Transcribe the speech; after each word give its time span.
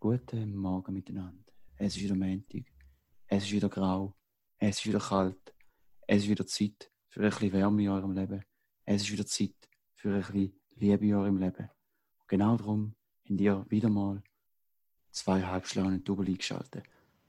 Guten 0.00 0.54
Morgen 0.54 0.94
miteinander. 0.94 1.52
Es 1.74 1.96
ist 1.96 2.02
wieder 2.04 2.14
Montag. 2.14 2.62
Es 3.26 3.42
ist 3.42 3.50
wieder 3.50 3.68
grau. 3.68 4.14
Es 4.56 4.78
ist 4.78 4.86
wieder 4.86 5.00
kalt. 5.00 5.52
Es 6.06 6.22
ist 6.22 6.28
wieder 6.28 6.46
Zeit 6.46 6.92
für 7.08 7.18
ein 7.18 7.30
bisschen 7.30 7.52
Wärme 7.52 7.82
in 7.82 7.88
eurem 7.88 8.12
Leben. 8.12 8.44
Es 8.84 9.02
ist 9.02 9.10
wieder 9.10 9.26
Zeit 9.26 9.56
für 9.96 10.14
ein 10.14 10.20
bisschen 10.20 10.52
Liebe 10.76 11.04
in 11.04 11.14
eurem 11.14 11.38
Leben. 11.38 11.68
Und 12.20 12.28
genau 12.28 12.56
darum 12.56 12.94
habt 13.28 13.40
ihr 13.40 13.66
wieder 13.70 13.88
mal 13.88 14.22
zwei 15.10 15.42
Halbschlauen 15.42 16.04
Double 16.04 16.28
eingeschaltet. 16.28 16.84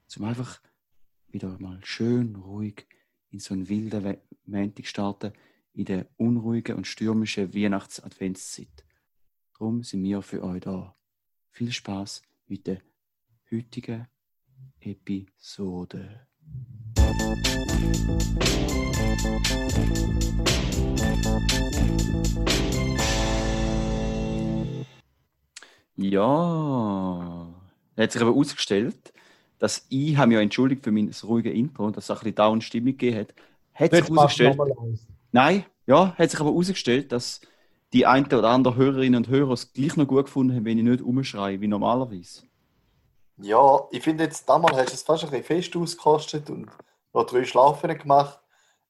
Zum 0.06 0.26
einfach 0.26 0.62
wieder 1.30 1.58
mal 1.58 1.84
schön 1.84 2.36
ruhig 2.36 2.86
in 3.32 3.40
so 3.40 3.56
einen 3.56 3.68
wilden 3.68 4.18
Montag 4.46 4.86
starten, 4.86 5.34
in 5.74 5.86
der 5.86 6.08
unruhigen 6.18 6.76
und 6.76 6.86
stürmischen 6.86 7.52
Weihnachts-Adventszeit. 7.52 8.86
Darum 9.54 9.82
sind 9.82 10.04
wir 10.04 10.22
für 10.22 10.44
euch 10.44 10.62
da. 10.62 10.96
Viel 11.50 11.72
Spaß 11.72 12.22
mit 12.50 12.66
der 12.66 12.80
heutigen 13.52 14.08
Episode. 14.80 16.22
Ja, 25.96 27.54
da 27.96 28.04
hat 28.04 28.12
sich 28.12 28.22
aber 28.22 28.32
ausgestellt, 28.32 29.14
dass 29.60 29.86
ich 29.90 30.18
habe 30.18 30.30
mich 30.30 30.36
ja 30.36 30.42
entschuldigt 30.42 30.84
für 30.84 30.92
mein 30.92 31.14
ruhiges 31.24 31.54
Intro, 31.54 31.92
dass 31.92 32.06
es 32.06 32.10
ein 32.10 32.16
bisschen 32.20 32.36
down 32.36 32.62
Stimmung 32.62 32.98
gegeben 32.98 33.20
hat. 33.20 33.34
Hat 33.74 33.92
sich 33.92 34.10
ausgestellt. 34.10 34.58
Nein, 35.32 35.66
ja, 35.86 36.16
hat 36.18 36.32
sich 36.32 36.40
aber 36.40 36.50
ausgestellt, 36.50 37.12
dass 37.12 37.42
die 37.94 38.06
ein 38.06 38.26
oder 38.26 38.50
andere 38.50 38.76
Hörerinnen 38.76 39.16
und 39.16 39.30
Hörer 39.30 39.54
es 39.54 39.74
gleich 39.74 39.96
noch 39.98 40.08
gut 40.08 40.26
gefunden 40.26 40.56
haben, 40.56 40.66
wenn 40.66 40.78
ich 40.78 40.84
nicht 40.84 41.02
umschreie, 41.02 41.60
wie 41.62 41.68
normalerweise. 41.68 42.44
Ja, 43.38 43.88
ich 43.92 44.04
finde 44.04 44.26
jetzt, 44.26 44.48
damals 44.48 44.78
hast 44.78 44.90
du 44.90 44.94
es 44.96 45.04
fast 45.04 45.24
ein 45.24 45.30
bisschen 45.30 45.46
fest 45.46 45.76
ausgekostet 45.76 46.50
und 46.50 46.68
noch 47.14 47.26
drei 47.26 47.46
Schlafen 47.46 47.98
gemacht. 47.98 48.40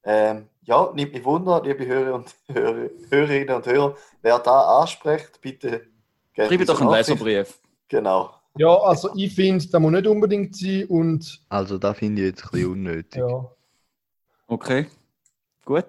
Ähm, 0.04 0.48
ja, 0.64 0.92
nimmt 0.94 1.14
mich 1.14 1.24
Wunder, 1.24 1.62
liebe 1.64 1.86
Hörer 1.86 2.16
und 2.16 2.36
Hörer, 2.48 2.90
Hörerinnen 3.10 3.56
und 3.56 3.66
Hörer, 3.66 3.96
wer 4.22 4.40
da 4.40 4.82
anspricht, 4.82 5.40
bitte 5.42 5.88
Schreibe 6.48 6.66
doch 6.66 6.82
einen 6.82 6.92
Leserbrief. 6.92 7.60
Genau. 7.88 8.34
Ja, 8.58 8.76
also 8.78 9.10
ich 9.16 9.34
finde, 9.34 9.66
das 9.68 9.82
muss 9.82 9.92
nicht 9.92 10.08
unbedingt 10.08 10.56
sein 10.56 10.86
und... 10.86 11.42
Also 11.50 11.78
da 11.78 11.94
finde 11.94 12.22
ich 12.22 12.28
jetzt 12.30 12.46
ein 12.46 12.52
bisschen 12.52 12.72
unnötig. 12.72 13.20
Ja. 13.20 13.52
Okay. 14.48 14.88
Gut, 15.66 15.86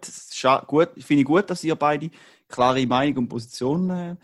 gut. 0.67 0.89
finde 0.99 1.21
ich 1.21 1.25
gut, 1.25 1.49
dass 1.49 1.65
ihr 1.65 1.75
beide 1.75 2.11
klare 2.51 2.87
Meinung 2.87 3.19
und 3.25 3.29
Position 3.29 3.91
äh, 3.91 4.17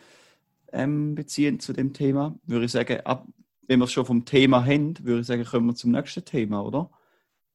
ähm, 0.73 1.15
beziehen 1.15 1.61
zu 1.61 1.73
dem 1.73 1.93
Thema. 1.93 2.35
Würde 2.45 2.67
ich 2.67 2.73
sagen, 2.73 3.01
ab, 3.05 3.27
wenn 3.67 3.79
wir 3.79 3.85
es 3.85 3.93
schon 3.93 4.07
vom 4.07 4.25
Thema 4.25 4.65
haben, 4.65 4.95
würde 5.03 5.21
ich 5.21 5.27
sagen, 5.27 5.45
kommen 5.45 5.67
wir 5.67 5.75
zum 5.75 5.93
nächsten 5.93 6.25
Thema, 6.25 6.65
oder? 6.65 6.91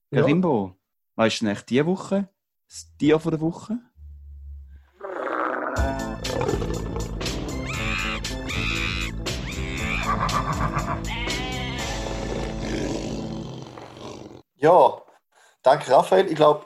Ja. 0.10 0.22
Garimbo, 0.22 0.76
weißt 1.16 1.42
du 1.42 1.46
nicht 1.46 1.70
diese 1.70 1.86
Woche? 1.86 2.28
Das 2.68 2.90
Tier 2.98 3.20
von 3.20 3.32
der 3.32 3.42
Woche? 3.42 3.80
Ja, 14.56 15.02
danke 15.64 15.92
Raphael. 15.92 16.28
Ich 16.28 16.36
glaube, 16.36 16.66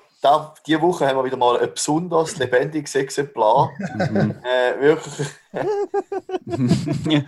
diese 0.65 0.81
Woche 0.81 1.07
haben 1.07 1.17
wir 1.17 1.25
wieder 1.25 1.37
mal 1.37 1.59
ein 1.59 1.73
besonders 1.73 2.37
lebendiges 2.37 2.95
Exemplar. 2.95 3.71
Mhm. 3.95 4.35
äh, 4.43 4.79
wirklich. 4.81 5.27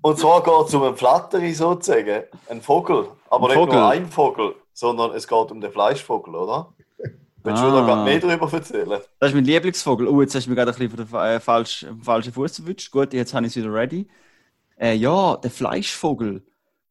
Und 0.00 0.18
zwar 0.18 0.42
geht 0.42 0.68
es 0.68 0.74
um 0.74 0.82
einen 0.84 0.96
Flatteri 0.96 1.52
sozusagen, 1.52 2.24
ein 2.48 2.62
Vogel. 2.62 3.08
Aber 3.28 3.46
ein 3.46 3.48
nicht 3.48 3.58
Vogel. 3.58 3.74
nur 3.74 3.88
ein 3.90 4.06
Vogel, 4.06 4.54
sondern 4.72 5.12
es 5.12 5.28
geht 5.28 5.50
um 5.50 5.60
den 5.60 5.70
Fleischvogel, 5.70 6.34
oder? 6.34 6.72
Willst 7.46 7.62
du 7.62 7.66
ah. 7.66 7.86
da 7.86 8.02
mehr 8.02 8.18
darüber 8.18 8.52
erzählen? 8.52 9.00
Das 9.20 9.28
ist 9.30 9.34
mein 9.34 9.44
Lieblingsvogel. 9.44 10.08
Oh, 10.08 10.20
jetzt 10.20 10.34
hast 10.34 10.46
du 10.46 10.50
mich 10.50 10.56
gerade 10.56 10.72
ein 10.72 10.78
bisschen 10.78 11.06
von 11.06 11.20
der 11.20 11.36
äh, 11.36 11.40
falsch, 11.40 11.86
falschen 12.02 12.32
Fuß 12.32 12.58
erwischt. 12.60 12.90
Gut, 12.90 13.12
jetzt 13.12 13.34
habe 13.34 13.46
ich 13.46 13.52
es 13.52 13.56
wieder 13.56 13.72
ready. 13.72 14.08
Äh, 14.76 14.94
ja, 14.94 15.36
der 15.36 15.50
Fleischvogel. 15.50 16.42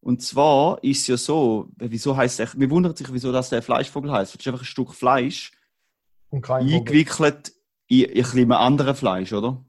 Und 0.06 0.22
zwar 0.22 0.78
ist 0.84 1.00
es 1.00 1.06
ja 1.08 1.16
so, 1.16 1.66
wieso 1.78 2.16
heißt 2.16 2.38
der, 2.38 2.48
wir 2.54 2.70
wundern 2.70 2.94
sich, 2.94 3.12
wieso 3.12 3.32
das 3.32 3.50
der 3.50 3.60
Fleischvogel 3.60 4.12
heißt. 4.12 4.34
Das 4.34 4.40
ist 4.40 4.46
einfach 4.46 4.62
ein 4.62 4.64
Stück 4.64 4.94
Fleisch 4.94 5.50
eingewickelt 6.30 7.52
in, 7.88 8.02
in 8.02 8.10
ein 8.10 8.14
bisschen 8.14 8.52
anderem 8.52 8.94
Fleisch, 8.94 9.32
oder? 9.32 9.64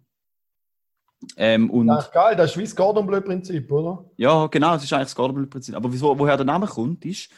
Ähm, 1.37 1.71
und, 1.71 1.87
das 1.87 2.05
ist 2.05 2.13
geil, 2.13 2.35
das 2.35 2.51
ist 2.51 2.57
wie 2.57 2.65
das 2.65 2.75
Gordon 2.75 3.07
Bleu-Prinzip, 3.07 3.71
oder? 3.71 4.05
Ja, 4.17 4.45
genau, 4.45 4.73
das 4.73 4.83
ist 4.83 4.93
eigentlich 4.93 5.07
das 5.07 5.15
Gordon 5.15 5.37
Bleu-Prinzip. 5.37 5.73
Aber 5.73 5.91
wieso, 5.91 6.19
woher 6.19 6.37
der 6.37 6.45
Name 6.45 6.67
kommt, 6.67 7.03
ist 7.03 7.31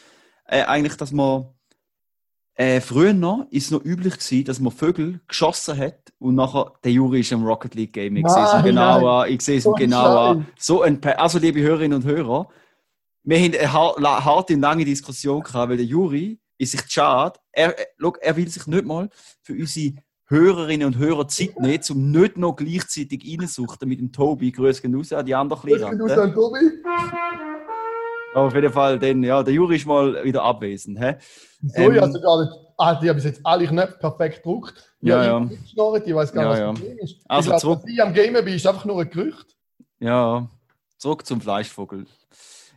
äh, 0.43 0.63
eigentlich, 0.63 0.97
dass 0.97 1.13
man 1.13 1.45
äh, 2.55 2.81
früher 2.81 3.13
noch 3.13 3.47
ist 3.49 3.67
es 3.67 3.71
noch 3.71 3.85
üblich 3.85 4.15
gewesen, 4.15 4.43
dass 4.43 4.59
man 4.59 4.73
Vögel 4.73 5.21
geschossen 5.25 5.77
hat 5.77 6.11
und 6.19 6.35
nachher 6.35 6.73
der 6.83 6.91
Juri 6.91 7.21
ist 7.21 7.31
im 7.31 7.45
Rocket 7.45 7.75
League 7.75 7.93
Game. 7.93 8.17
Ich 8.17 8.27
sehe 8.27 8.43
es 8.43 8.61
genau 8.61 9.21
an. 9.21 9.31
Ich 9.31 9.41
sehe 9.41 9.59
es 9.59 9.67
genau. 9.77 10.41
So 10.57 10.81
ein, 10.81 11.01
also 11.01 11.39
liebe 11.39 11.61
Hörerinnen 11.61 12.03
und 12.03 12.03
Hörer, 12.03 12.49
wir 13.23 13.39
haben 13.39 13.95
eine 13.97 14.25
harte 14.25 14.53
und 14.53 14.61
lange 14.61 14.85
Diskussion 14.85 15.41
gehabt, 15.41 15.69
weil 15.69 15.77
der 15.77 15.85
Juri 15.85 16.39
ist 16.57 16.71
sich 16.71 16.81
schade. 16.87 17.39
Er, 17.51 17.77
er, 17.77 18.13
er 18.21 18.35
will 18.35 18.47
sich 18.47 18.67
nicht 18.67 18.85
mal 18.85 19.09
für 19.41 19.53
unsere 19.53 19.93
Hörerinnen 20.27 20.87
und 20.87 20.97
Hörer 20.97 21.27
Zeit 21.27 21.59
nehmen, 21.59 21.83
um 21.89 22.11
nicht 22.11 22.37
noch 22.37 22.55
gleichzeitig 22.55 23.25
reinsuchen 23.27 23.89
mit 23.89 23.99
dem 23.99 24.11
Tobi. 24.11 24.51
Grüß 24.51 24.81
gehen 24.81 24.93
raus 24.93 25.11
an 25.11 25.25
die 25.25 25.33
anderen 25.33 25.61
Grüß 25.61 25.89
gehen 25.89 26.01
raus 26.01 26.11
an 26.11 26.33
Tobi. 26.33 26.59
auf 28.35 28.53
jeden 28.53 28.71
Fall, 28.71 28.99
denn, 28.99 29.23
ja, 29.23 29.41
der 29.41 29.53
Juri 29.53 29.77
ist 29.77 29.87
mal 29.87 30.23
wieder 30.23 30.43
abwesend. 30.43 30.99
Hä? 30.99 31.15
So, 31.61 31.81
ähm, 31.81 31.99
also 31.99 32.21
gar 32.21 32.41
nicht, 32.41 32.53
ah, 32.77 32.95
die 32.95 33.09
haben 33.09 33.15
bis 33.15 33.25
jetzt 33.25 33.41
alle 33.43 33.65
Knöpfe 33.65 33.97
perfekt 33.97 34.37
gedruckt. 34.37 34.95
Ja, 35.01 35.23
ja. 35.23 35.49
Ich, 35.51 35.71
ich 35.71 35.77
weiß 36.15 36.31
gar 36.31 36.49
nicht, 36.49 36.59
ja, 36.59 36.69
was 36.69 36.75
das 36.75 36.79
Problem 36.79 36.97
ist. 36.99 37.15
Also 37.27 37.47
ich 37.47 37.51
glaub, 37.51 37.61
zurück. 37.61 37.81
dass 37.81 37.91
ich 37.91 38.01
am 38.01 38.13
Gamer 38.13 38.41
bin, 38.43 38.53
ist 38.53 38.67
einfach 38.67 38.85
nur 38.85 39.01
ein 39.01 39.09
Gerücht. 39.09 39.57
Ja, 39.99 40.47
zurück 40.97 41.25
zum 41.25 41.41
Fleischvogel. 41.41 42.05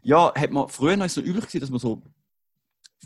Ja, 0.03 0.33
hat 0.35 0.51
man, 0.51 0.69
früher 0.69 0.97
noch 0.97 1.09
so 1.09 1.21
üblich 1.21 1.47
gewesen, 1.47 1.61
dass 1.61 1.71
man 1.71 1.79
so 1.79 2.03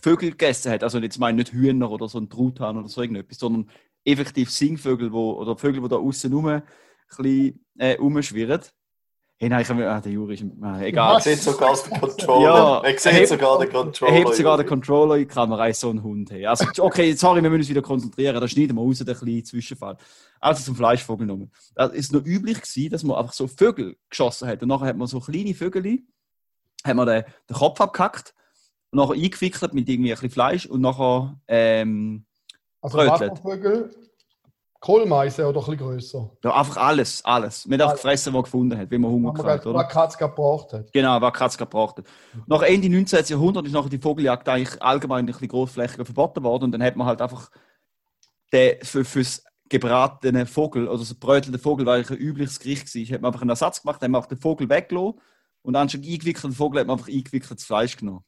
Vögel 0.03 0.31
gegessen 0.31 0.73
hat. 0.73 0.83
Also 0.83 0.99
jetzt 0.99 1.19
meine 1.19 1.39
nicht 1.39 1.53
Hühner 1.53 1.91
oder 1.91 2.09
so 2.09 2.19
ein 2.19 2.29
Truthahn 2.29 2.77
oder 2.77 2.89
so 2.89 3.01
irgendetwas, 3.01 3.39
sondern 3.39 3.71
effektiv 4.05 4.51
Singvögel, 4.51 5.13
wo, 5.13 5.33
oder 5.33 5.57
Vögel, 5.57 5.83
die 5.83 5.89
da 5.89 5.97
außen 5.97 6.33
rum 6.33 6.47
ein 6.47 6.63
bisschen 7.09 7.65
äh, 7.79 7.95
rumschwirren. 7.95 8.61
Hey, 9.39 9.51
nein, 9.51 9.61
ich 9.61 9.69
habe 9.69 9.87
ah, 9.91 10.01
der 10.01 10.13
Juri 10.13 10.33
ist 10.33 10.45
ah, 10.63 10.81
egal. 10.81 11.13
Man 11.15 11.23
sieht 11.23 11.43
sogar 11.43 11.77
den 11.77 12.01
Controller. 12.01 12.43
Ja, 12.43 12.83
man 12.83 12.99
sieht 12.99 13.13
hebt, 13.13 13.29
sogar 13.29 13.59
den 13.59 13.69
Controller. 13.69 14.13
Er 14.13 14.19
hebt 14.19 14.35
sogar 14.35 14.57
den 14.57 14.67
Controller 14.67 15.17
in 15.17 15.21
die 15.21 15.27
Kamera, 15.27 15.67
ist 15.67 15.81
so 15.81 15.91
ein 15.91 16.03
Hund. 16.03 16.31
Hey. 16.31 16.47
Also, 16.47 16.65
okay, 16.79 17.13
sorry, 17.13 17.43
wir 17.43 17.51
müssen 17.51 17.61
uns 17.61 17.69
wieder 17.69 17.83
konzentrieren. 17.83 18.41
Da 18.41 18.49
schneiden 18.49 18.77
wir 18.77 18.83
raus, 18.83 18.99
den 18.99 19.15
kleinen 19.15 19.45
Zwischenfall. 19.45 19.99
Also 20.41 20.63
zum 20.63 20.75
Fleischvogel 20.75 21.27
genommen. 21.27 21.51
Es 21.75 21.91
ist 21.91 22.13
noch 22.15 22.25
üblich 22.25 22.63
gewesen, 22.63 22.91
dass 22.91 23.05
man 23.05 23.19
einfach 23.19 23.35
so 23.35 23.47
Vögel 23.47 23.97
geschossen 24.09 24.49
hat. 24.49 24.63
Und 24.63 24.69
nachher 24.69 24.87
hat 24.87 24.97
man 24.97 25.07
so 25.07 25.21
kleine 25.21 25.55
Vögel, 25.55 25.99
hat 26.87 26.97
man 26.97 27.07
den, 27.07 27.25
den 27.49 27.57
Kopf 27.57 27.81
abgehackt 27.81 28.35
und 28.91 28.99
nachher 28.99 29.15
eingewickelt 29.15 29.75
mit 29.75 29.89
irgendwie 29.89 30.11
ein 30.11 30.15
bisschen 30.15 30.31
Fleisch 30.31 30.67
und 30.67 30.81
nachher 30.81 31.39
ähm, 31.49 32.25
also 32.81 32.99
Wasservögel, 32.99 33.91
Kohlmeise 34.81 35.47
oder 35.47 35.61
ein 35.61 35.65
bisschen 35.65 35.79
grösser? 35.79 36.31
Ja, 36.45 36.55
einfach 36.55 36.77
alles, 36.77 37.25
alles. 37.25 37.67
Man 37.67 37.81
hat 37.81 37.89
einfach 37.89 38.03
gefressen, 38.03 38.33
was 38.35 38.45
gefunden 38.45 38.79
hat, 38.79 38.91
wenn 38.91 39.01
man 39.01 39.11
Hunger 39.11 39.33
hat. 39.45 39.65
Was 39.67 39.89
Katzka 39.89 40.27
gebraucht 40.29 40.73
hat. 40.73 40.93
Genau, 40.93 41.21
was 41.21 41.33
Katzka 41.33 41.65
gebraucht 41.65 41.99
hat. 41.99 42.07
Nach 42.47 42.63
Ende 42.63 42.89
19. 42.89 43.25
Jahrhundert 43.27 43.67
ist 43.67 43.73
nachher 43.73 43.89
die 43.89 43.99
Vogeljagd 43.99 44.49
eigentlich 44.49 44.81
allgemein 44.81 45.25
ein 45.25 45.27
bisschen 45.27 45.49
großflächiger 45.49 46.05
verboten 46.05 46.45
worden 46.45 46.65
und 46.65 46.73
dann 46.73 46.83
hat 46.83 46.95
man 46.95 47.07
halt 47.07 47.21
einfach 47.21 47.51
den 48.53 48.77
für, 48.83 49.05
fürs 49.05 49.43
gebratene 49.69 50.47
Vogel 50.47 50.87
oder 50.89 51.03
so 51.03 51.15
brötelte 51.19 51.59
Vogel, 51.59 51.87
weil 51.87 52.05
ein 52.09 52.17
übliches 52.17 52.61
Gericht 52.61 52.95
war, 52.95 53.03
hat 53.03 53.21
man 53.23 53.29
einfach 53.31 53.43
einen 53.43 53.51
Ersatz 53.51 53.83
gemacht, 53.83 54.01
dann 54.01 54.09
hat 54.09 54.13
man 54.13 54.23
auch 54.23 54.27
den 54.27 54.39
Vogel 54.39 54.69
weggelassen 54.69 55.21
und 55.67 55.75
anstatt 55.75 56.03
eingewickelten 56.03 56.53
Vogel 56.53 56.81
hat 56.81 56.87
man 56.87 56.97
einfach 56.97 57.13
eingewickeltes 57.13 57.65
Fleisch 57.65 57.97
genommen. 57.97 58.25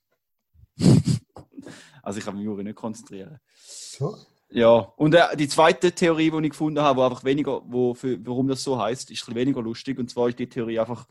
also 2.03 2.19
ich 2.19 2.25
kann 2.25 2.35
mich 2.35 2.45
Juri 2.45 2.65
nicht 2.65 2.75
konzentrieren. 2.75 3.39
So. 3.57 4.19
Ja, 4.51 4.75
und 4.97 5.15
äh, 5.15 5.37
die 5.37 5.47
zweite 5.47 5.93
Theorie, 5.93 6.33
die 6.33 6.47
ich 6.47 6.51
gefunden 6.51 6.81
habe, 6.81 6.99
wo 6.99 7.05
einfach 7.05 7.23
weniger, 7.23 7.63
wo 7.65 7.95
für, 7.95 8.19
warum 8.27 8.49
das 8.49 8.65
so 8.65 8.77
heißt, 8.77 9.13
ist 9.13 9.29
ein 9.29 9.37
weniger 9.37 9.63
lustig. 9.63 10.01
Und 10.01 10.11
zwar 10.11 10.29
ist 10.29 10.39
die 10.41 10.49
Theorie 10.49 10.81
einfach, 10.81 11.07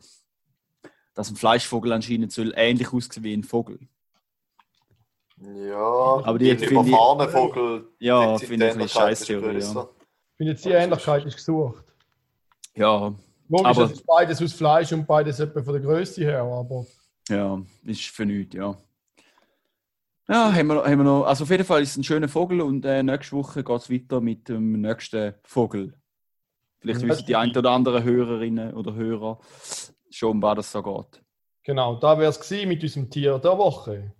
dass 1.14 1.30
ein 1.30 1.36
Fleischvogel 1.36 1.94
anscheinend 1.94 2.30
soll 2.30 2.52
ähnlich 2.56 2.92
aussehen 2.92 3.24
wie 3.24 3.32
ein 3.32 3.44
Vogel. 3.44 3.78
Ja, 5.40 5.78
aber 5.78 6.38
die 6.38 6.50
überfahrene 6.50 7.30
Vogel. 7.30 7.88
Ja, 8.00 8.36
finde 8.36 8.68
ich 8.68 8.74
eine 8.74 8.88
Scheißtheorie. 8.88 9.60
Ja. 9.60 9.88
Ich 9.88 10.36
finde 10.36 10.52
jetzt 10.52 10.64
die 10.66 10.70
Ähnlichkeit 10.72 11.24
ist 11.24 11.36
gesucht. 11.36 11.84
Ja. 12.74 13.14
Logisch, 13.48 13.66
aber, 13.66 13.84
ist 13.84 14.06
beides 14.06 14.42
aus 14.42 14.52
Fleisch 14.52 14.92
und 14.92 15.06
beides 15.06 15.40
etwa 15.40 15.62
von 15.62 15.72
der 15.72 15.82
Größe 15.82 16.22
her, 16.22 16.42
aber. 16.42 16.86
Ja, 17.28 17.60
ist 17.84 18.04
für 18.04 18.26
nichts, 18.26 18.54
ja. 18.54 18.76
Ja, 20.28 20.52
haben 20.52 20.66
wir, 20.66 20.84
haben 20.84 20.98
wir 20.98 21.04
noch. 21.04 21.24
Also 21.24 21.44
auf 21.44 21.50
jeden 21.50 21.64
Fall 21.64 21.82
ist 21.82 21.92
es 21.92 21.96
ein 21.96 22.04
schöner 22.04 22.28
Vogel 22.28 22.60
und 22.60 22.84
äh, 22.84 23.02
nächste 23.02 23.34
Woche 23.34 23.64
geht 23.64 23.80
es 23.80 23.90
weiter 23.90 24.20
mit 24.20 24.48
dem 24.48 24.80
nächsten 24.80 25.34
Vogel. 25.42 25.94
Vielleicht 26.80 27.02
wissen 27.02 27.26
die 27.26 27.34
ein 27.34 27.56
oder 27.56 27.70
anderen 27.70 28.04
Hörerinnen 28.04 28.74
oder 28.74 28.94
Hörer 28.94 29.40
schon, 30.10 30.32
um 30.32 30.42
was 30.42 30.56
das 30.56 30.72
so 30.72 30.82
geht. 30.82 31.22
Genau, 31.62 31.96
da 31.96 32.18
wäre 32.18 32.30
es 32.30 32.50
mit 32.50 32.82
unserem 32.82 33.10
Tier 33.10 33.38
der 33.38 33.58
Woche. 33.58 34.12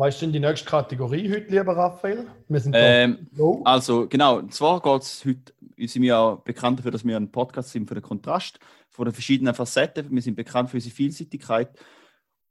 Was 0.00 0.14
ist 0.14 0.22
denn 0.22 0.32
die 0.32 0.40
nächste 0.40 0.66
Kategorie 0.66 1.30
heute, 1.30 1.50
lieber 1.50 1.76
Raphael? 1.76 2.26
Ähm, 2.72 3.28
Also, 3.66 4.08
genau, 4.08 4.40
zwar 4.46 4.80
geht 4.80 5.02
es 5.02 5.22
heute, 5.26 5.52
wir 5.76 5.88
sind 5.90 6.04
ja 6.04 6.36
bekannt 6.36 6.78
dafür, 6.78 6.90
dass 6.90 7.04
wir 7.04 7.18
ein 7.18 7.30
Podcast 7.30 7.68
sind 7.68 7.86
für 7.86 7.96
den 7.96 8.02
Kontrast, 8.02 8.58
von 8.88 9.04
den 9.04 9.12
verschiedenen 9.12 9.52
Facetten. 9.52 10.10
Wir 10.10 10.22
sind 10.22 10.36
bekannt 10.36 10.70
für 10.70 10.78
unsere 10.78 10.94
Vielseitigkeit. 10.94 11.78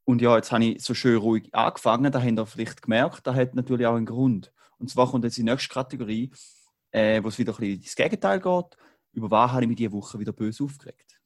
Und 0.06 0.22
ja, 0.22 0.36
jetzt 0.36 0.52
habe 0.52 0.64
ich 0.64 0.84
so 0.84 0.94
schön 0.94 1.18
ruhig 1.18 1.50
angefangen, 1.52 2.12
da 2.12 2.22
habt 2.22 2.38
ihr 2.38 2.46
vielleicht 2.46 2.84
gemerkt, 2.84 3.26
da 3.26 3.34
hat 3.34 3.56
natürlich 3.56 3.88
auch 3.88 3.96
einen 3.96 4.06
Grund. 4.06 4.52
Und 4.78 4.92
zwar 4.92 5.10
kommt 5.10 5.24
jetzt 5.24 5.38
die 5.38 5.44
nächste 5.44 5.74
Kategorie, 5.74 6.30
äh, 6.92 7.24
wo 7.24 7.30
es 7.30 7.40
wieder 7.40 7.54
ein 7.54 7.58
bisschen 7.58 7.82
ins 7.82 7.96
Gegenteil 7.96 8.40
geht. 8.40 8.78
Über 9.14 9.32
was 9.32 9.54
habe 9.54 9.64
ich 9.64 9.70
mich 9.70 9.78
diese 9.78 9.92
Woche 9.92 10.20
wieder 10.20 10.34
böse 10.34 10.66
aufgeregt? 10.66 11.20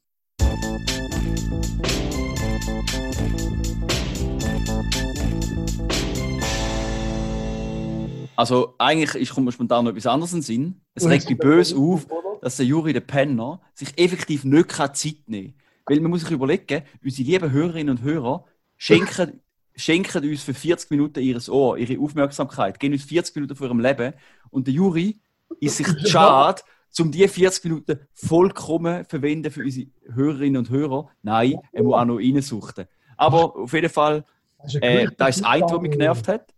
Also 8.36 8.76
eigentlich 8.78 9.16
ist, 9.16 9.34
kommt 9.34 9.46
mir 9.46 9.52
spontan 9.52 9.86
noch 9.86 9.92
etwas 9.92 10.08
anderes 10.08 10.34
in 10.34 10.40
den 10.40 10.44
Sinn. 10.44 10.82
Es 10.96 11.08
regt 11.08 11.30
mich 11.30 11.38
böse 11.38 11.76
auf, 11.76 12.08
dass 12.42 12.58
der 12.58 12.66
Juri, 12.66 12.94
der 12.94 13.02
Penner, 13.02 13.62
sich 13.74 13.98
effektiv 13.98 14.44
nicht 14.44 14.70
keine 14.70 14.94
Zeit 14.94 15.18
nehmen 15.28 15.54
kann. 15.86 15.96
Weil 15.96 16.00
man 16.02 16.12
muss 16.12 16.22
sich 16.22 16.32
überlegen, 16.32 16.84
unsere 17.04 17.28
lieben 17.30 17.52
Hörerinnen 17.52 17.98
und 17.98 18.04
Hörer 18.04 18.46
schenken, 18.78 19.42
schenken 19.76 20.30
uns 20.30 20.44
für 20.44 20.54
40 20.54 20.92
Minuten 20.92 21.20
ihres 21.20 21.50
Ohr, 21.50 21.78
ihre 21.78 22.02
Aufmerksamkeit, 22.02 22.80
geben 22.80 22.94
uns 22.94 23.04
40 23.04 23.36
Minuten 23.36 23.56
von 23.56 23.68
ihrem 23.68 23.80
Leben. 23.80 24.14
Und 24.50 24.68
der 24.68 24.74
Juri 24.74 25.20
ist 25.60 25.78
sich 25.78 25.88
schade, 26.10 26.62
um 27.00 27.12
diese 27.12 27.28
40 27.28 27.64
Minuten 27.66 28.00
vollkommen 28.14 29.06
verwenden 29.06 29.52
für 29.52 29.64
unsere 29.64 29.88
Hörerinnen 30.14 30.58
und 30.58 30.70
Hörer. 30.70 31.10
Nein, 31.22 31.56
er 31.72 31.84
muss 31.84 31.96
auch 31.96 32.06
noch 32.06 32.18
reinsuchten. 32.18 32.86
Aber 33.18 33.56
auf 33.56 33.74
jeden 33.74 33.90
Fall, 33.90 34.26
äh, 34.82 35.08
das 35.18 35.38
ist 35.38 35.44
das 35.44 35.44
eine, 35.44 35.66
was 35.66 35.82
mich 35.82 35.92
genervt 35.92 36.28
hat. 36.28 36.54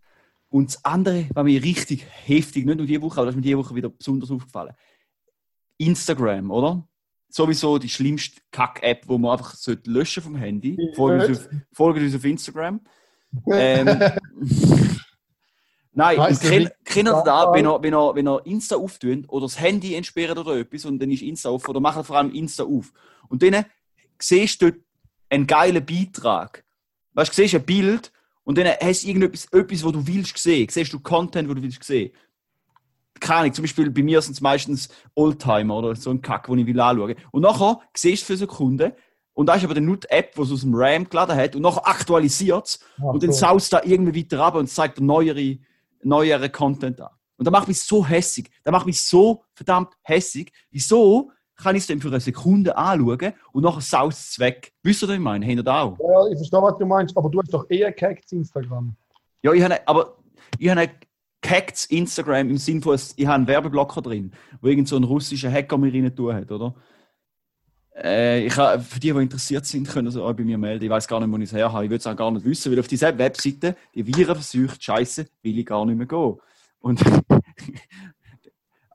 Und 0.48 0.68
das 0.68 0.84
andere, 0.84 1.26
was 1.34 1.44
mir 1.44 1.62
richtig 1.62 2.06
heftig, 2.24 2.66
nicht 2.66 2.78
nur 2.78 2.86
diese 2.86 3.02
Woche, 3.02 3.18
aber 3.18 3.26
das 3.26 3.34
ist 3.34 3.36
mir 3.36 3.42
diese 3.42 3.58
Woche 3.58 3.74
wieder 3.74 3.88
besonders 3.88 4.30
aufgefallen. 4.30 4.74
Instagram, 5.78 6.50
oder? 6.50 6.86
Sowieso 7.28 7.78
die 7.78 7.88
schlimmste 7.88 8.40
Kack-App, 8.50 9.06
die 9.06 9.18
man 9.18 9.32
einfach 9.32 9.54
sollte 9.54 9.90
löschen 9.90 10.22
vom 10.22 10.36
Handy. 10.36 10.78
Folgt 10.94 11.28
uns 11.28 11.38
auf, 11.38 11.48
folgt 11.72 12.00
uns 12.00 12.14
auf 12.14 12.24
Instagram. 12.24 12.80
Ähm, 13.48 13.86
Nein, 15.92 16.18
und 16.18 16.24
Weißt 16.24 16.44
du, 16.44 16.48
kennt 16.48 16.72
kennt 16.84 17.08
ihr 17.08 17.14
wenn 17.14 17.66
ihr, 17.66 17.82
wenn, 17.82 17.94
ihr, 17.94 18.14
wenn 18.14 18.28
ihr 18.28 18.46
Insta 18.46 18.76
auftun 18.76 19.24
oder 19.28 19.46
das 19.46 19.58
Handy 19.58 19.94
entsperrt 19.94 20.36
oder 20.36 20.58
etwas 20.58 20.84
und 20.84 20.98
dann 20.98 21.10
ist 21.10 21.22
Insta 21.22 21.48
auf 21.48 21.66
oder 21.68 21.80
macht 21.80 22.04
vor 22.04 22.16
allem 22.16 22.32
Insta 22.32 22.64
auf. 22.64 22.92
Und 23.28 23.42
dann 23.42 23.64
siehst 24.18 24.60
du 24.60 24.70
dort 24.70 24.82
einen 25.30 25.46
geilen 25.46 25.84
Beitrag. 25.84 26.64
Weißt 27.14 27.32
du, 27.32 27.34
siehst 27.34 27.54
ein 27.54 27.64
Bild 27.64 28.12
und 28.46 28.56
dann 28.56 28.68
hast 28.80 29.02
du 29.02 29.08
irgendetwas, 29.08 29.46
etwas, 29.52 29.84
wo 29.84 29.90
du 29.90 30.06
willst 30.06 30.38
sehen. 30.38 30.68
Siehst 30.70 30.92
du 30.92 31.00
Content, 31.00 31.48
wo 31.48 31.54
du 31.54 31.62
willst 31.62 31.82
sehen. 31.82 32.12
Keine 33.18 33.40
Ahnung, 33.40 33.54
zum 33.54 33.64
Beispiel 33.64 33.90
bei 33.90 34.04
mir 34.04 34.22
sind 34.22 34.34
es 34.34 34.40
meistens 34.40 34.88
Oldtimer 35.16 35.78
oder 35.78 35.96
so 35.96 36.10
ein 36.10 36.22
Kack, 36.22 36.46
den 36.46 36.58
ich 36.58 36.66
will 36.66 36.78
anschauen. 36.78 37.16
Und 37.32 37.42
nachher 37.42 37.80
siehst 37.96 38.22
du 38.22 38.26
für 38.26 38.36
Sekunden 38.36 38.92
und 39.32 39.46
da 39.46 39.54
ist 39.54 39.64
aber 39.64 39.74
dann 39.74 39.84
nur 39.84 39.96
die 39.96 40.08
App, 40.10 40.36
die 40.36 40.42
es 40.42 40.52
aus 40.52 40.60
dem 40.60 40.74
RAM 40.76 41.08
geladen 41.08 41.36
hat 41.36 41.56
und 41.56 41.62
nachher 41.62 41.88
aktualisiert 41.88 42.66
es 42.66 42.80
und 43.02 43.20
dann 43.20 43.32
so. 43.32 43.38
saust 43.38 43.72
da 43.72 43.82
irgendwie 43.82 44.20
weiter 44.20 44.40
ab 44.44 44.54
und 44.54 44.68
zeigt 44.68 45.00
neuere, 45.00 45.58
neuere 46.04 46.48
Content 46.48 47.00
an. 47.00 47.10
Und 47.38 47.46
das 47.46 47.52
macht 47.52 47.66
mich 47.66 47.82
so 47.82 48.06
hässig. 48.06 48.48
Das 48.62 48.70
macht 48.70 48.86
mich 48.86 49.02
so 49.02 49.42
verdammt 49.54 49.92
hässig. 50.02 50.52
Wieso 50.70 51.32
kann 51.56 51.74
ich 51.74 51.82
es 51.82 51.86
denn 51.86 52.00
für 52.00 52.08
eine 52.08 52.20
Sekunde 52.20 52.76
anschauen 52.76 53.32
und 53.52 53.62
nachher 53.62 53.80
saust 53.80 54.30
es 54.30 54.38
weg? 54.38 54.72
Wisst 54.82 55.02
ihr, 55.02 55.08
was 55.08 55.14
ich 55.14 55.20
meine? 55.20 55.46
Habt 55.46 55.56
ihr 55.56 55.62
das 55.62 55.74
auch? 55.74 55.98
Ja, 55.98 56.30
ich 56.30 56.36
verstehe, 56.36 56.62
was 56.62 56.78
du 56.78 56.86
meinst, 56.86 57.16
aber 57.16 57.30
du 57.30 57.40
hast 57.40 57.52
doch 57.52 57.66
eher 57.68 57.92
gehackt 57.92 58.30
Instagram. 58.32 58.94
Ja, 59.42 59.52
ich 59.52 59.62
habe, 59.62 59.80
aber 59.86 60.16
ich 60.58 60.68
habe 60.68 60.90
gehacktes 61.40 61.86
Instagram 61.86 62.50
im 62.50 62.58
Sinne 62.58 62.82
von, 62.82 62.98
ich 63.16 63.26
habe 63.26 63.36
einen 63.36 63.46
Werbeblocker 63.46 64.02
drin, 64.02 64.32
wo 64.60 64.68
irgend 64.68 64.88
so 64.88 64.96
ein 64.96 65.04
russischer 65.04 65.50
Hacker 65.50 65.78
mir 65.78 65.92
rein 65.92 66.14
tun 66.14 66.34
hat, 66.34 66.50
oder? 66.50 66.74
Äh, 67.96 68.44
ich 68.46 68.56
habe, 68.56 68.82
für 68.82 69.00
die, 69.00 69.12
die 69.12 69.18
interessiert 69.18 69.64
sind, 69.64 69.88
können 69.88 70.10
sie 70.10 70.22
euch 70.22 70.36
bei 70.36 70.44
mir 70.44 70.58
melden. 70.58 70.84
Ich 70.84 70.90
weiß 70.90 71.08
gar 71.08 71.18
nicht, 71.20 71.30
wo 71.30 71.36
ich 71.36 71.44
es 71.44 71.52
her 71.52 71.72
habe. 71.72 71.84
Ich 71.84 71.90
will 71.90 71.98
es 71.98 72.06
auch 72.06 72.16
gar 72.16 72.30
nicht 72.30 72.44
wissen, 72.44 72.70
weil 72.70 72.80
auf 72.80 72.88
diese 72.88 73.16
Webseite, 73.16 73.76
die 73.94 74.06
Virenversucht, 74.06 74.82
Scheiße, 74.82 75.26
will 75.42 75.58
ich 75.58 75.66
gar 75.66 75.86
nicht 75.86 75.96
mehr 75.96 76.06
gehen. 76.06 76.36
Und 76.80 77.00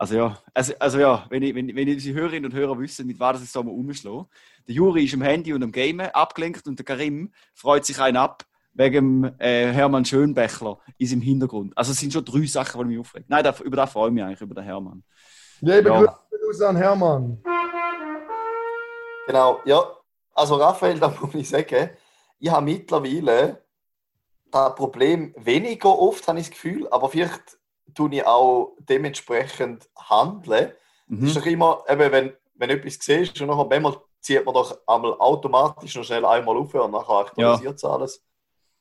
also 0.02 0.16
ja, 0.16 0.36
also, 0.52 0.74
also 0.80 0.98
ja, 0.98 1.28
wenn, 1.30 1.44
ich, 1.44 1.54
wenn, 1.54 1.76
wenn 1.76 1.88
unsere 1.88 2.20
Hörerinnen 2.20 2.52
und 2.52 2.58
Hörer 2.58 2.80
wissen, 2.80 3.06
mit 3.06 3.20
was 3.20 3.44
ich 3.44 3.52
so 3.52 3.62
mal 3.62 3.70
umschlagen. 3.70 4.26
Der 4.68 4.74
Juri 4.74 5.06
ist 5.06 5.14
am 5.14 5.22
Handy 5.22 5.54
und 5.54 5.62
am 5.62 5.72
Gamen 5.72 6.10
abgelenkt 6.10 6.66
und 6.66 6.80
der 6.80 6.84
Karim 6.84 7.32
freut 7.54 7.86
sich 7.86 8.00
einen 8.00 8.18
ab 8.18 8.44
wegen 8.74 9.26
äh, 9.38 9.72
Hermann 9.72 10.04
Schönbächler 10.04 10.80
ist 10.98 11.14
im 11.14 11.22
Hintergrund. 11.22 11.78
Also 11.78 11.92
es 11.92 12.00
sind 12.00 12.12
schon 12.12 12.26
drei 12.26 12.48
Sachen, 12.48 12.82
die 12.82 12.88
mich 12.88 13.00
aufregen. 13.00 13.28
Nein, 13.30 13.44
da, 13.44 13.54
über 13.64 13.78
das 13.78 13.92
freue 13.92 14.08
ich 14.08 14.14
mich 14.16 14.24
eigentlich, 14.24 14.42
über 14.42 14.56
den 14.56 14.64
Hermann. 14.64 15.04
Liebe 15.60 15.90
Ja. 15.90 16.20
Grüße 16.32 16.68
an 16.68 16.78
Hermann. 16.78 17.38
Genau, 19.28 19.60
ja. 19.66 19.84
Also 20.34 20.56
Raphael, 20.56 21.00
da 21.00 21.10
muss 21.22 21.36
ich 21.36 21.48
sagen, 21.48 21.92
ich 22.40 22.50
habe 22.50 22.66
mittlerweile 22.66 23.62
das 24.50 24.74
Problem 24.74 25.36
weniger 25.38 25.90
oft, 25.90 26.28
habe 26.28 26.40
ich 26.40 26.48
das 26.48 26.54
Gefühl, 26.56 26.88
aber 26.90 27.08
vielleicht 27.08 27.61
tue 27.94 28.16
ich 28.16 28.26
auch 28.26 28.76
dementsprechend 28.80 29.90
handeln. 30.10 30.72
Es 31.10 31.20
ist 31.24 31.36
Mhm. 31.36 31.40
doch 31.40 31.46
immer, 31.46 31.84
eben, 31.90 32.12
wenn, 32.12 32.34
wenn 32.56 32.70
etwas 32.70 32.98
siehst 33.02 33.40
und 33.42 33.48
nachher 33.48 33.66
manchmal 33.66 33.98
zieht 34.20 34.46
man 34.46 34.54
doch 34.54 34.78
einmal 34.88 35.14
automatisch 35.16 35.96
noch 35.96 36.04
schnell 36.04 36.24
einmal 36.26 36.56
auf 36.58 36.74
und 36.74 36.92
nachher 36.92 37.16
aktualisiert 37.16 37.76
es 37.76 37.84
alles. 37.84 38.24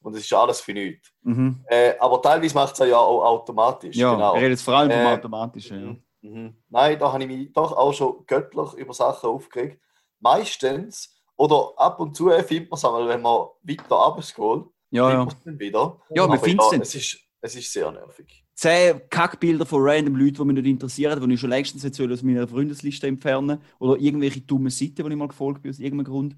Und 0.03 0.15
es 0.15 0.21
ist 0.25 0.33
alles 0.33 0.61
für 0.61 0.73
nichts. 0.73 1.13
Mhm. 1.23 1.63
Äh, 1.67 1.95
aber 1.99 2.23
teilweise 2.23 2.55
macht 2.55 2.73
es 2.81 2.89
ja 2.89 2.97
auch 2.97 3.23
automatisch. 3.25 3.97
Ja, 3.97 4.13
genau. 4.15 4.33
reden 4.35 4.51
jetzt 4.53 4.63
vor 4.63 4.75
allem 4.77 4.91
Äh, 4.91 5.05
Automatischen. 5.07 5.81
Ja. 5.81 5.87
Mhm. 5.87 6.03
Mhm. 6.43 6.57
Nein, 6.69 6.99
da 6.99 7.13
habe 7.13 7.23
ich 7.23 7.29
mich 7.29 7.53
doch 7.53 7.73
auch 7.77 7.93
schon 7.93 8.25
göttlich 8.27 8.73
über 8.75 8.93
Sachen 8.95 9.29
aufgeregt. 9.31 9.81
Meistens, 10.21 11.17
oder 11.37 11.73
ab 11.77 11.99
und 12.01 12.15
zu 12.15 12.31
findet 12.43 12.71
man 12.71 12.77
es 12.79 12.85
einmal, 12.85 13.09
wenn 13.09 13.23
man 13.23 13.47
weiter 13.63 13.95
runterscrollt, 13.97 14.67
Ja, 14.91 15.09
findet 15.09 15.19
ja. 15.19 15.25
man 15.25 15.29
es 15.29 15.45
dann 15.45 15.59
wieder. 15.59 15.97
Ja, 16.11 16.27
man 16.27 16.37
Aber 16.39 16.45
findet 16.45 16.65
es 16.65 16.71
dann. 16.71 16.81
es 16.83 16.95
ist, 16.95 17.19
es 17.41 17.57
ist 17.57 17.73
sehr 17.73 17.91
nervig. 17.91 18.40
Zehn 18.61 19.01
Kackbilder 19.09 19.65
von 19.65 19.81
random 19.83 20.17
Leuten, 20.17 20.35
die 20.35 20.45
mich 20.45 20.57
nicht 20.57 20.67
interessieren, 20.67 21.19
die 21.27 21.33
ich 21.35 21.41
schon 21.41 21.49
längstens 21.49 21.83
jetzt 21.83 21.99
aus 21.99 22.23
meiner 22.23 22.47
Freundesliste 22.47 23.07
entfernen 23.07 23.59
Oder 23.79 23.97
irgendwelche 23.99 24.43
dummen 24.43 24.69
Seiten, 24.69 24.97
die 24.97 25.03
ich 25.09 25.17
mal 25.17 25.29
gefolgt 25.29 25.63
bin, 25.63 25.71
aus 25.71 25.79
irgendeinem 25.79 26.13
Grund. 26.13 26.37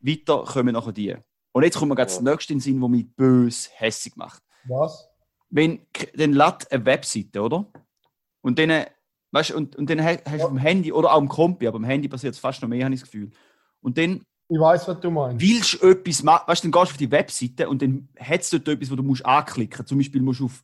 Weiter 0.00 0.44
kommen 0.46 0.72
nachher 0.72 0.92
die. 0.92 1.14
Und 1.52 1.64
jetzt 1.64 1.76
kommt 1.76 1.90
mir 1.90 1.94
gerade 1.96 2.10
Ja. 2.10 2.16
das 2.16 2.24
nächste 2.24 2.54
in 2.54 2.58
den 2.58 2.62
Sinn, 2.62 2.80
was 2.80 2.88
mich 2.88 3.06
bös 3.14 3.68
hässig 3.74 4.16
macht. 4.16 4.42
Was? 4.66 5.10
wenn 5.50 5.80
dann 6.14 6.32
lädt 6.32 6.72
eine 6.72 6.86
Webseite, 6.86 7.42
oder? 7.42 7.66
Und 8.40 8.58
dann, 8.58 8.84
weißt, 9.32 9.50
und, 9.52 9.76
und 9.76 9.90
dann 9.90 10.02
ha- 10.02 10.18
hast 10.24 10.42
du 10.42 10.46
am 10.48 10.56
Handy 10.58 10.90
oder 10.90 11.12
auch 11.12 11.18
am 11.18 11.28
Kompi, 11.28 11.66
aber 11.66 11.76
am 11.76 11.84
Handy 11.84 12.08
passiert 12.08 12.32
es 12.34 12.40
fast 12.40 12.62
noch 12.62 12.68
mehr, 12.70 12.84
habe 12.84 12.94
ich 12.94 13.00
das 13.00 13.10
Gefühl. 13.10 13.30
Und 13.82 13.98
dann 13.98 14.22
Ich 14.48 14.58
weiß, 14.58 14.88
was 14.88 15.00
du 15.00 15.10
meinst. 15.10 15.42
willst 15.46 15.82
du 15.82 15.88
etwas 15.88 16.22
machen, 16.22 16.44
weißt 16.46 16.64
du, 16.64 16.68
dann 16.70 16.80
gehst 16.80 16.90
du 16.90 16.94
auf 16.94 16.96
die 16.98 17.10
Webseite 17.10 17.68
und 17.68 17.82
dann 17.82 18.08
hat 18.18 18.40
es 18.40 18.48
dort 18.50 18.68
etwas, 18.68 18.90
wo 18.90 18.96
du 18.96 19.02
musst 19.02 19.24
anklicken 19.26 19.86
Zum 19.86 19.98
Beispiel 19.98 20.22
musst 20.22 20.40
du 20.40 20.46
auf, 20.46 20.62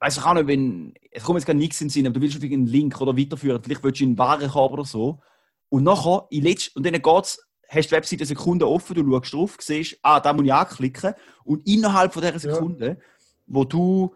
weiß 0.00 0.16
ich 0.16 0.24
auch 0.24 0.34
nicht, 0.34 0.46
wenn, 0.46 0.94
es 1.10 1.22
kommt 1.22 1.38
jetzt 1.38 1.46
gar 1.46 1.54
nichts 1.54 1.80
in 1.80 1.86
den 1.86 1.90
Sinn, 1.90 2.06
aber 2.06 2.14
du 2.14 2.22
willst 2.22 2.36
irgendeinen 2.36 2.66
Link 2.66 3.00
oder 3.00 3.16
weiterführen, 3.16 3.62
vielleicht 3.62 3.84
willst 3.84 4.00
du 4.00 4.04
in 4.04 4.10
einen 4.10 4.18
Warenkorb 4.18 4.72
oder 4.72 4.84
so. 4.84 5.20
Und 5.68 5.84
nachher, 5.84 6.26
in 6.30 6.42
letzt, 6.42 6.74
und 6.74 6.84
dann 6.84 7.00
geht's, 7.00 7.46
hast 7.68 7.86
du 7.86 7.88
die 7.88 7.96
Webseite 7.96 8.22
eine 8.22 8.26
Sekunde 8.26 8.66
offen, 8.66 8.94
du 8.94 9.08
schaust 9.12 9.32
drauf, 9.32 9.56
siehst, 9.60 9.98
ah, 10.02 10.18
da 10.18 10.32
muss 10.32 10.44
ich 10.44 10.52
anklicken. 10.52 11.14
Und 11.44 11.66
innerhalb 11.68 12.12
von 12.12 12.22
dieser 12.22 12.38
Sekunde, 12.38 12.98
wo 13.46 13.64
du 13.64 14.14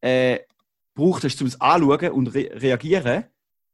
äh, 0.00 0.40
braucht 0.94 1.22
hast, 1.24 1.40
um 1.40 1.46
es 1.46 1.60
anzuschauen 1.60 2.10
und 2.12 2.28
re 2.28 2.50
reagieren, 2.54 3.24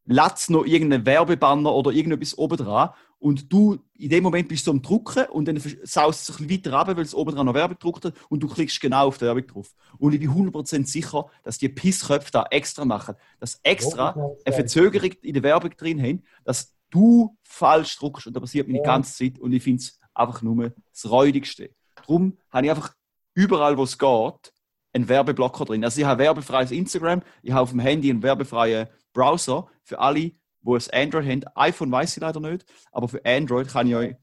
lässt 0.05 0.51
noch 0.51 0.67
irgendeinen 0.67 1.07
Werbebanner 1.07 1.73
oder 1.73 1.93
irgendetwas 1.93 2.37
oben 2.37 2.59
dran 2.59 2.91
und 3.23 3.53
du 3.53 3.79
in 3.97 4.11
dem 4.11 4.25
Moment 4.25 4.49
bist 4.49 4.67
du 4.67 4.73
am 4.73 4.83
Drucken 4.83 5.27
und 5.27 5.47
dann 5.47 5.57
saust 5.85 6.29
es 6.29 6.41
ein 6.41 6.49
bisschen 6.49 6.65
weiter 6.65 6.77
runter, 6.77 6.97
weil 6.97 7.05
es 7.05 7.15
oben 7.15 7.33
dran 7.33 7.47
noch 7.47 7.55
Werbung 7.55 7.77
gedruckt 7.77 8.05
hat 8.05 8.15
und 8.29 8.43
du 8.43 8.49
klickst 8.49 8.81
genau 8.81 9.07
auf 9.07 9.19
die 9.19 9.27
Werbung 9.27 9.47
drauf. 9.47 9.77
Und 9.99 10.13
ich 10.13 10.19
bin 10.19 10.29
100% 10.29 10.87
sicher, 10.87 11.27
dass 11.45 11.57
die 11.57 11.69
Pissköpfe 11.69 12.33
da 12.33 12.45
extra 12.51 12.85
machen, 12.85 13.15
dass 13.39 13.61
extra 13.63 14.33
eine 14.45 14.55
Verzögerung 14.55 15.13
in 15.23 15.35
der 15.35 15.45
Werbung 15.45 15.71
drin 15.71 16.03
haben, 16.03 16.25
dass 16.45 16.75
du 16.91 17.37
falsch 17.45 17.97
druckst 17.97 18.27
und 18.27 18.35
das 18.35 18.41
passiert 18.41 18.67
mir 18.67 18.81
die 18.81 18.85
ganze 18.85 19.17
Zeit 19.17 19.39
und 19.39 19.53
ich 19.53 19.63
finde 19.63 19.83
es 19.83 20.01
einfach 20.15 20.43
nur 20.43 20.73
das 20.93 21.09
Räudigste. 21.09 21.71
Darum 21.95 22.37
habe 22.51 22.67
ich 22.67 22.71
einfach 22.73 22.93
überall, 23.35 23.79
wo 23.79 23.85
es 23.85 23.99
geht, 23.99 24.53
einen 24.93 25.09
Werbeblocker 25.09 25.65
drin. 25.65 25.85
Also 25.85 26.01
ich 26.01 26.07
habe 26.07 26.25
werbefreies 26.25 26.73
Instagram, 26.73 27.23
ich 27.41 27.53
habe 27.53 27.63
auf 27.63 27.71
dem 27.71 27.79
Handy 27.79 28.11
einen 28.11 28.25
werbefreien 28.25 28.89
Browser 29.13 29.69
für 29.85 30.01
alle, 30.01 30.33
die 30.63 30.93
ein 30.93 31.05
Android 31.05 31.27
haben. 31.27 31.45
iPhone 31.55 31.93
weiß 31.93 32.17
ich 32.17 32.23
leider 32.23 32.41
nicht, 32.41 32.65
aber 32.93 33.09
für 33.09 33.25
Android 33.25 33.69
kann 33.69 33.87
ich 33.89 33.95
euch 33.95 34.17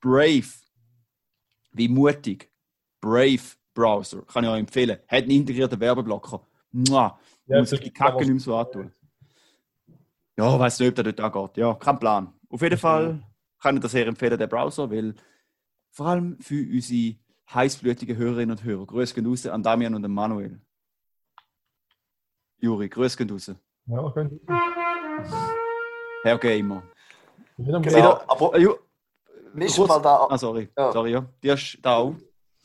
Brave, 0.00 0.48
wie 1.72 1.88
mutig, 1.88 2.50
Brave 3.00 3.42
Browser. 3.72 4.22
Kann 4.22 4.44
ich 4.44 4.50
euch 4.50 4.60
empfehlen. 4.60 4.98
Hat 5.08 5.22
einen 5.22 5.30
integrierten 5.30 5.80
Werbeblocker. 5.80 6.46
Mua. 6.72 7.18
Ja, 7.46 7.58
muss 7.58 7.70
sich 7.70 7.80
die 7.80 7.90
Kacke 7.90 8.18
nicht 8.18 8.28
mehr 8.28 8.40
so 8.40 8.56
antun. 8.56 8.92
Ja, 10.36 10.58
weiß 10.58 10.80
nicht, 10.80 10.88
ob 10.88 10.94
der 10.94 11.12
dort 11.12 11.20
angeht. 11.20 11.56
Ja, 11.58 11.74
kein 11.74 11.98
Plan. 11.98 12.32
Auf 12.48 12.62
jeden 12.62 12.78
Fall 12.78 13.22
kann 13.60 13.76
ich 13.76 13.82
das 13.82 13.92
sehr 13.92 14.06
empfehlen, 14.06 14.38
der 14.38 14.46
Browser, 14.46 14.90
weil 14.90 15.14
vor 15.90 16.06
allem 16.06 16.38
für 16.40 16.60
unsere 16.60 17.16
heißblütigen 17.52 18.16
Hörerinnen 18.16 18.56
und 18.56 18.64
Hörer. 18.64 18.86
Grüß 18.86 19.14
gehen 19.14 19.26
raus 19.26 19.46
an 19.46 19.62
Damian 19.62 19.94
und 19.94 20.04
an 20.04 20.10
Manuel. 20.10 20.60
Juri, 22.58 22.88
grüß 22.88 23.16
gehen 23.16 23.30
raus. 23.30 23.52
Ja, 23.86 24.10
könnte. 24.10 24.40
Herr 26.22 26.38
Gamer. 26.38 26.82
Genau. 27.56 28.20
Aber 28.26 28.54
Äh, 28.54 28.60
Ju- 28.64 28.78
mir 29.52 29.66
ist 29.66 29.78
mal 29.78 30.00
da, 30.00 30.26
Ah, 30.28 30.38
sorry. 30.38 30.68
Ja. 30.76 30.92
Sorry, 30.92 31.12
ja. 31.12 31.24
Dir 31.42 31.54
ist 31.54 31.78
da 31.82 31.96
auch. 31.98 32.14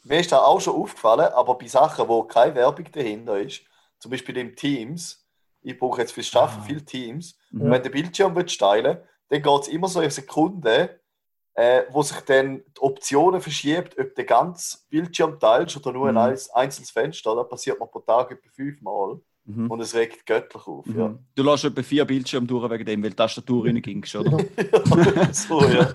mir 0.04 0.20
ist 0.20 0.32
da 0.32 0.40
auch 0.40 0.60
schon 0.60 0.76
aufgefallen, 0.76 1.32
aber 1.34 1.56
bei 1.58 1.68
Sachen, 1.68 2.08
wo 2.08 2.24
keine 2.24 2.56
Werbung 2.56 2.86
dahinter 2.92 3.38
ist, 3.40 3.62
zum 4.00 4.12
Beispiel 4.12 4.38
in 4.38 4.56
Teams, 4.56 5.26
ich 5.62 5.78
brauche 5.78 6.02
jetzt 6.02 6.14
fürs 6.14 6.28
Schaffen 6.28 6.62
Ah. 6.62 6.66
viele 6.66 6.84
Teams, 6.84 7.38
Mhm. 7.52 7.62
und 7.62 7.72
wenn 7.72 7.84
der 7.84 7.90
Bildschirm 7.90 8.36
wird 8.36 8.52
steilen 8.52 8.98
dann 9.32 9.44
geht 9.44 9.62
es 9.62 9.68
immer 9.68 9.88
so 9.88 10.00
eine 10.00 10.10
Sekunde, 10.10 11.00
äh, 11.54 11.84
wo 11.92 12.02
sich 12.02 12.20
dann 12.22 12.64
die 12.76 12.82
Optionen 12.82 13.40
verschiebt, 13.42 13.96
ob 14.00 14.16
der 14.16 14.26
ganze 14.26 14.80
Bildschirm 14.90 15.40
teilst 15.40 15.78
oder 15.78 15.92
nur 15.92 16.10
Mhm. 16.12 16.18
ein 16.18 16.32
einz- 16.32 16.50
einzelnes 16.50 16.90
Fenster. 16.90 17.36
Das 17.36 17.48
passiert 17.48 17.80
mir 17.80 17.86
pro 17.86 18.00
Tag 18.00 18.32
etwa 18.32 18.50
fünfmal 18.50 19.20
Mhm. 19.50 19.72
und 19.72 19.80
es 19.80 19.96
regt 19.96 20.26
göttlich 20.28 20.68
auf. 20.68 20.86
Ja. 20.88 21.10
Mhm. 21.10 21.20
Du 21.36 21.44
lässt 21.44 21.66
etwa 21.66 21.82
vier 21.82 22.06
Bildschirme 22.06 22.46
durch 22.46 22.70
wegen 22.70 22.86
dem, 22.86 23.04
weil 23.04 23.10
die 23.10 23.16
Tastatur 23.16 23.66
reingingst, 23.66 24.16
oder? 24.16 24.38
so, 25.32 25.62
ja. 25.66 25.90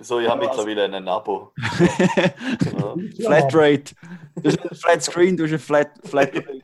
So, 0.00 0.18
ich 0.18 0.28
habe 0.28 0.44
mittlerweile 0.44 0.84
ein 0.84 1.08
Abo. 1.08 1.52
Ja. 2.80 2.94
Flatrate. 3.24 3.94
Du 4.36 4.50
hast 4.50 4.60
ein 4.60 4.76
Flat 4.76 5.02
Screen, 5.02 5.36
du 5.36 5.44
hast 5.44 5.52
ein 5.52 5.58
Flat, 5.58 5.90
Flatrate. 6.04 6.62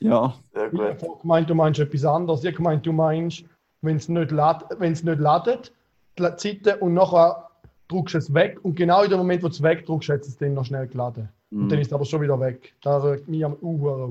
Ja. 0.00 0.34
Sehr 0.54 0.72
Ich 0.72 0.80
habe 0.80 1.18
gemeint, 1.20 1.50
du 1.50 1.54
meinst 1.54 1.80
etwas 1.80 2.04
anderes. 2.04 2.40
Ich 2.40 2.46
habe 2.46 2.56
gemeint, 2.56 2.86
du 2.86 2.92
meinst, 2.92 3.44
wenn 3.82 3.96
es 3.96 4.08
nicht, 4.08 4.30
lad, 4.30 4.64
wenn's 4.78 5.02
nicht 5.02 5.18
ladet, 5.18 5.72
die 6.18 6.22
Seite 6.22 6.78
und 6.78 6.94
nachher 6.94 7.45
drückst 7.88 8.14
du 8.14 8.18
es 8.18 8.34
weg 8.34 8.58
und 8.62 8.74
genau 8.76 9.02
in 9.02 9.10
dem 9.10 9.18
Moment, 9.18 9.42
wo 9.42 9.48
du 9.48 9.52
es 9.52 9.62
wegdrückst, 9.62 10.08
hat 10.08 10.20
es 10.22 10.36
dann 10.36 10.54
noch 10.54 10.64
schnell 10.64 10.86
geladen. 10.88 11.28
Und 11.50 11.68
dann 11.68 11.78
Mhm. 11.78 11.82
ist 11.82 11.86
es 11.88 11.92
aber 11.92 12.04
schon 12.04 12.20
wieder 12.22 12.38
weg. 12.40 12.74
Da 12.82 12.98
regt 12.98 13.28
mich 13.28 13.44
am 13.44 13.54
Uhr 13.60 13.92
auf. 13.96 14.10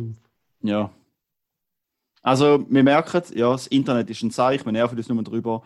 ja. 0.62 0.90
Also, 2.22 2.66
wir 2.70 2.82
merken, 2.84 3.22
ja, 3.36 3.52
das 3.52 3.68
Internet 3.68 4.10
ist 4.10 4.24
ein 4.24 4.32
Zeichen, 4.32 4.66
wir 4.66 4.72
nerven 4.72 4.98
uns 4.98 5.08
nur 5.08 5.22
drüber. 5.24 5.62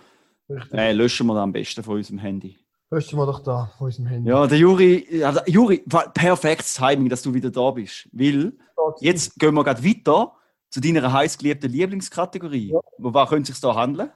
Äh, 0.73 0.91
löschen 0.91 1.27
wir 1.27 1.35
das 1.35 1.43
am 1.43 1.53
besten 1.53 1.83
von 1.83 1.95
unserem 1.95 2.17
Handy. 2.19 2.57
Du 2.89 3.15
mal 3.15 3.25
doch 3.25 3.39
da 3.39 3.71
von 3.77 3.85
unserem 3.85 4.07
Handy. 4.07 4.29
Ja, 4.29 4.45
der 4.45 4.57
Juri, 4.57 5.23
also 5.23 5.39
Juri, 5.45 5.81
perfektes 6.13 6.73
Timing, 6.73 7.07
dass 7.07 7.21
du 7.21 7.33
wieder 7.33 7.49
da 7.49 7.71
bist. 7.71 8.09
Weil 8.11 8.51
jetzt 8.99 9.39
gehen 9.39 9.53
wir 9.53 9.63
gerade 9.63 9.81
weiter 9.85 10.33
zu 10.69 10.81
deiner 10.81 11.13
heißgeliebten 11.13 11.71
Lieblingskategorie. 11.71 12.71
Ja. 12.73 12.79
Wo 12.97 13.13
was 13.13 13.29
könnte 13.29 13.51
es 13.53 13.57
sich 13.57 13.61
da 13.61 13.75
handeln? 13.75 14.09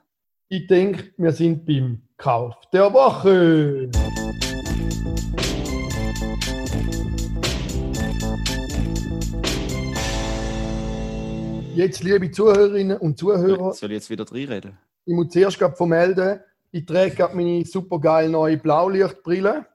Ich 0.48 0.66
denke, 0.66 1.14
wir 1.16 1.32
sind 1.32 1.64
beim 1.64 2.02
Kauf 2.18 2.54
der 2.72 2.92
Woche. 2.92 3.90
Jetzt, 11.74 12.04
liebe 12.04 12.30
Zuhörerinnen 12.30 12.98
und 12.98 13.18
Zuhörer, 13.18 13.72
Soll 13.72 13.90
ich 13.90 13.96
jetzt 13.96 14.10
wieder 14.10 14.24
reinreden? 14.30 14.78
ich 15.04 15.14
muss 15.14 15.30
zuerst 15.30 15.58
gerade 15.58 15.74
vermelden, 15.74 16.40
ich 16.70 16.86
trage 16.86 17.10
gerade 17.10 17.34
meine 17.36 17.64
supergeile 17.64 18.30
neue 18.30 18.56
Blaulichtbrille. 18.58 19.66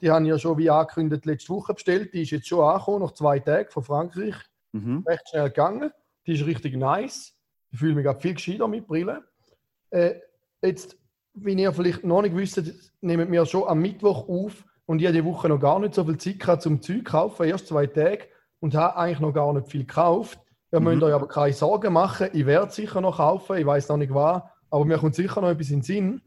Die 0.00 0.10
habe 0.10 0.24
ich 0.24 0.30
ja 0.30 0.38
schon 0.38 0.58
wie 0.58 0.68
angekündigt 0.68 1.24
letzte 1.26 1.50
Woche 1.50 1.74
bestellt. 1.74 2.12
Die 2.12 2.22
ist 2.22 2.30
jetzt 2.32 2.48
schon 2.48 2.60
angekommen, 2.60 3.04
nach 3.04 3.12
zwei 3.12 3.38
Tagen 3.38 3.70
von 3.70 3.82
Frankreich. 3.84 4.34
Mhm. 4.72 5.04
Recht 5.06 5.28
schnell 5.28 5.44
gegangen. 5.48 5.90
Die 6.26 6.34
ist 6.34 6.44
richtig 6.46 6.76
nice. 6.76 7.34
Ich 7.70 7.78
fühle 7.78 7.94
mich 7.94 8.04
gerade 8.04 8.20
viel 8.20 8.34
gescheiter 8.34 8.68
mit 8.68 8.86
Brille. 8.86 9.22
Äh, 9.90 10.16
jetzt, 10.62 10.96
wie 11.34 11.54
ihr 11.54 11.72
vielleicht 11.72 12.04
noch 12.04 12.22
nicht 12.22 12.36
wisst, 12.36 12.62
nehmen 13.00 13.30
wir 13.30 13.44
schon 13.46 13.68
am 13.68 13.80
Mittwoch 13.80 14.28
auf 14.28 14.64
und 14.86 15.00
ich 15.00 15.06
habe 15.06 15.16
die 15.16 15.24
Woche 15.24 15.48
noch 15.48 15.60
gar 15.60 15.78
nicht 15.80 15.94
so 15.94 16.04
viel 16.04 16.16
Zeit 16.18 16.40
gehabt 16.40 16.62
zum 16.62 16.80
Zeug 16.80 16.98
zu 16.98 17.02
kaufen, 17.04 17.46
erst 17.46 17.66
zwei 17.68 17.86
Tage 17.86 18.20
und 18.60 18.74
habe 18.74 18.96
eigentlich 18.96 19.20
noch 19.20 19.32
gar 19.32 19.52
nicht 19.52 19.68
viel 19.68 19.84
gekauft. 19.84 20.38
Ihr 20.72 20.80
Mhm. 20.80 20.86
müsst 20.86 21.02
euch 21.02 21.14
aber 21.14 21.28
keine 21.28 21.52
Sorgen 21.52 21.92
machen, 21.92 22.28
ich 22.32 22.46
werde 22.46 22.72
sicher 22.72 23.00
noch 23.00 23.16
kaufen, 23.16 23.56
ich 23.56 23.66
weiß 23.66 23.88
noch 23.88 23.96
nicht 23.96 24.12
was, 24.14 24.42
aber 24.70 24.84
mir 24.84 24.98
kommt 24.98 25.14
sicher 25.14 25.40
noch 25.40 25.50
etwas 25.50 25.70
in 25.70 25.78
den 25.80 25.82
Sinn. 25.82 26.20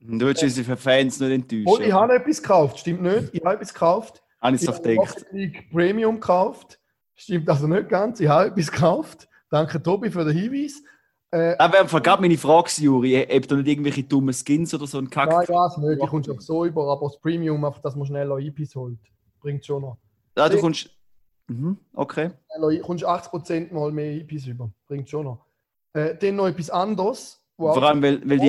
Du 0.00 0.26
willst 0.26 0.42
unsere 0.42 0.76
Fans 0.76 1.18
nicht 1.18 1.30
enttäuschen. 1.32 1.66
Oh, 1.66 1.78
ich 1.80 1.92
habe 1.92 2.14
etwas 2.14 2.40
gekauft, 2.40 2.78
stimmt 2.78 3.02
nicht, 3.02 3.30
ich 3.32 3.44
habe 3.44 3.56
etwas 3.56 3.72
gekauft. 3.74 4.22
Habe 4.40 4.54
ich 4.56 4.62
Ich 4.62 4.68
es 4.68 4.74
doch 4.74 4.82
habe 4.84 4.94
gedacht. 4.94 5.26
League 5.32 5.70
Premium 5.72 6.14
gekauft, 6.20 6.78
stimmt 7.16 7.48
also 7.48 7.66
nicht 7.66 7.88
ganz, 7.88 8.20
ich 8.20 8.28
habe 8.28 8.48
etwas 8.50 8.70
gekauft. 8.70 9.28
Danke 9.50 9.82
Tobi 9.82 10.10
für 10.10 10.24
den 10.24 10.36
Hinweis. 10.36 10.82
Äh, 11.30 11.58
wäre 11.58 12.00
gerade 12.00 12.22
meine 12.22 12.38
Frage, 12.38 12.70
Juri. 12.78 13.26
Ob 13.30 13.48
du 13.48 13.56
nicht 13.56 13.68
irgendwelche 13.68 14.02
dummen 14.02 14.34
Skins 14.34 14.72
oder 14.72 14.86
so 14.86 14.98
einen 14.98 15.10
Kack. 15.10 15.28
Nein, 15.30 15.44
das 15.46 15.76
nicht. 15.76 16.02
Ich 16.02 16.08
komme 16.08 16.24
schon 16.24 16.40
so 16.40 16.64
über, 16.64 16.90
aber 16.90 17.06
das 17.06 17.20
Premium, 17.20 17.62
einfach, 17.64 17.82
dass 17.82 17.94
man 17.96 18.06
schneller 18.06 18.38
IPs 18.38 18.74
holt, 18.74 18.98
bringt 19.40 19.64
schon 19.64 19.82
noch. 19.82 19.98
Ah, 20.34 20.48
du 20.48 20.58
kommst. 20.58 20.90
Mhm, 21.48 21.78
okay. 21.94 22.30
Schneller, 22.54 22.80
kommst 22.80 23.06
80% 23.06 23.72
mal 23.72 23.92
mehr 23.92 24.12
IPs 24.12 24.46
über, 24.46 24.70
bringt 24.86 25.08
schon 25.08 25.24
noch. 25.24 25.44
Äh, 25.92 26.16
dann 26.16 26.36
noch 26.36 26.46
etwas 26.46 26.70
anderes, 26.70 27.42
Vor 27.56 27.82
allem, 27.82 28.02
weil, 28.02 28.20
weil 28.28 28.38
die 28.38 28.48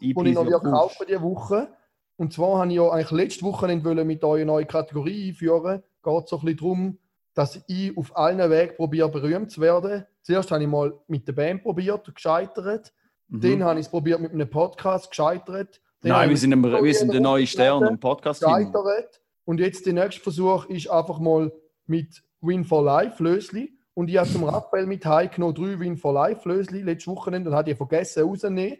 die 0.00 0.10
ich 0.10 0.16
IPs 0.16 0.34
noch 0.34 0.44
ja 0.44 0.46
wieder 0.46 0.60
kaufen 0.60 1.06
diese 1.08 1.22
Woche. 1.22 1.68
Und 2.16 2.32
zwar 2.32 2.58
habe 2.58 2.68
ich 2.68 2.76
ja 2.76 2.90
eigentlich 2.90 3.10
letzte 3.10 3.44
Woche 3.44 3.84
wollen 3.84 4.06
mit 4.06 4.22
euch 4.22 4.42
eine 4.42 4.46
neue 4.46 4.66
Kategorie 4.66 5.30
einführen. 5.30 5.82
Geht 6.02 6.28
so 6.28 6.38
ein 6.38 6.44
bisschen 6.44 6.56
darum, 6.58 6.98
dass 7.34 7.62
ich 7.66 7.96
auf 7.96 8.16
allen 8.16 8.50
Wegen 8.50 8.76
probiere, 8.76 9.08
berühmt 9.08 9.50
zu 9.50 9.60
werden. 9.60 10.04
Zuerst 10.22 10.50
habe 10.50 10.62
ich 10.62 10.68
mal 10.68 10.92
mit 11.08 11.26
der 11.26 11.32
Band 11.32 11.62
probiert, 11.62 12.12
gescheitert. 12.14 12.92
Mhm. 13.28 13.40
Dann 13.40 13.64
habe 13.64 13.80
ich 13.80 13.86
es 13.86 13.90
probiert 13.90 14.20
mit 14.20 14.32
einem 14.32 14.48
Podcast, 14.48 15.10
gescheitert. 15.10 15.80
Dann 16.00 16.12
Nein, 16.12 16.30
wir 16.30 16.36
sind, 16.36 16.52
ein, 16.52 16.62
wir 16.62 16.94
sind 16.94 17.12
der 17.12 17.20
neue 17.20 17.46
Stern 17.46 17.84
im 17.86 17.98
Podcast-Team. 17.98 18.48
gescheitert. 18.72 19.20
Und 19.44 19.58
jetzt 19.60 19.84
der 19.86 19.92
nächste 19.94 20.20
Versuch 20.20 20.66
ist 20.66 20.88
einfach 20.90 21.18
mal 21.18 21.52
mit 21.86 22.22
Win 22.40 22.64
for 22.64 22.82
Life 22.84 23.22
Lösli. 23.22 23.76
Und 23.94 24.08
ich 24.08 24.16
habe 24.16 24.28
zum 24.28 24.44
Raphael 24.44 24.86
mit 24.86 25.04
heimgenommen 25.04 25.54
drei 25.54 25.78
Win 25.78 25.96
for 25.96 26.12
Life 26.14 26.48
Lösli 26.48 26.82
letztes 26.82 27.08
Wochenende 27.08 27.50
und 27.50 27.56
habe 27.56 27.68
die 27.70 27.76
vergessen 27.76 28.24
rauszunehmen. 28.24 28.78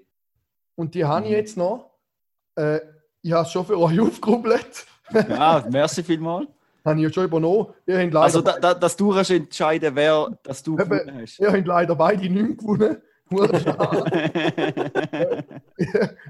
Und 0.74 0.94
die 0.94 1.04
habe 1.04 1.24
ich 1.26 1.30
Mhm. 1.32 1.36
jetzt 1.36 1.56
noch. 1.56 1.90
Äh, 2.56 2.80
ich 3.20 3.32
habe 3.32 3.42
es 3.46 3.52
schon 3.52 3.66
für 3.66 3.78
euch 3.78 4.00
aufgerubbelt. 4.00 4.86
Ah, 5.30 5.62
merci 5.70 6.02
vielmals. 6.02 6.46
Habe 6.84 6.98
ich 6.98 7.04
ja 7.04 7.12
schon 7.12 7.24
übernommen. 7.24 7.68
Ihr 7.86 7.98
habt 7.98 8.12
leider, 8.12 8.22
Also, 8.22 8.40
da, 8.42 8.58
da, 8.58 8.74
dass 8.74 8.96
du 8.96 9.10
kannst 9.12 9.30
entscheiden 9.30 9.94
wer 9.94 10.28
dass 10.42 10.62
du 10.62 10.78
Eben. 10.78 10.88
gewonnen 10.90 11.20
hast. 11.22 11.38
ihr 11.40 11.52
habt 11.52 11.66
leider 11.66 11.94
beide 11.94 12.28
nicht 12.28 12.58
gewonnen. 12.58 12.96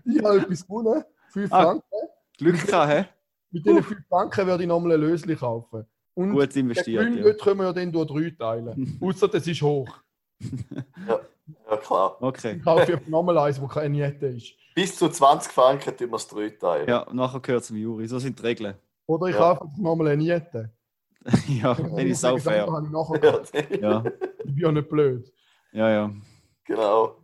Ich 0.04 0.22
habe 0.24 0.38
etwas 0.38 0.66
gewonnen. 0.66 1.04
5 1.32 1.52
Ah. 1.52 1.62
Franken. 1.62 1.82
Glück 2.38 2.66
gehabt, 2.66 2.92
hä? 2.92 3.04
Mit 3.50 3.66
diesen 3.66 3.82
5 3.82 4.00
Franken 4.08 4.46
werde 4.46 4.62
ich 4.62 4.68
nochmal 4.68 4.92
ein 4.92 5.00
Lösli 5.00 5.36
kaufen. 5.36 5.84
Und 6.14 6.32
Gut 6.32 6.54
den 6.54 6.66
investiert. 6.66 7.02
grünen 7.04 7.18
Ja. 7.18 7.24
Löt 7.24 7.40
können 7.40 7.58
wir 7.60 7.64
ja 7.66 7.72
dann 7.72 7.90
durch 7.92 8.08
drei 8.08 8.30
teilen. 8.38 8.98
Außer 9.02 9.28
das 9.28 9.46
ist 9.46 9.62
hoch. 9.62 9.88
Ja, 11.08 11.76
klar. 11.78 12.16
Okay. 12.20 12.56
Ich 12.58 12.62
kaufe 12.64 12.92
einfach 12.92 13.08
nochmal 13.08 13.38
eins, 13.38 13.60
wo 13.60 13.66
keine 13.66 13.88
Niete 13.90 14.26
ist. 14.26 14.52
Bis 14.74 14.96
zu 14.96 15.08
20 15.08 15.52
Franken 15.52 15.96
tun 15.96 16.10
wir 16.10 16.16
es 16.16 16.26
drei 16.28 16.50
teilen. 16.50 16.88
Ja, 16.88 17.06
nachher 17.12 17.40
gehört 17.40 17.62
es 17.62 17.68
zum 17.68 17.76
Juri. 17.76 18.06
So 18.06 18.18
sind 18.18 18.38
die 18.38 18.42
Regeln. 18.42 18.74
Oder 19.06 19.26
ich 19.28 19.34
Ja. 19.34 19.40
kaufe 19.40 19.62
einfach 19.64 19.78
nochmal 19.78 20.08
eine 20.08 20.16
Niete. 20.22 20.72
ja, 21.48 21.74
dann 21.74 21.98
ist 21.98 22.18
es 22.18 22.24
auch 22.24 22.38
fair. 22.38 22.66
Habe 22.66 22.84
ich 22.86 22.90
nachher 22.90 23.80
Ja, 23.80 24.04
Ich 24.44 24.44
bin 24.54 24.56
ja 24.58 24.72
nicht 24.72 24.88
blöd. 24.88 25.32
ja, 25.72 25.88
ja. 25.90 26.10
genau. 26.64 27.16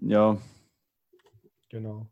Ja, 0.00 0.36
Genau. 1.68 2.06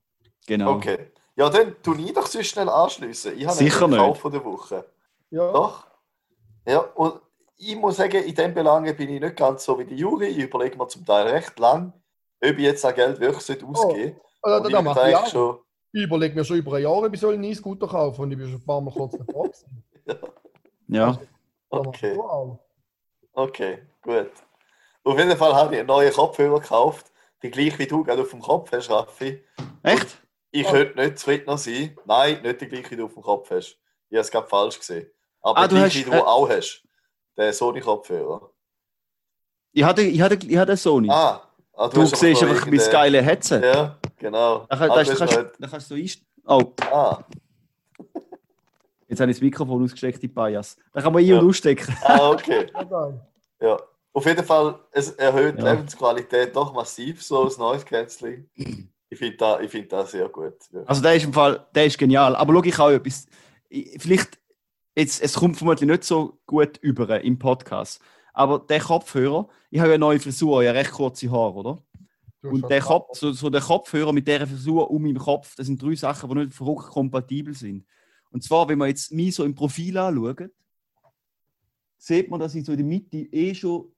genau. 0.47 0.73
Okay. 0.75 1.11
Ja, 1.37 1.49
dann 1.49 1.77
tu 1.83 1.95
ich 1.95 2.13
doch 2.13 2.27
sonst 2.27 2.49
schnell 2.49 2.69
anschließen. 2.69 3.39
Ich 3.39 3.47
habe 3.47 3.57
Sicher 3.57 3.83
einen 3.85 3.91
nicht. 3.93 4.01
Kauf 4.01 4.19
von 4.21 4.33
der 4.33 4.45
Woche. 4.45 4.85
Ja, 5.31 5.53
Doch. 5.53 5.87
Ja, 6.67 6.81
und 6.81 7.21
ich 7.57 7.77
muss 7.77 7.97
sagen, 7.97 8.23
in 8.25 8.35
dem 8.35 8.53
Belangen 8.55 8.95
bin 8.97 9.09
ich 9.11 9.21
nicht 9.21 9.37
ganz 9.37 9.65
so 9.65 9.79
wie 9.79 9.85
die 9.85 9.97
Juri. 9.97 10.27
Ich 10.27 10.39
überlege 10.39 10.77
mir 10.77 10.89
zum 10.89 11.05
Teil 11.07 11.29
recht 11.29 11.59
lang, 11.59 11.93
ob 12.43 12.51
ich 12.51 12.59
jetzt 12.59 12.85
das 12.85 12.95
Geld 12.95 13.19
wirklich 13.21 13.39
ausgeben 13.65 13.73
also, 13.75 13.89
sollte. 13.89 14.17
da, 14.43 14.57
Und 14.59 14.73
da 14.73 14.79
ich 14.79 14.85
mache 14.85 15.09
ich 15.11 15.17
auch. 15.17 15.27
schon. 15.27 15.59
Ich 15.97 16.03
überlege 16.03 16.35
mir 16.35 16.45
schon 16.45 16.59
über 16.59 16.77
ein 16.77 16.83
Jahr, 16.83 16.93
ob 16.93 17.15
ich 17.15 17.19
soll 17.19 17.33
einen 17.33 17.45
E-Scooter 17.45 17.89
kaufen 17.89 18.21
und 18.21 18.31
ich 18.31 18.37
bin 18.37 18.49
schon 18.51 18.61
ein 18.61 18.65
paar 18.67 18.83
Mal 18.83 18.93
kurz 18.93 19.17
davor. 19.17 19.45
gewesen. 19.45 19.83
Ja, 20.89 21.19
Okay. 21.71 22.19
Okay, 23.33 23.79
gut. 24.03 24.31
Auf 25.05 25.19
jeden 25.19 25.37
Fall 25.39 25.55
habe 25.55 25.73
ich 25.75 25.81
einen 25.81 25.89
neuen 25.89 26.13
Kopfhörer 26.13 26.61
gekauft. 26.61 27.11
Die 27.43 27.51
gleich 27.51 27.79
wie 27.79 27.87
du 27.87 28.05
gerade 28.05 28.21
auf 28.23 28.31
dem 28.31 28.41
Kopf 28.41 28.71
hast, 28.73 28.91
Raffi. 28.91 29.43
echt? 29.83 30.19
Ich 30.51 30.65
Ja. 30.65 30.71
könnte 30.71 31.01
nicht 31.01 31.19
zufriedener 31.19 31.57
sein. 31.59 31.97
Nein, 32.05 32.43
nicht 32.43 32.61
die 32.61 32.69
gleiche, 32.69 32.91
wie 32.91 32.97
du 32.97 33.07
auf 33.07 33.15
dem 33.15 33.23
Kopf 33.23 33.51
hast. 33.51 33.79
Ich 34.11 34.17
habe 34.17 34.21
es 34.21 34.31
gerade 34.31 34.47
falsch 34.49 34.79
gesehen. 34.79 35.11
Aber 35.41 35.59
Ah, 35.61 35.63
die 35.67 35.75
du 35.75 35.81
gleiche, 35.81 35.99
hast, 35.99 36.07
die 36.07 36.11
du 36.11 36.17
äh, 36.17 36.21
auch 36.21 36.49
hast. 36.49 36.83
Der 37.39 37.53
Sony-Kopfhörer. 37.55 38.51
Ich 39.73 39.83
hatte, 39.83 40.03
ich 40.03 40.21
hatte, 40.21 40.35
ich 40.47 40.57
hatte 40.59 40.77
Sony. 40.77 41.09
Ah, 41.11 41.41
ah 41.73 41.89
du 41.89 42.03
hast 42.03 42.17
siehst 42.17 42.43
einfach 42.43 42.67
mein 42.67 42.91
geile 42.91 43.23
Headset. 43.23 43.61
Ja, 43.63 43.99
genau. 44.19 44.67
Da, 44.69 44.77
kann- 44.77 44.89
da, 44.89 44.95
du 45.03 45.11
hast 45.11 45.19
kannst, 45.19 45.37
noch- 45.37 45.53
da 45.59 45.67
kannst 45.69 45.91
du 45.91 45.95
einst- 45.95 46.23
Oh, 46.49 46.73
Ah, 46.93 47.25
jetzt 49.09 49.21
habe 49.21 49.31
ich 49.31 49.37
das 49.37 49.43
Mikrofon 49.43 49.83
ausgesteckt, 49.85 50.23
die 50.23 50.29
Bias. 50.29 50.77
Da 50.93 51.01
kann 51.01 51.13
man 51.13 51.23
ein- 51.23 51.27
Ja. 51.29 51.39
und 51.41 51.49
ausstecken. 51.49 51.95
ah 52.03 52.31
okay. 52.31 52.67
Ja. 53.61 53.79
Auf 54.13 54.25
jeden 54.25 54.45
Fall, 54.45 54.79
es 54.93 55.11
erhöht 55.13 55.59
die 55.59 55.63
Ja. 55.63 55.73
Lebensqualität 55.73 56.55
doch 56.57 56.73
massiv, 56.73 57.23
so 57.23 57.45
als 57.45 57.59
Noise 57.59 57.85
Cancelling. 57.85 58.49
Ich 59.09 59.19
finde 59.19 59.37
das, 59.37 59.61
ich 59.63 59.71
find 59.71 59.93
das 59.93 60.11
sehr 60.13 60.29
gut. 60.29 60.55
Ja. 60.73 60.83
Also 60.87 61.03
der 61.03 61.15
ist 61.17 61.25
im 61.25 61.33
Fall, 61.33 61.67
der 61.75 61.87
ist 61.87 61.99
genial. 61.99 62.35
Aber 62.35 62.53
schau, 62.55 62.63
ich 62.65 62.79
auch 62.79 62.91
etwas. 62.91 63.27
Ich- 63.69 64.01
Vielleicht, 64.01 64.39
jetzt, 64.97 65.23
es 65.23 65.35
kommt 65.35 65.57
vermutlich 65.57 65.89
nicht 65.89 66.05
so 66.05 66.39
gut 66.47 66.79
über 66.79 67.21
im 67.23 67.39
Podcast. 67.39 68.01
Aber 68.33 68.59
der 68.59 68.81
Kopfhörer, 68.81 69.49
ich 69.71 69.79
habe 69.81 69.91
ja 69.91 69.95
eine 69.95 70.01
neue 70.01 70.21
Frisur, 70.21 70.63
ja 70.63 70.73
recht 70.73 70.93
kurze 70.93 71.31
Haare, 71.31 71.55
oder? 71.55 71.79
Und 72.51 72.69
der. 72.71 72.81
Kopf, 72.81 73.19
so, 73.19 73.33
so 73.33 73.51
der 73.51 73.61
Kopfhörer 73.61 74.13
mit 74.13 74.27
dieser 74.27 74.47
Frisur 74.47 74.91
um 74.91 75.03
meinem 75.03 75.19
Kopf, 75.19 75.55
das 75.57 75.67
sind 75.67 75.81
drei 75.81 75.95
Sachen, 75.95 76.29
die 76.31 76.37
nicht 76.37 76.55
verrückt 76.55 76.87
kompatibel 76.91 77.55
sind. 77.55 77.87
Und 78.31 78.43
zwar, 78.43 78.69
wenn 78.69 78.79
man 78.79 78.89
jetzt 78.89 79.13
mich 79.13 79.35
so 79.35 79.45
im 79.45 79.55
Profil 79.55 79.97
anschaut, 79.99 80.51
sieht 81.97 82.31
man, 82.31 82.41
dass 82.41 82.55
ich 82.55 82.65
so 82.65 82.73
in 82.73 82.79
der 82.79 82.87
Mitte 82.87 83.19
eh 83.19 83.55
schon 83.55 83.93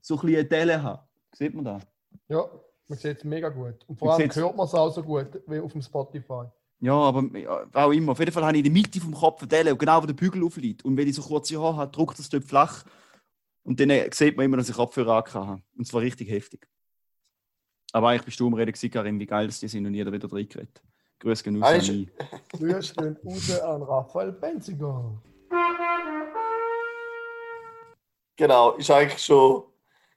so 0.00 0.18
ein 0.18 0.26
bisschen 0.26 0.48
Delle 0.48 0.82
habe. 0.82 1.02
Sieht 1.32 1.54
man 1.54 1.64
das? 1.64 1.82
Ja, 2.28 2.44
man 2.88 2.98
sieht 2.98 3.18
es 3.18 3.24
mega 3.24 3.48
gut. 3.48 3.84
Und 3.86 3.98
vor 3.98 4.08
Man 4.08 4.20
allem 4.20 4.34
hört 4.34 4.56
man 4.56 4.66
es 4.66 4.74
auch 4.74 4.90
so 4.90 5.02
gut 5.02 5.42
wie 5.46 5.58
auf 5.58 5.72
dem 5.72 5.82
Spotify. 5.82 6.44
Ja, 6.80 6.94
aber 6.94 7.38
ja, 7.38 7.66
auch 7.72 7.92
immer. 7.92 8.12
Auf 8.12 8.18
jeden 8.18 8.32
Fall 8.32 8.44
habe 8.44 8.56
ich 8.56 8.64
in 8.64 8.72
der 8.72 8.82
Mitte 8.82 9.00
vom 9.00 9.14
Kopf 9.14 9.40
eine 9.40 9.48
Delle, 9.48 9.76
genau 9.76 10.02
wo 10.02 10.06
der 10.06 10.14
Bügel 10.14 10.44
aufliegt. 10.44 10.84
Und 10.84 10.96
wenn 10.96 11.08
ich 11.08 11.14
so 11.14 11.22
kurze 11.22 11.60
Haare 11.60 11.76
habe, 11.76 11.90
drückt 11.90 12.18
das 12.18 12.28
dort 12.28 12.44
flach. 12.44 12.84
Und 13.62 13.80
dann 13.80 13.90
äh, 13.90 14.08
sieht 14.12 14.36
man 14.36 14.46
immer, 14.46 14.58
dass 14.58 14.68
ich 14.68 14.76
Kopfhörer 14.76 15.24
habe. 15.32 15.62
Und 15.76 15.86
zwar 15.86 16.02
richtig 16.02 16.28
heftig. 16.28 16.68
Aber 17.96 18.08
eigentlich 18.10 18.26
bist 18.26 18.38
du 18.40 18.46
umreden, 18.48 18.72
gewesen, 18.72 18.90
Karin, 18.90 19.18
wie 19.18 19.24
geil 19.24 19.46
das 19.46 19.58
die 19.58 19.68
sind 19.68 19.86
und 19.86 19.94
jeder 19.94 20.12
wieder 20.12 20.30
reingeredet. 20.30 20.82
Grüß 21.18 21.42
genug 21.42 21.62
an 21.64 21.78
mich. 21.78 22.08
Grüß 22.52 22.94
gehen 22.94 23.16
raus 23.24 23.60
an 23.60 23.82
Raphael 23.84 24.32
Benziger. 24.32 25.14
Genau, 28.36 28.72
ist 28.72 28.90
eigentlich 28.90 29.22
schon, 29.24 29.64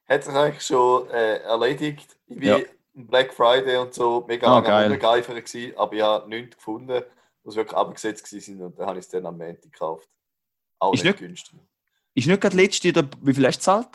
hat 0.10 0.26
sich 0.26 0.34
eigentlich 0.34 0.62
schon 0.66 1.10
äh, 1.10 1.38
erledigt. 1.38 2.18
Ich 2.28 2.44
Ja. 2.44 2.56
war 2.58 2.64
am 2.98 3.08
Black 3.08 3.34
Friday 3.34 3.78
und 3.78 3.94
so 3.94 4.26
mega 4.28 4.48
lange 4.48 4.68
geil. 4.68 4.86
am 4.88 4.92
Rumgeifern 4.92 5.36
gewesen, 5.38 5.78
aber 5.78 5.94
ich 5.94 6.02
habe 6.02 6.28
nichts 6.28 6.58
gefunden, 6.58 7.02
was 7.46 7.56
wirklich 7.56 7.78
abgesetzt 7.78 8.28
sind 8.28 8.62
und 8.62 8.78
dann 8.78 8.88
habe 8.88 9.00
ich 9.00 9.06
es 9.06 9.10
dann 9.10 9.26
am 9.26 9.38
Montag 9.38 9.62
gekauft. 9.72 10.10
Auch 10.80 10.94
Ist 10.94 11.06
nicht 11.06 11.14
nicht- 11.22 11.28
günstig. 11.30 11.60
Ist 12.14 12.28
nicht 12.28 12.42
gerade 12.42 12.58
letzte, 12.58 12.94
wie 13.22 13.34
viel 13.34 13.48
hast 13.48 13.56
du 13.56 13.60
gezahlt? 13.60 13.88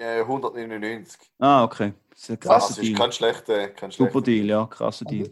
Ja, 0.00 0.20
199. 0.22 1.18
Ah, 1.38 1.62
okay. 1.64 1.92
Das 2.10 2.20
ist 2.22 2.30
ein 2.30 2.36
Das 2.40 2.48
krasser 2.48 2.80
ist 2.80 2.88
Deal. 2.88 2.98
kein 2.98 3.12
schlechter, 3.12 3.68
kein 3.68 3.90
Super 3.90 4.10
schlechter. 4.10 4.20
Deal, 4.22 4.46
ja, 4.46 4.66
krasser 4.66 5.04
Deal. 5.04 5.30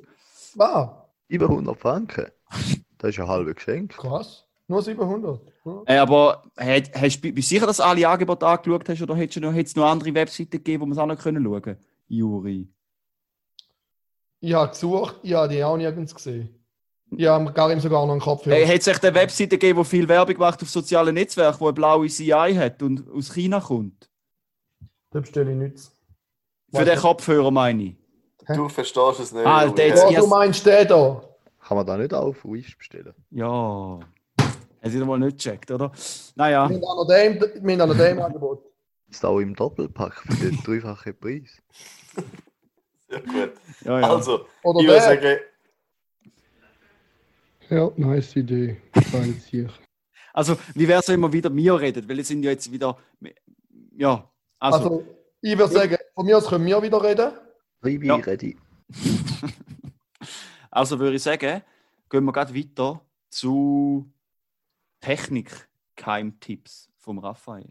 Ah, 0.58 1.04
Über 1.28 1.46
100 1.46 1.78
Franken. 1.78 2.26
Das 3.00 3.10
ist 3.10 3.20
ein 3.20 3.28
halbes 3.28 3.54
Geschenk. 3.54 3.96
krass. 3.96 4.44
Nur 4.66 4.82
700. 4.82 5.40
Ja. 5.64 5.82
Äh, 5.86 5.98
aber 5.98 6.42
hast, 6.56 6.92
hast, 6.94 7.20
bist 7.20 7.36
du 7.36 7.42
sicher, 7.42 7.64
dass 7.64 7.76
du 7.76 7.84
alle 7.84 8.08
Angebote 8.08 8.44
angeschaut 8.44 8.88
hast 8.88 9.00
oder 9.00 9.14
hättest 9.14 9.36
du 9.36 9.40
noch, 9.40 9.52
noch 9.52 9.90
andere 9.92 10.12
Webseiten 10.14 10.50
gegeben, 10.50 10.82
wo 10.82 10.86
wir 10.86 10.92
es 10.92 10.98
auch 10.98 11.06
noch 11.06 11.16
können 11.16 11.44
schauen 11.44 11.62
können? 11.62 11.78
Juri. 12.08 12.68
Ich 14.40 14.52
habe 14.52 14.70
gesucht, 14.70 15.16
ich 15.22 15.32
habe 15.32 15.48
die 15.48 15.62
auch 15.62 15.76
nirgends 15.76 16.12
gesehen. 16.12 16.54
Ich 17.16 17.26
habe 17.26 17.52
gar 17.52 17.70
ihm 17.72 17.78
sogar 17.80 18.04
noch 18.04 18.12
einen 18.12 18.20
Kopf 18.20 18.44
Hey, 18.46 18.66
hat 18.66 18.80
es 18.80 18.86
echt 18.88 19.04
eine 19.04 19.14
Webseite 19.14 19.56
gegeben, 19.58 19.78
die 19.78 19.88
viel 19.88 20.08
Werbung 20.08 20.36
macht 20.38 20.60
auf 20.60 20.68
sozialen 20.68 21.14
Netzwerken, 21.14 21.58
die 21.60 21.64
eine 21.64 21.72
blaue 21.72 22.08
CI 22.08 22.54
hat 22.56 22.82
und 22.82 23.08
aus 23.10 23.32
China 23.32 23.60
kommt? 23.60 24.10
Da 25.10 25.20
bestelle 25.20 25.50
ich 25.52 25.56
nichts. 25.56 25.92
Für 26.72 26.84
den 26.84 26.98
Kopfhörer 26.98 27.50
meine 27.50 27.82
ich. 27.82 27.96
Du 28.54 28.68
verstehst 28.68 29.20
es 29.20 29.32
nicht. 29.32 29.46
Alter, 29.46 29.72
aber 29.72 29.82
jetzt- 29.86 30.02
Ja, 30.04 30.10
ja. 30.10 30.20
du 30.20 30.26
meinst 30.26 30.64
den 30.66 30.88
da? 30.88 31.22
Kann 31.60 31.76
man 31.76 31.86
da 31.86 31.96
nicht 31.96 32.14
auf 32.14 32.44
Wish 32.44 32.76
bestellen? 32.78 33.14
Ja. 33.30 34.00
Hast 34.80 34.94
du 34.94 35.04
mal 35.04 35.18
nicht 35.18 35.38
gecheckt, 35.38 35.70
oder? 35.70 35.92
Naja. 36.36 36.68
Wir 36.70 36.76
haben 36.76 36.80
noch 36.80 37.06
dem, 37.06 37.40
haben 38.18 38.20
Angebot. 38.22 38.62
Ist 39.10 39.24
auch 39.24 39.38
im 39.40 39.54
Doppelpack 39.54 40.14
für 40.22 40.34
den 40.50 40.56
dreifachen 40.64 41.18
Preis. 41.18 41.60
Sehr 43.08 43.20
gut. 43.22 43.52
Ja, 43.84 44.00
ja. 44.00 44.10
Also, 44.14 44.46
Oder 44.62 44.80
ich 44.80 44.86
würde 44.86 45.00
sagen, 45.00 45.38
Ja, 47.70 47.90
nice 47.96 48.36
Idee. 48.36 48.80
Also, 50.32 50.56
wie 50.74 50.86
wäre 50.88 51.00
es, 51.00 51.08
wenn 51.08 51.20
wir 51.20 51.32
wieder 51.32 51.50
mir 51.50 51.78
reden? 51.80 52.08
Weil 52.08 52.16
wir 52.18 52.24
sind 52.24 52.42
ja 52.42 52.50
jetzt 52.50 52.70
wieder. 52.70 52.96
Ja. 53.96 54.30
Also, 54.58 54.78
Also, 54.78 55.04
ich 55.40 55.56
würde 55.56 55.72
sagen, 55.72 55.96
von 56.14 56.26
mir 56.26 56.36
aus 56.36 56.48
können 56.48 56.66
wir 56.66 56.82
wieder 56.82 57.02
reden. 57.02 57.32
Ribi, 57.84 58.06
Ja. 58.08 58.16
ready. 58.16 58.56
also 60.70 60.98
würde 60.98 61.16
ich 61.16 61.22
sagen, 61.22 61.62
gehen 62.10 62.24
wir 62.24 62.32
gerade 62.32 62.54
weiter 62.54 63.00
zu 63.30 64.10
Technik-Keimtipps 65.00 66.88
vom 66.96 67.18
Raphael. 67.18 67.70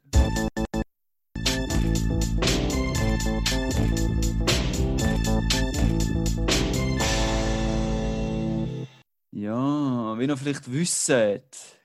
Ja, 9.31 10.17
wie 10.17 10.25
ihr 10.25 10.37
vielleicht 10.37 10.71
wisst, 10.71 11.11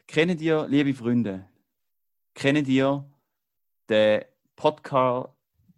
kennt 0.07 0.41
ihr, 0.41 0.67
liebe 0.69 0.95
Freunde, 0.95 1.47
kennt 2.35 2.69
ihr 2.69 3.05
den 3.89 4.23
Podcast, 4.63 5.29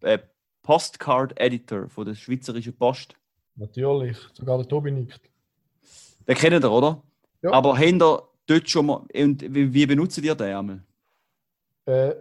äh, 0.03 0.19
Postcard 0.63 1.33
Editor 1.41 1.89
von 1.89 2.05
der 2.05 2.15
Schweizerischen 2.15 2.77
Post? 2.77 3.15
Natürlich, 3.57 4.19
sogar 4.35 4.59
der 4.59 4.69
Tobi 4.69 4.91
nickt. 4.91 5.23
Den 6.29 6.37
kennt 6.37 6.63
ihr, 6.63 6.71
oder? 6.71 7.03
Ja. 7.41 7.53
Aber 7.53 7.79
habt 7.79 8.03
ihr 8.03 8.23
dort 8.47 8.69
schon 8.69 8.85
mal. 8.85 9.03
Und 9.15 9.43
wie, 9.49 9.87
benutzt 9.87 10.19
ihr 10.19 10.35
den 10.35 10.55
einmal? 10.55 10.83
Äh, 11.87 12.15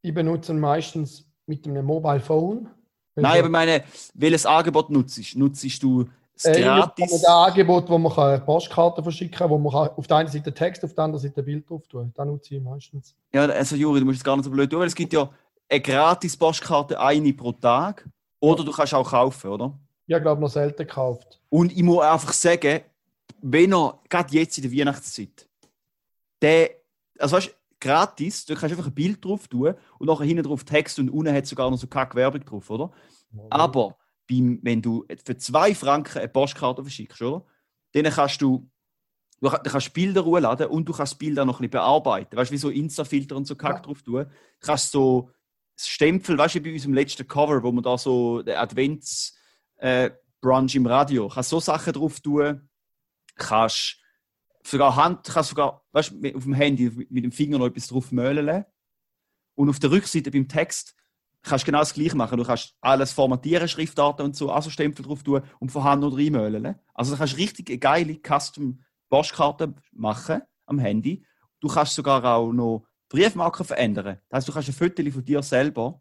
ich 0.00 0.14
benutze 0.14 0.52
ihn 0.52 0.58
meistens 0.58 1.26
mit 1.44 1.66
einem 1.66 1.84
Mobile 1.84 2.20
Phone. 2.20 2.66
Nein, 3.14 3.38
aber 3.38 3.48
ich 3.48 3.52
meine, 3.52 3.84
welches 4.14 4.46
Angebot 4.46 4.88
nutzt? 4.88 5.36
Nutzt 5.36 5.82
du 5.82 6.08
das 6.34 6.44
äh, 6.46 6.62
gratis? 6.62 7.24
Ein 7.26 7.30
Angebot, 7.30 7.90
wo 7.90 7.98
man 7.98 8.42
Postkarten 8.46 9.02
verschicken 9.02 9.36
kann, 9.36 9.50
wo 9.50 9.58
man 9.58 9.74
auf 9.74 10.06
der 10.06 10.16
einen 10.16 10.30
Seite 10.30 10.54
Text, 10.54 10.82
auf 10.82 10.94
der 10.94 11.04
anderen 11.04 11.22
Seite 11.22 11.42
Bild 11.42 11.68
drauf 11.68 11.86
tun 11.88 12.10
Das 12.14 12.26
nutze 12.26 12.54
ich 12.54 12.62
meistens. 12.62 13.14
Ja, 13.34 13.44
also 13.44 13.76
Juri, 13.76 14.00
du 14.00 14.06
musst 14.06 14.18
es 14.18 14.24
gar 14.24 14.34
nicht 14.36 14.46
so 14.46 14.50
blöd 14.50 14.70
tun, 14.70 14.80
weil 14.80 14.86
es 14.86 14.94
gibt 14.94 15.12
ja 15.12 15.28
eine 15.68 15.80
gratis 15.80 16.36
Postkarte, 16.36 16.98
eine 17.00 17.32
pro 17.32 17.52
Tag. 17.52 18.08
Oder 18.40 18.64
du 18.64 18.72
kannst 18.72 18.94
auch 18.94 19.08
kaufen, 19.10 19.50
oder? 19.50 19.78
Ich 20.06 20.14
habe, 20.14 20.22
glaube 20.22 20.40
noch 20.40 20.50
selten 20.50 20.86
gekauft. 20.86 21.40
Und 21.48 21.72
ich 21.72 21.82
muss 21.82 22.04
einfach 22.04 22.32
sagen, 22.32 22.80
wenn 23.42 23.72
er, 23.72 23.98
gerade 24.08 24.34
jetzt 24.34 24.58
in 24.58 24.62
der 24.62 24.72
Weihnachtszeit, 24.72 25.48
der, 26.40 26.70
also 27.18 27.36
weißt, 27.36 27.48
du, 27.48 27.52
gratis, 27.80 28.44
du 28.44 28.54
kannst 28.54 28.72
einfach 28.74 28.86
ein 28.86 28.94
Bild 28.94 29.24
drauf 29.24 29.48
tun 29.48 29.74
und 29.98 30.06
nachher 30.06 30.24
hinten 30.24 30.44
drauf 30.44 30.64
Text 30.64 30.98
und 30.98 31.10
unten 31.10 31.34
hat 31.34 31.46
sogar 31.46 31.70
noch 31.70 31.78
so 31.78 31.86
keine 31.86 32.14
Werbung 32.14 32.44
drauf, 32.44 32.70
oder? 32.70 32.92
Aber 33.50 33.96
beim, 34.28 34.60
wenn 34.62 34.82
du 34.82 35.04
für 35.24 35.36
zwei 35.36 35.74
Franken 35.74 36.18
eine 36.18 36.28
Postkarte 36.28 36.82
verschickst, 36.82 37.22
oder? 37.22 37.44
Dann 37.92 38.04
kannst 38.04 38.40
du, 38.42 38.68
du 39.40 39.50
kannst 39.50 39.92
Bilder 39.92 40.22
runterladen 40.22 40.66
und 40.68 40.86
du 40.86 40.92
kannst 40.92 41.12
das 41.12 41.18
Bild 41.18 41.38
auch 41.38 41.44
noch 41.44 41.58
ein 41.58 41.68
bisschen 41.68 41.70
bearbeiten. 41.72 42.36
Weißt 42.36 42.50
du, 42.50 42.54
wie 42.54 42.58
so 42.58 42.70
Insta-Filter 42.70 43.36
und 43.36 43.46
so 43.46 43.56
Kack 43.56 43.76
Ja. 43.76 43.80
drauf 43.82 44.02
tun. 44.02 44.24
Du 44.24 44.66
kannst 44.66 44.90
so 44.90 45.30
das 45.76 45.88
Stempel, 45.88 46.38
weißt 46.38 46.56
du, 46.56 46.60
bei 46.60 46.72
unserem 46.72 46.94
letzten 46.94 47.28
Cover, 47.28 47.62
wo 47.62 47.70
wir 47.70 47.82
da 47.82 47.98
so 47.98 48.42
den 48.42 48.56
Advents 48.56 49.36
äh, 49.76 50.10
Brunch 50.40 50.74
im 50.74 50.86
Radio, 50.86 51.28
kannst 51.28 51.50
so 51.50 51.60
Sachen 51.60 51.92
drauf 51.92 52.20
tun, 52.20 52.68
kannst 53.36 53.98
sogar 54.64 54.96
Hand, 54.96 55.24
kannst 55.24 55.50
sogar, 55.50 55.84
weißt 55.92 56.14
auf 56.34 56.44
dem 56.44 56.54
Handy 56.54 56.90
mit 57.10 57.24
dem 57.24 57.32
Finger 57.32 57.58
noch 57.58 57.66
etwas 57.66 57.88
drauf 57.88 58.10
möhlen 58.10 58.64
und 59.54 59.68
auf 59.68 59.78
der 59.78 59.90
Rückseite 59.90 60.30
beim 60.30 60.48
Text 60.48 60.94
kannst 61.42 61.64
du 61.64 61.66
genau 61.66 61.78
das 61.78 61.94
gleiche 61.94 62.16
machen. 62.16 62.38
Du 62.38 62.44
kannst 62.44 62.74
alles 62.80 63.12
formatieren, 63.12 63.68
Schriftarten 63.68 64.24
und 64.24 64.36
so, 64.36 64.50
also 64.50 64.70
Stempel 64.70 65.04
drauf 65.04 65.22
tun 65.22 65.42
und 65.60 65.70
von 65.70 65.84
Hand 65.84 66.02
noch 66.02 66.16
reinmöhlen. 66.16 66.74
Also 66.92 67.12
du 67.12 67.18
kannst 67.18 67.36
richtig 67.36 67.68
eine 67.68 67.78
geile 67.78 68.16
Custom-Postkarte 68.16 69.74
machen 69.92 70.42
am 70.66 70.78
Handy. 70.78 71.24
Du 71.60 71.68
kannst 71.68 71.94
sogar 71.94 72.24
auch 72.24 72.52
noch 72.52 72.86
Briefmarken 73.08 73.64
verändern. 73.64 74.18
Das 74.28 74.38
heißt, 74.38 74.48
du 74.48 74.52
kannst 74.52 74.68
ein 74.68 74.72
Foto 74.74 75.10
von 75.10 75.24
dir 75.24 75.42
selber 75.42 76.00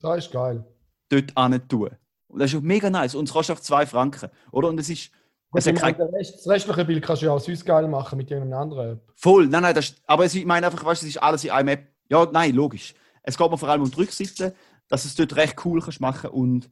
Das 0.00 0.18
ist 0.18 0.32
geil. 0.32 0.64
dort 1.08 1.32
hin 1.38 1.68
tun. 1.68 1.90
Und 2.28 2.38
das 2.40 2.52
ist 2.52 2.58
auch 2.58 2.62
mega 2.62 2.90
nice. 2.90 3.14
Und 3.14 3.28
es 3.28 3.32
kostet 3.32 3.54
auf 3.56 3.62
2 3.62 3.86
Franken. 3.86 4.30
Oder? 4.52 4.68
Und 4.68 4.78
es 4.78 4.88
ist 4.90 5.10
meine, 5.52 5.74
kein- 5.74 5.96
das 5.96 6.46
restliche 6.46 6.84
Bild 6.84 7.02
kannst 7.04 7.22
du 7.22 7.26
ja 7.26 7.32
auch 7.32 7.40
sonst 7.40 7.64
geil 7.64 7.86
machen 7.88 8.16
mit 8.18 8.30
irgendeiner 8.30 8.60
anderen 8.62 8.92
App. 8.94 9.12
voll. 9.14 9.46
Nein, 9.46 9.62
nein, 9.62 9.74
das 9.74 9.86
ist, 9.90 10.02
aber 10.06 10.24
ich 10.26 10.44
meine 10.44 10.66
einfach, 10.66 10.84
weißt, 10.84 11.02
du, 11.02 11.06
es 11.06 11.14
ist 11.16 11.22
alles 11.22 11.44
in 11.44 11.50
einem 11.50 11.68
App. 11.68 11.86
Ja, 12.08 12.26
nein, 12.30 12.54
logisch. 12.54 12.94
Es 13.22 13.36
geht 13.38 13.50
mir 13.50 13.56
vor 13.58 13.68
allem 13.68 13.82
um 13.82 13.90
die 13.90 13.96
Rückseite, 13.96 14.54
dass 14.88 15.02
du 15.02 15.08
es 15.08 15.14
dort 15.14 15.36
recht 15.36 15.56
cool 15.64 15.80
kannst 15.80 16.00
machen 16.00 16.30
und 16.30 16.70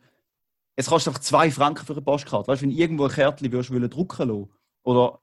es 0.76 0.86
kostet 0.86 1.08
einfach 1.12 1.22
2 1.22 1.50
Franken 1.50 1.86
für 1.86 1.92
eine 1.94 2.02
Postkarte. 2.02 2.48
Weißt 2.48 2.62
du, 2.62 2.66
wenn 2.66 2.70
du 2.74 2.76
irgendwo 2.80 3.04
ein 3.04 3.10
Kärtchen 3.10 3.50
würdest 3.50 3.72
wollen 3.72 3.88
drucken 3.90 4.28
lassen 4.28 4.50
oder 4.82 5.20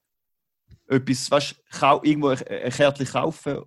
etwas, 0.87 1.29
weißt 1.29 1.55
du, 1.79 1.99
irgendwo 2.03 2.29
ein, 2.29 2.39
ein 2.47 2.71
Kärtchen 2.71 3.05
kaufen 3.05 3.63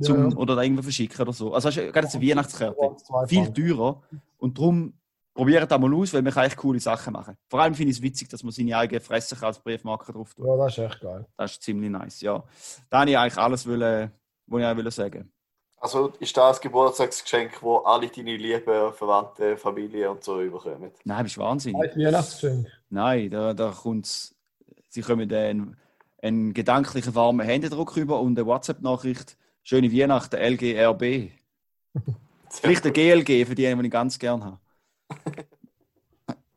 zum, 0.00 0.30
Ja, 0.30 0.36
oder 0.36 0.56
da 0.56 0.62
irgendwo 0.62 0.82
verschicken 0.82 1.20
oder 1.20 1.32
so. 1.32 1.52
Also, 1.54 1.68
weißt 1.68 1.78
du, 1.78 1.92
gerade 1.92 2.08
eine 2.08 2.28
Weihnachtskarte. 2.28 2.96
Viel 3.26 3.52
teurer. 3.52 4.02
Und 4.38 4.58
darum 4.58 4.94
probiert 5.34 5.70
das 5.70 5.80
mal 5.80 5.94
aus, 5.94 6.12
weil 6.12 6.22
man 6.22 6.32
kann 6.32 6.44
echt 6.44 6.56
coole 6.56 6.80
Sachen 6.80 7.12
machen. 7.12 7.36
Vor 7.48 7.60
allem 7.60 7.74
finde 7.74 7.92
ich 7.92 7.98
es 7.98 8.02
witzig, 8.02 8.28
dass 8.28 8.42
man 8.42 8.52
seine 8.52 8.76
eigene 8.76 9.00
Fresse 9.00 9.36
als 9.44 9.58
Briefmarker 9.58 10.12
drauf 10.12 10.34
tut. 10.34 10.46
Ja, 10.46 10.56
das 10.56 10.76
ist 10.76 10.84
echt 10.84 11.00
geil. 11.00 11.26
Das 11.36 11.52
ist 11.52 11.62
ziemlich 11.62 11.90
nice, 11.90 12.20
ja. 12.20 12.42
Da 12.88 13.00
habe 13.00 13.10
ich 13.10 13.18
eigentlich 13.18 13.38
alles, 13.38 13.66
wollen, 13.66 14.10
was 14.46 14.60
ich 14.60 14.66
auch 14.66 14.76
wollte 14.76 14.90
sagen 14.90 15.32
Also 15.78 16.12
ist 16.18 16.36
das 16.36 16.58
ein 16.58 16.62
Geburtstagsgeschenk, 16.62 17.62
wo 17.62 17.78
alle 17.78 18.08
deine 18.08 18.36
lieben 18.36 18.92
Verwandte, 18.92 19.56
Familie 19.56 20.10
und 20.10 20.22
so 20.24 20.40
überkommen? 20.42 20.90
Nein, 21.04 21.22
bist 21.22 21.36
du 21.36 21.40
wahnsinnig. 21.40 21.92
Ein 21.92 22.06
Weihnachtsgeschenk. 22.06 22.66
Nein, 22.90 23.30
da, 23.30 23.54
da 23.54 23.70
kommt's. 23.70 24.34
Sie 24.88 25.02
kommen 25.02 25.28
dann 25.28 25.76
einen 26.22 26.52
gedanklichen 26.52 27.14
warmen 27.14 27.46
Händedruck 27.46 27.96
rüber 27.96 28.20
und 28.20 28.38
eine 28.38 28.46
WhatsApp-Nachricht. 28.46 29.36
Schöne 29.62 29.92
Weihnachten, 29.92 30.36
LGRB. 30.36 31.30
Vielleicht 32.50 32.84
ein 32.86 32.92
GLG 32.92 33.46
für 33.46 33.54
die, 33.54 33.74
die 33.74 33.86
ich 33.86 33.90
ganz 33.90 34.18
gern 34.18 34.42
habe. 34.44 34.58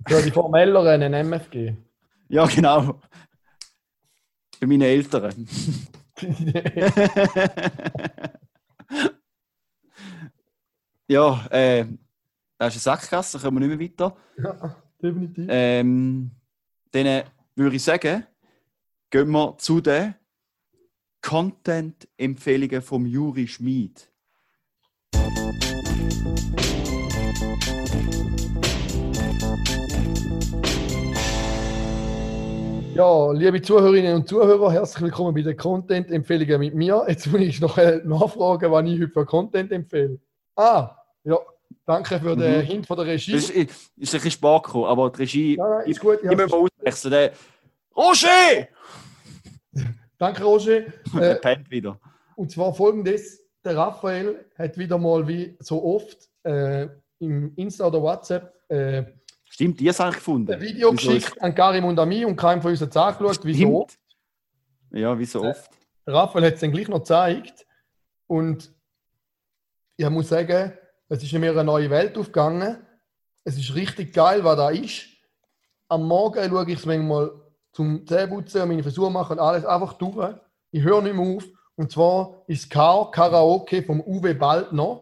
Für 0.08 0.22
die 0.22 0.32
formelleren 0.32 1.02
ein 1.02 1.14
MFG. 1.28 1.76
Ja, 2.30 2.46
genau. 2.46 3.00
Für 4.58 4.68
meine 4.68 4.88
Eltern. 4.88 5.48
ja, 11.08 11.46
äh, 11.48 11.86
das 12.58 12.76
ist 12.76 12.88
eine 12.88 12.98
Sackgasse, 12.98 13.38
da 13.38 13.44
kommen 13.44 13.62
wir 13.62 13.68
nicht 13.68 13.78
mehr 13.78 13.90
weiter. 13.90 14.16
ja, 14.38 14.76
definitiv. 15.02 15.48
Ähm, 15.50 16.32
dann 16.92 17.24
würde 17.56 17.76
ich 17.76 17.84
sagen, 17.84 18.26
gehen 19.10 19.30
wir 19.30 19.58
zu 19.58 19.82
den 19.82 20.16
Content-Empfehlungen 21.24 22.82
vom 22.82 23.06
Juri 23.06 23.48
Schmid. 23.48 24.12
Ja, 32.96 33.32
liebe 33.32 33.60
Zuhörerinnen 33.62 34.16
und 34.16 34.28
Zuhörer, 34.28 34.72
herzlich 34.72 35.02
willkommen 35.02 35.34
bei 35.34 35.42
den 35.42 35.58
Content-Empfehlungen 35.58 36.60
mit 36.60 36.76
mir. 36.76 37.04
Jetzt 37.08 37.26
muss 37.28 37.42
ich 37.42 37.60
noch 37.60 37.76
nachfragen, 37.78 38.72
wann 38.72 38.86
ich 38.86 39.00
heute 39.02 39.10
für 39.12 39.26
Content 39.26 39.72
empfehle. 39.72 40.20
Ah, 40.56 40.96
ja, 41.24 41.40
danke 41.88 42.20
für 42.20 42.36
den 42.36 42.60
Mhm. 42.60 42.66
Hint 42.66 42.86
von 42.88 42.98
der 42.98 43.08
Regie. 43.08 43.32
Das 43.32 43.50
ist, 43.50 43.50
ist 43.50 43.90
ein 43.96 43.96
bisschen 43.98 44.32
spät 44.32 44.64
gekommen, 44.64 44.86
aber 44.86 45.10
die 45.10 45.22
Regie. 45.24 45.56
Ja, 45.58 45.68
nein, 45.80 45.90
ist 45.90 46.00
gut. 46.00 46.20
Ich 46.22 46.30
muss 46.30 46.40
Ja, 46.40 46.48
mal 46.48 46.68
auswechseln. 46.80 47.32
Roger! 47.96 48.68
danke, 50.24 50.44
Roger. 50.44 50.82
Der 51.14 51.32
Äh, 51.32 51.36
pennt 51.36 51.70
wieder. 51.70 52.00
und 52.36 52.52
zwar 52.52 52.74
folgendes: 52.74 53.42
Der 53.64 53.76
Raphael 53.78 54.46
hat 54.58 54.78
wieder 54.78 54.98
mal 54.98 55.28
wie 55.28 55.56
so 55.60 55.84
oft 55.84 56.30
äh, 56.44 56.88
im 57.20 57.54
Insta 57.56 57.88
oder 57.88 58.02
WhatsApp 58.02 58.54
äh, 58.70 59.04
Stimmt, 59.46 59.80
die 59.80 59.90
eigentlich 59.90 60.16
gefunden. 60.16 60.52
ein 60.52 60.62
Video 60.62 60.92
Wieso 60.92 61.12
geschickt 61.14 61.42
an 61.42 61.54
Karim 61.54 61.86
und 61.86 62.00
an 62.00 62.10
mich 62.10 62.26
und 62.26 62.36
keinem 62.36 62.62
von 62.62 62.72
uns 62.72 62.82
hat 62.82 62.90
es 62.90 62.98
angeschaut, 62.98 63.46
wie 63.46 63.54
so 63.54 63.58
Stimmt. 63.60 63.76
oft. 63.76 64.00
Ja, 64.92 65.20
wie 65.20 65.26
so 65.26 65.44
oft. 65.44 65.70
Der 66.08 66.14
Raphael 66.16 66.46
hat 66.46 66.56
es 66.56 66.60
dann 66.62 66.72
gleich 66.72 66.88
noch 66.88 67.00
gezeigt. 67.00 67.66
Und 68.28 68.72
ich 69.96 70.10
muss 70.10 70.30
sagen, 70.30 70.74
es 71.08 71.22
ist 71.22 71.32
in 71.34 71.42
mir 71.42 71.52
eine 71.52 71.64
neue 71.64 71.90
Welt 71.92 72.18
aufgegangen. 72.18 72.78
Es 73.44 73.58
ist 73.58 73.76
richtig 73.76 74.12
geil, 74.14 74.44
was 74.44 74.58
da 74.58 74.70
ist. 74.72 75.06
Am 75.88 76.08
Morgen 76.08 76.50
schaue 76.50 76.66
ich 76.72 76.80
es 76.80 76.86
manchmal 76.88 77.32
zum 77.74 78.08
Zähneputzen 78.08 78.62
und 78.62 78.70
meine 78.70 78.84
Frisur 78.84 79.10
machen 79.10 79.34
und 79.34 79.40
alles 79.40 79.66
einfach 79.66 79.94
durch. 79.94 80.36
Ich 80.72 80.84
höre 80.84 81.02
nicht 81.02 81.16
mehr 81.16 81.36
auf. 81.38 81.44
Und 81.76 81.92
zwar 81.92 82.44
ist 82.48 82.70
K 82.70 83.06
Karaoke 83.12 83.84
vom 83.84 84.00
Uwe 84.00 84.36
Baldner. 84.36 85.02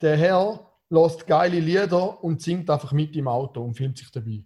Der 0.00 0.16
Herr 0.16 0.68
lässt 0.90 1.26
geile 1.26 1.60
Lieder 1.60 2.22
und 2.22 2.42
singt 2.42 2.68
einfach 2.68 2.92
mit 2.92 3.16
im 3.16 3.28
Auto 3.28 3.62
und 3.62 3.74
filmt 3.74 3.96
sich 3.96 4.10
dabei. 4.10 4.44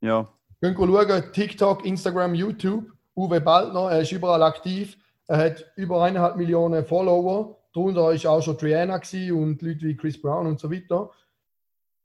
Ja. 0.00 0.28
Könnt 0.60 0.78
ihr 0.78 0.86
schauen, 0.86 1.32
TikTok, 1.32 1.86
Instagram, 1.86 2.34
YouTube. 2.34 2.92
Uwe 3.16 3.40
Baldner, 3.40 3.90
er 3.90 4.00
ist 4.00 4.12
überall 4.12 4.42
aktiv. 4.42 4.96
Er 5.26 5.38
hat 5.38 5.72
über 5.76 6.02
eineinhalb 6.02 6.36
Millionen 6.36 6.84
Follower. 6.84 7.56
Darunter 7.72 8.02
war 8.02 8.30
auch 8.30 8.42
schon 8.42 8.58
Triana 8.58 8.96
und 8.96 9.62
Leute 9.62 9.82
wie 9.82 9.96
Chris 9.96 10.20
Brown 10.20 10.46
und 10.48 10.58
so 10.58 10.70
weiter. 10.70 11.10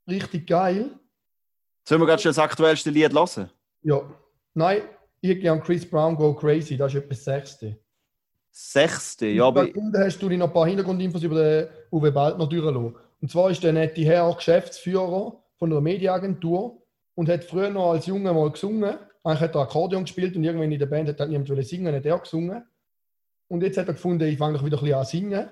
Richtig 0.08 0.46
geil. 0.46 0.90
Sollen 1.84 2.00
wir 2.00 2.06
gerade 2.06 2.22
schon 2.22 2.30
das 2.30 2.38
aktuellste 2.38 2.90
Lied 2.90 3.12
hören? 3.12 3.50
Ja. 3.82 4.02
Nein, 4.56 4.80
ich 5.20 5.38
gehe 5.38 5.52
an 5.52 5.60
Chris 5.60 5.84
Brown 5.84 6.16
Go 6.16 6.32
Crazy. 6.32 6.78
Das 6.78 6.94
ist 6.94 7.02
etwa 7.02 7.10
das 7.10 7.24
Sechste. 7.24 7.76
Sechste, 8.50 9.26
ja, 9.26 9.44
aber 9.44 9.68
hast 9.98 10.22
du 10.22 10.30
dir 10.30 10.38
noch 10.38 10.46
ein 10.46 10.52
paar 10.54 10.66
Hintergrundinfos 10.66 11.22
über 11.22 11.34
den 11.34 11.68
Uwe 11.92 12.10
Baldner 12.10 12.46
durchlassen. 12.46 12.96
Und 13.20 13.30
zwar 13.30 13.50
ist 13.50 13.62
der 13.62 13.74
nette 13.74 14.00
Herr 14.00 14.34
Geschäftsführer 14.34 15.42
von 15.58 15.70
einer 15.70 15.82
Mediaagentur 15.82 16.82
und 17.14 17.28
hat 17.28 17.44
früher 17.44 17.68
noch 17.68 17.90
als 17.90 18.06
Junge 18.06 18.32
mal 18.32 18.50
gesungen. 18.50 18.96
Eigentlich 19.24 19.40
hat 19.40 19.54
er 19.54 19.60
Akkordeon 19.60 20.04
gespielt 20.04 20.34
und 20.36 20.44
irgendwann 20.44 20.72
in 20.72 20.78
der 20.78 20.86
Band 20.86 21.10
hat 21.10 21.28
niemand 21.28 21.50
wollen 21.50 21.62
singen, 21.62 21.94
hat 21.94 22.06
er 22.06 22.18
gesungen. 22.18 22.64
Und 23.48 23.62
jetzt 23.62 23.76
hat 23.76 23.88
er 23.88 23.92
gefunden, 23.92 24.26
ich 24.26 24.38
fange 24.38 24.56
doch 24.56 24.64
wieder 24.64 24.78
ein 24.78 24.84
bisschen 24.84 24.98
an 24.98 25.04
singen. 25.04 25.48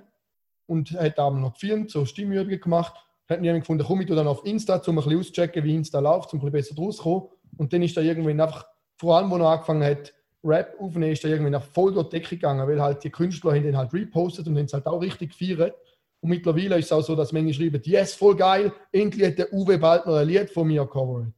Und 0.65 0.93
hat 0.93 1.19
aber 1.19 1.37
noch 1.37 1.53
gefilmt, 1.53 1.91
so 1.91 2.07
Stimmübungen 2.07 2.59
gemacht. 2.59 2.95
Hat 3.29 3.43
jemand 3.43 3.65
gefunden, 3.65 3.85
komm 3.87 4.01
ich 4.01 4.07
dann 4.07 4.27
auf 4.27 4.47
Insta, 4.47 4.81
um 4.87 4.99
ein 4.99 5.05
bisschen 5.05 5.19
auszuchecken, 5.19 5.63
wie 5.63 5.75
Insta 5.75 5.99
läuft, 5.99 6.33
um 6.33 6.39
ein 6.39 6.51
bisschen 6.51 6.53
besser 6.53 6.75
draus 6.75 6.97
kommen. 6.97 7.29
Und 7.59 7.71
dann 7.75 7.83
ist 7.83 7.99
er 7.99 8.03
irgendwann 8.03 8.41
einfach, 8.41 8.65
vor 8.97 9.17
allem, 9.17 9.31
wo 9.31 9.37
er 9.37 9.51
angefangen 9.51 9.85
hat, 9.85 10.13
Rap 10.45 10.75
aufnehmen, 10.79 11.13
ist 11.13 11.25
er 11.25 11.31
irgendwie 11.31 11.51
nach 11.51 11.63
voll 11.63 11.95
durch 11.95 12.09
die 12.09 12.19
Decke 12.19 12.37
gegangen, 12.37 12.67
weil 12.69 12.81
halt 12.81 13.03
die 13.03 13.11
Künstler 13.11 13.55
haben 13.55 13.63
den 13.63 13.77
halt 13.77 13.93
repostet 13.95 14.47
und 14.47 14.57
haben 14.57 14.67
es 14.67 14.73
halt 14.73 14.87
auch 14.87 15.01
richtig 15.01 15.37
gefeiert. 15.39 15.75
Und 16.21 16.31
mittlerweile 16.31 16.79
ist 16.79 16.87
es 16.87 16.93
auch 16.93 17.03
so, 17.03 17.17
dass 17.17 17.33
Menschen 17.33 17.55
schreiben, 17.55 17.81
yes, 17.85 18.15
voll 18.15 18.37
geil, 18.37 18.73
endlich 18.93 19.27
hat 19.27 19.39
der 19.39 19.53
Uwe 19.53 19.79
Baldner 19.79 20.17
ein 20.17 20.29
Lied 20.29 20.51
von 20.51 20.67
mir 20.67 20.83
gecovert. 20.83 21.33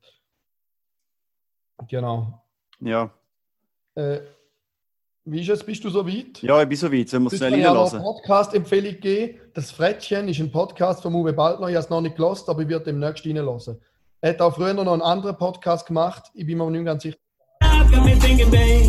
Genau. 1.88 2.42
ja. 2.80 3.10
Äh, 3.94 4.20
wie 5.28 5.40
ist 5.40 5.48
es? 5.48 5.64
Bist 5.64 5.82
du 5.82 5.90
so 5.90 6.06
weit? 6.06 6.40
Ja, 6.40 6.62
ich 6.62 6.68
bin 6.68 6.78
so 6.78 6.92
weit. 6.92 7.08
Sollen 7.08 7.24
wir 7.24 7.32
es 7.32 7.38
schnell 7.38 7.54
ich 7.54 7.64
noch 7.64 7.70
reinlassen? 7.70 8.00
Podcast-Empfehlung 8.00 9.00
geben. 9.00 9.40
Das 9.54 9.72
Frettchen 9.72 10.28
ist 10.28 10.38
ein 10.38 10.52
Podcast 10.52 11.02
von 11.02 11.12
Uwe 11.14 11.32
Baldner. 11.32 11.68
Ich 11.68 11.74
habe 11.74 11.84
es 11.84 11.90
noch 11.90 12.00
nicht 12.00 12.14
gelost, 12.14 12.48
aber 12.48 12.62
ich 12.62 12.68
werde 12.68 12.84
demnächst 12.84 13.26
reinlassen. 13.26 13.80
Er 14.20 14.30
hat 14.30 14.40
auch 14.40 14.54
früher 14.54 14.72
noch 14.72 14.86
einen 14.86 15.02
anderen 15.02 15.36
Podcast 15.36 15.84
gemacht. 15.84 16.30
Ich 16.34 16.46
bin 16.46 16.58
mir 16.58 16.70
nicht 16.70 16.84
ganz 16.84 17.02
sicher. 17.02 17.18
Got 17.90 18.04
me 18.04 18.14
thinking, 18.16 18.50
babe. 18.50 18.86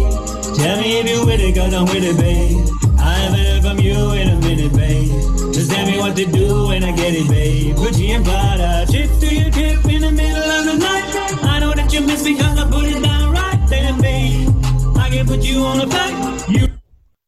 Tell 0.58 0.78
me 0.82 1.00
if 1.00 1.10
you 1.10 1.26
with 1.26 1.40
it, 1.42 1.56
cause 1.56 1.74
I'm 1.74 1.86
with 1.86 2.04
it, 2.04 2.18
babe. 2.18 2.58
I 3.00 3.14
haven't 3.24 3.40
heard 3.46 3.64
from 3.64 3.80
you 3.80 4.12
in 4.12 4.30
a 4.30 4.36
minute, 4.40 4.74
babe. 4.74 5.54
Just 5.54 5.72
tell 5.72 5.86
me 5.86 5.98
what 6.00 6.16
to 6.18 6.26
do 6.26 6.68
when 6.68 6.84
I 6.84 6.92
get 6.92 7.14
it, 7.14 7.28
babe. 7.30 7.76
Gucci 7.76 8.10
and 8.16 8.26
Prada, 8.26 8.86
trip 8.92 9.10
to 9.20 9.28
your 9.36 9.52
trip 9.52 9.86
in 9.86 10.02
the 10.02 10.12
middle 10.12 10.50
of 10.58 10.66
the 10.66 10.76
night. 10.78 11.44
I 11.44 11.60
know 11.60 11.74
that 11.74 11.92
you 11.94 12.02
miss 12.02 12.24
me 12.24 12.36
cause 12.38 12.58
I 12.58 12.66
put 12.70 12.86
it 12.86 13.02
down 13.04 13.32
right 13.34 13.62
then, 13.70 14.00
babe. 14.02 14.50
I 14.98 15.10
can 15.10 15.26
put 15.28 15.44
you 15.44 15.64
on 15.66 15.80
a 15.82 15.88
flight. 15.88 16.50
You 16.50 16.68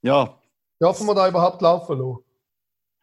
Ja. 0.01 0.35
Dürfen 0.81 1.07
wir 1.07 1.13
da 1.15 1.27
überhaupt 1.27 1.61
laufen 1.61 1.97
lassen? 1.97 2.23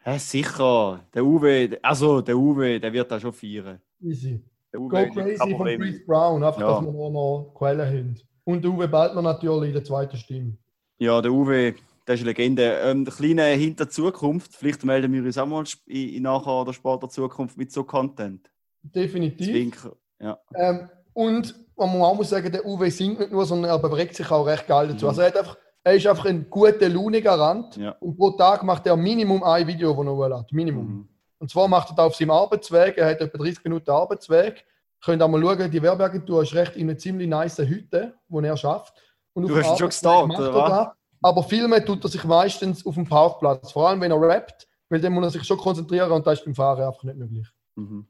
Hä, 0.05 0.19
sicher. 0.19 1.01
Der 1.15 1.25
Uwe, 1.25 1.79
also 1.83 2.21
der 2.23 2.37
Uwe, 2.37 2.81
der 2.81 2.93
wird 2.93 3.11
da 3.11 3.19
schon 3.21 3.33
feiern. 3.33 3.81
Easy. 4.03 4.41
Der 4.73 4.81
Go 4.81 4.87
Uwe, 4.87 5.11
Crazy 5.11 5.37
kein 5.39 5.57
von. 5.57 5.67
Chris 5.67 6.07
Brown, 6.07 6.43
einfach, 6.45 6.61
Ja. 6.61 6.67
dass 6.75 6.83
wir 6.85 6.93
noch, 6.93 7.11
noch 7.11 7.53
Quellen 7.59 7.87
haben. 7.87 8.17
Und 8.47 8.63
der 8.63 8.71
Uwe 8.71 8.87
Baldner 8.87 9.23
natürlich 9.23 9.69
in 9.69 9.75
der 9.75 9.85
zweiten 9.85 10.17
Stimme. 10.17 10.57
Ja, 10.99 11.21
der 11.21 11.33
Uwe, 11.33 11.75
der 12.07 12.15
ist 12.15 12.21
eine 12.21 12.31
Legende. 12.31 12.63
Ähm, 12.81 13.05
der 13.05 13.13
kleine 13.13 13.43
Hinter 13.43 13.91
Zukunft, 13.91 14.55
vielleicht 14.55 14.85
melden 14.85 15.13
wir 15.13 15.25
uns 15.25 15.37
auch 15.37 15.47
mal 15.47 15.65
in, 15.87 16.09
in 16.11 16.23
nachher 16.23 16.63
oder 16.63 16.73
später 16.73 17.09
Zukunft 17.09 17.59
mit 17.59 17.73
so 17.73 17.83
Content. 17.83 18.49
Definitiv. 18.83 19.49
Zwinker. 19.49 19.97
Ja. 20.21 20.39
Ähm, 20.55 20.89
und 21.13 21.57
man 21.77 22.01
auch 22.03 22.15
muss 22.15 22.31
sagen, 22.31 22.53
der 22.53 22.65
Uwe 22.65 22.89
singt 22.89 23.19
nicht 23.19 23.33
nur, 23.33 23.45
sondern 23.45 23.71
er 23.73 23.81
bewegt 23.81 24.15
sich 24.15 24.31
auch 24.31 24.47
recht 24.47 24.69
geil 24.69 24.89
dazu. 24.89 25.07
Mhm. 25.07 25.09
Also 25.09 25.23
er, 25.23 25.37
einfach, 25.37 25.57
er 25.83 25.95
ist 25.95 26.07
einfach 26.07 26.27
ein 26.27 26.49
guter 26.49 26.89
Laune-Garant. 26.89 27.77
Ja. 27.79 27.97
Und 27.99 28.17
pro 28.17 28.31
Tag 28.31 28.63
macht 28.63 28.87
er 28.87 28.97
Minimum 28.97 29.43
ein 29.43 29.67
Video, 29.67 29.93
das 29.93 30.07
er 30.07 30.13
hochlädt. 30.13 30.53
Minimum. 30.53 30.87
Mhm. 30.87 31.09
Und 31.41 31.51
zwar 31.51 31.67
macht 31.67 31.91
er 31.91 31.97
das 31.97 32.07
auf 32.07 32.15
seinem 32.15 32.31
Arbeitsweg. 32.31 32.97
Er 32.97 33.11
hat 33.11 33.21
etwa 33.21 33.39
30 33.39 33.65
Minuten 33.65 33.91
Arbeitsweg. 33.91 34.65
Könnt 35.07 35.23
auch 35.23 35.29
mal 35.29 35.41
schauen, 35.41 35.71
die 35.71 35.81
Werbeagentur 35.81 36.43
ist 36.43 36.53
recht 36.53 36.75
in 36.75 36.91
einer 36.91 36.99
ziemlich 36.99 37.29
nice 37.29 37.59
Hütte, 37.59 38.15
wo 38.29 38.41
er 38.41 38.57
schafft. 38.57 38.93
Und 39.35 39.49
Du 39.49 39.57
hast 39.57 39.81
ihn 39.81 39.93
schon 39.93 40.27
macht 40.27 40.41
oder 40.41 40.53
er 40.53 40.69
das. 40.69 40.89
Aber 41.23 41.45
filmen 41.45 41.87
tut 41.87 42.03
er 42.03 42.11
sich 42.11 42.25
meistens 42.25 42.85
auf 42.85 42.97
dem 42.97 43.07
Parkplatz. 43.07 43.71
Vor 43.71 43.89
allem, 43.89 44.01
wenn 44.01 44.11
er 44.11 44.21
rappt, 44.21 44.67
weil 44.89 45.01
dann 45.01 45.13
muss 45.13 45.23
er 45.27 45.31
sich 45.31 45.45
schon 45.45 45.59
konzentrieren 45.59 46.11
und 46.11 46.27
das 46.27 46.41
ist 46.41 46.45
beim 46.45 46.57
Fahren 46.57 46.83
einfach 46.83 47.05
nicht 47.05 47.19
möglich. 47.19 47.47
Mhm. 47.77 48.05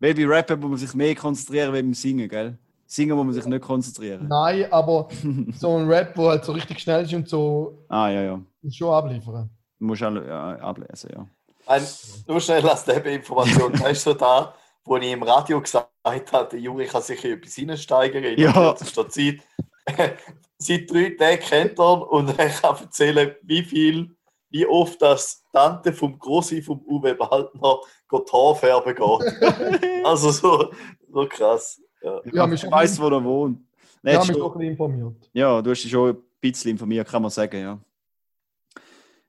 Weil 0.00 0.14
bei 0.14 0.24
Rappen 0.24 0.60
muss 0.60 0.70
man 0.70 0.78
sich 0.78 0.94
mehr 0.94 1.14
konzentrieren 1.14 1.72
als 1.74 1.82
beim 1.82 1.92
Singen, 1.92 2.26
gell? 2.26 2.56
Singen 2.86 3.14
muss 3.14 3.26
man 3.26 3.34
sich 3.34 3.44
nicht 3.44 3.62
konzentrieren. 3.62 4.28
Nein, 4.28 4.72
aber 4.72 5.08
so 5.58 5.76
ein 5.76 5.86
Rap, 5.88 6.16
wo 6.16 6.30
halt 6.30 6.42
so 6.46 6.52
richtig 6.52 6.80
schnell 6.80 7.04
ist 7.04 7.12
und 7.12 7.28
so 7.28 7.84
Ah, 7.90 8.08
ja, 8.08 8.22
ja. 8.22 8.40
ist 8.62 8.76
schon 8.78 8.94
abliefern. 8.94 9.50
Du 9.78 9.84
musst 9.84 10.02
auch 10.02 10.14
ja, 10.14 10.56
ablesen, 10.56 11.10
ja. 11.14 11.26
Ein, 11.66 11.82
nur 12.26 12.40
schnell 12.40 12.66
als 12.66 12.86
Nebeninformation. 12.86 13.72
Das 13.72 13.82
ist 13.92 14.04
so 14.04 14.14
da, 14.14 14.54
wo 14.84 14.96
ich 14.96 15.10
im 15.12 15.22
Radio 15.22 15.60
gesagt 15.60 15.88
habe, 16.04 16.48
der 16.50 16.58
Junge 16.60 16.84
kann 16.86 17.02
sich 17.02 17.24
in 17.24 17.32
etwas 17.38 17.54
hineinsteigern 17.54 18.24
in 18.24 18.38
Ja. 18.40 18.52
kürzester 18.52 19.08
Zeit. 19.08 19.40
Seit 20.58 20.90
drei 20.90 21.10
Tagen 21.18 21.40
kennt 21.40 21.78
er 21.78 22.10
und 22.10 22.38
er 22.38 22.48
kann 22.48 22.76
erzählen, 22.76 23.34
wie 23.42 23.62
viel 23.62 24.14
wie 24.50 24.66
oft 24.66 25.00
das 25.00 25.42
Tante 25.50 25.92
vom 25.94 26.18
Grossi 26.18 26.60
vom 26.60 26.80
Uwe 26.86 27.18
Waldner 27.18 27.78
geht 28.08 28.32
Haarfärben 28.32 28.94
geht. 28.94 30.04
also 30.04 30.30
so, 30.30 30.70
so 31.10 31.26
krass. 31.26 31.80
Ja. 32.02 32.20
Ich 32.52 32.70
weiß, 32.70 33.00
wo 33.00 33.08
er 33.08 33.24
wohnt. 33.24 33.60
Ich 34.02 34.12
habe 34.14 34.18
mich 34.18 34.26
schon- 34.26 34.36
doch 34.38 34.52
ein 34.54 34.58
bisschen 34.58 34.70
informiert. 34.72 35.30
Ja, 35.32 35.62
du 35.62 35.70
hast 35.70 35.82
dich 35.82 35.90
schon 35.90 36.10
ein 36.10 36.22
bisschen 36.40 36.72
informiert, 36.72 37.08
kann 37.08 37.22
man 37.22 37.30
sagen, 37.30 37.60
ja. 37.60 37.78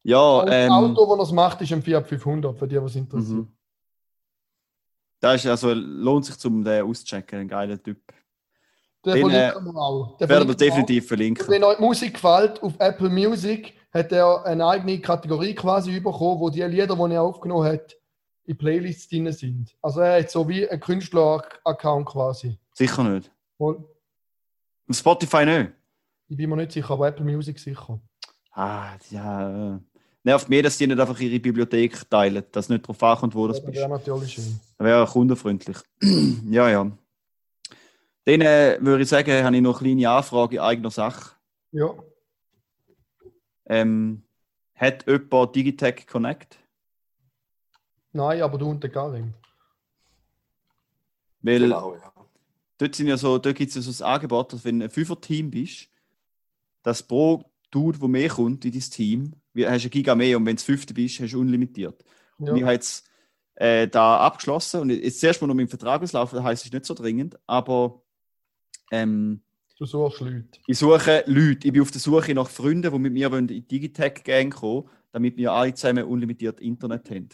Ja, 0.04 0.44
Das 0.46 0.54
ähm, 0.66 0.72
Auto, 0.72 1.16
das 1.16 1.28
es 1.30 1.34
macht, 1.34 1.62
ist 1.62 1.72
ein 1.72 1.82
Fiat 1.82 2.06
500, 2.08 2.58
für 2.60 2.68
die, 2.68 2.82
was 2.82 2.96
interessiert. 2.96 3.38
mhm. 3.38 3.48
Da 5.24 5.36
ist 5.36 5.48
also 5.48 5.74
lohnt 5.74 6.26
sich 6.26 6.38
zum 6.38 6.64
den 6.66 6.84
auszuchecken, 6.84 7.40
ein 7.40 7.48
geiler 7.48 7.82
Typ. 7.82 7.98
Den 9.06 9.14
Den, 9.14 9.30
verlinken 9.30 9.66
wir 9.74 9.82
auch. 9.82 10.18
Den 10.18 10.28
Werden 10.28 10.48
wir 10.50 10.54
auch. 10.54 10.58
definitiv 10.58 11.08
verlinken. 11.08 11.48
Wenn 11.48 11.64
euch 11.64 11.80
Musik 11.80 12.16
gefällt, 12.16 12.62
auf 12.62 12.74
Apple 12.80 13.10
Music 13.10 13.74
hat 13.94 14.12
er 14.12 14.46
eine 14.46 14.68
eigene 14.68 15.00
Kategorie 15.00 15.56
quasi 15.56 15.98
bekommen, 16.02 16.42
wo 16.42 16.50
die 16.50 16.62
Lieder, 16.64 16.96
die 16.96 17.14
er 17.14 17.22
aufgenommen 17.22 17.66
hat, 17.66 17.96
in 18.46 18.58
Playlists 18.58 19.08
drin 19.08 19.32
sind. 19.32 19.74
Also 19.82 20.02
er 20.02 20.20
hat 20.20 20.30
so 20.30 20.46
wie 20.50 20.68
ein 20.70 20.80
Künstler-Account 20.80 22.06
quasi. 22.06 22.58
Sicher 22.74 23.04
nicht. 23.06 23.32
Und 23.58 23.86
Spotify 24.92 25.46
nicht. 25.46 25.72
ich 26.28 26.36
bin 26.36 26.50
mir 26.50 26.58
nicht 26.58 26.74
sicher, 26.74 26.92
aber 26.92 27.08
Apple 27.08 27.24
Music 27.24 27.58
sicher. 27.60 27.98
Ah, 28.52 28.90
ja. 29.10 29.80
Nervt 30.26 30.48
mir, 30.48 30.64
dass 30.64 30.78
die 30.78 30.88
nicht 30.88 31.00
einfach 31.00 31.20
ihre 31.20 31.40
Bibliothek 31.40 32.10
teilen, 32.10 32.44
dass 32.52 32.70
nicht 32.70 32.84
darauf 32.86 33.04
ankommt, 33.04 33.36
wo 33.36 33.48
das 33.48 33.58
Das 33.58 33.66
bist. 33.66 33.78
wäre 33.78 33.90
natürlich 33.90 34.34
schön. 34.34 34.60
Wäre 34.78 35.06
kundenfreundlich. 35.06 35.78
ja, 36.50 36.70
ja. 36.70 36.92
Dann 38.26 38.42
äh, 38.42 38.78
würde 38.80 39.04
ich 39.04 39.10
sagen, 39.10 39.44
habe 39.44 39.56
ich 39.56 39.62
noch 39.62 39.82
eine 39.82 39.96
kleine 39.96 40.10
Anfrage 40.10 40.56
in 40.56 40.62
eigener 40.62 40.92
Sache. 40.92 41.36
Ja. 41.72 41.94
Ähm, 43.66 44.24
hat 44.76 45.06
jemand 45.08 45.56
Digitech 45.56 46.08
Connect? 46.08 46.58
Nein, 48.14 48.42
aber 48.42 48.58
du 48.58 48.70
und 48.70 48.82
der 48.82 48.92
Karim. 48.92 49.34
Weil 51.42 51.60
Genau, 51.60 51.96
ja. 51.96 52.14
dort, 52.78 52.96
sind 52.96 53.08
ja 53.08 53.18
so, 53.18 53.38
dort 53.38 53.56
gibt 53.58 53.70
es 53.70 53.76
ja 53.76 53.82
so 53.82 53.90
das 53.92 54.02
Angebot, 54.02 54.54
dass 54.54 54.64
wenn 54.64 54.80
du 54.80 54.86
ein 54.86 54.92
Fünfer-Team 54.92 55.52
bist, 55.52 55.90
dass 56.84 57.04
pro 57.04 57.44
Dude, 57.72 58.00
der 58.00 58.08
mehr 58.08 58.30
kommt 58.30 58.64
in 58.64 58.72
dein 58.72 58.82
Team, 58.82 59.34
hast 59.56 59.84
du 59.84 59.88
ein 59.88 59.92
Giga 59.92 60.16
mehr 60.16 60.38
und 60.38 60.46
wenn 60.46 60.56
du 60.56 60.62
Fünfte 60.62 60.94
bist, 60.94 61.20
hast 61.20 61.34
du 61.34 61.40
unlimitiert. 61.40 62.04
Und 62.46 62.56
ich 62.56 62.62
Ja. 62.62 62.66
habe 62.68 62.74
jetzt 62.74 63.08
äh, 63.56 63.88
da 63.88 64.18
abgeschlossen 64.18 64.82
und 64.82 64.90
jetzt 64.90 65.20
zuerst 65.20 65.42
mal 65.42 65.48
noch 65.48 65.54
mit 65.54 65.68
dem 65.68 65.70
Vertrag 65.70 66.02
auslaufen, 66.02 66.38
das 66.38 66.44
heisst, 66.44 66.62
es 66.64 66.68
ist 66.68 66.74
nicht 66.74 66.86
so 66.86 66.94
dringend, 66.94 67.38
aber 67.48 68.02
ähm, 68.92 69.42
Du 69.78 69.86
suchst 69.86 70.22
Leute. 70.22 70.60
ich 70.68 70.78
suche 70.78 71.24
Leute, 71.28 71.68
ich 71.68 71.74
bin 71.74 71.82
auf 71.82 71.92
der 71.92 72.00
Suche 72.02 72.34
nach 72.34 72.50
Freunden, 72.50 72.92
die 72.92 73.00
mit 73.00 73.14
mir 73.14 73.32
in 73.34 73.48
die 73.48 73.62
Digitech-Gang 73.62 74.54
kommen 74.54 74.90
damit 75.12 75.38
wir 75.38 75.52
alle 75.52 75.74
zusammen 75.76 76.06
unlimitiert 76.06 76.60
Internet 76.60 77.08
haben. 77.12 77.30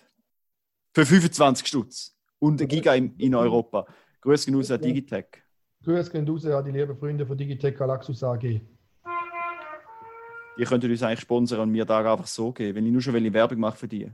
Für 0.93 1.05
25 1.05 1.65
Stutz 1.65 2.13
und 2.39 2.62
ein 2.62 2.67
Giga 2.67 2.93
in, 2.93 3.15
in 3.17 3.34
Europa. 3.34 3.88
Grüße 4.21 4.45
gehen 4.47 4.55
raus 4.55 4.69
an 4.69 4.82
Digitech. 4.82 5.27
Grüße 5.84 6.12
gehen 6.12 6.27
raus 6.27 6.45
an 6.45 6.65
die 6.65 6.71
lieben 6.71 6.97
Freunde 6.97 7.25
von 7.25 7.38
Digitech 7.38 7.77
Galaxus 7.77 8.21
AG. 8.21 8.62
Die 10.60 10.65
könnten 10.65 10.91
uns 10.91 11.02
eigentlich 11.02 11.22
sponsern 11.22 11.62
und 11.62 11.72
mir 11.72 11.86
da 11.86 12.00
einfach 12.00 12.28
so 12.28 12.52
geben, 12.52 12.76
wenn 12.76 12.86
ich 12.86 12.91
nur 12.91 13.02
schon 13.02 13.13
will 13.13 13.34
Werbung 13.34 13.60
mache 13.60 13.78
für 13.78 13.88
die. 13.88 14.12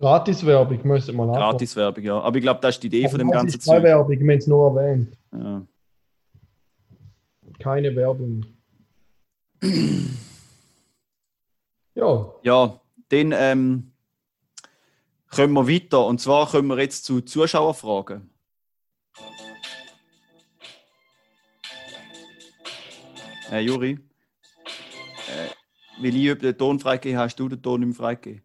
Gratis-Werbung, 0.00 0.80
ihr 1.06 1.14
mal 1.14 1.28
anfangen. 1.28 1.50
Gratis-Werbung, 1.50 2.02
ja. 2.02 2.20
Aber 2.20 2.36
ich 2.36 2.42
glaube, 2.42 2.58
das 2.60 2.74
ist 2.74 2.82
die 2.82 2.88
Idee 2.88 3.08
von 3.08 3.20
dem 3.20 3.30
ganzen 3.30 3.60
Zeug. 3.60 3.84
Werbung, 3.84 4.10
wir 4.10 4.18
haben 4.18 4.30
es 4.30 4.46
nur 4.48 4.76
erwähnt. 4.76 5.16
Ja. 5.32 5.62
Keine 7.60 7.94
Werbung. 7.94 8.44
ja, 11.94 12.32
Ja, 12.42 12.80
dann 13.08 13.32
ähm, 13.32 13.92
kommen 15.30 15.52
wir 15.52 15.68
weiter. 15.68 16.04
Und 16.06 16.20
zwar 16.20 16.48
kommen 16.50 16.66
wir 16.66 16.80
jetzt 16.80 17.04
zu 17.04 17.20
Zuschauerfragen. 17.20 18.28
Äh, 23.52 23.60
Juri, 23.60 24.00
weil 26.00 26.16
ich 26.16 26.38
den 26.38 26.58
Ton 26.58 26.78
freigegeben 26.80 27.18
habe, 27.18 27.26
hast 27.26 27.36
du 27.36 27.48
den 27.48 27.62
Ton 27.62 27.80
nicht 27.80 27.88
mehr 27.88 27.96
freigegeben. 27.96 28.42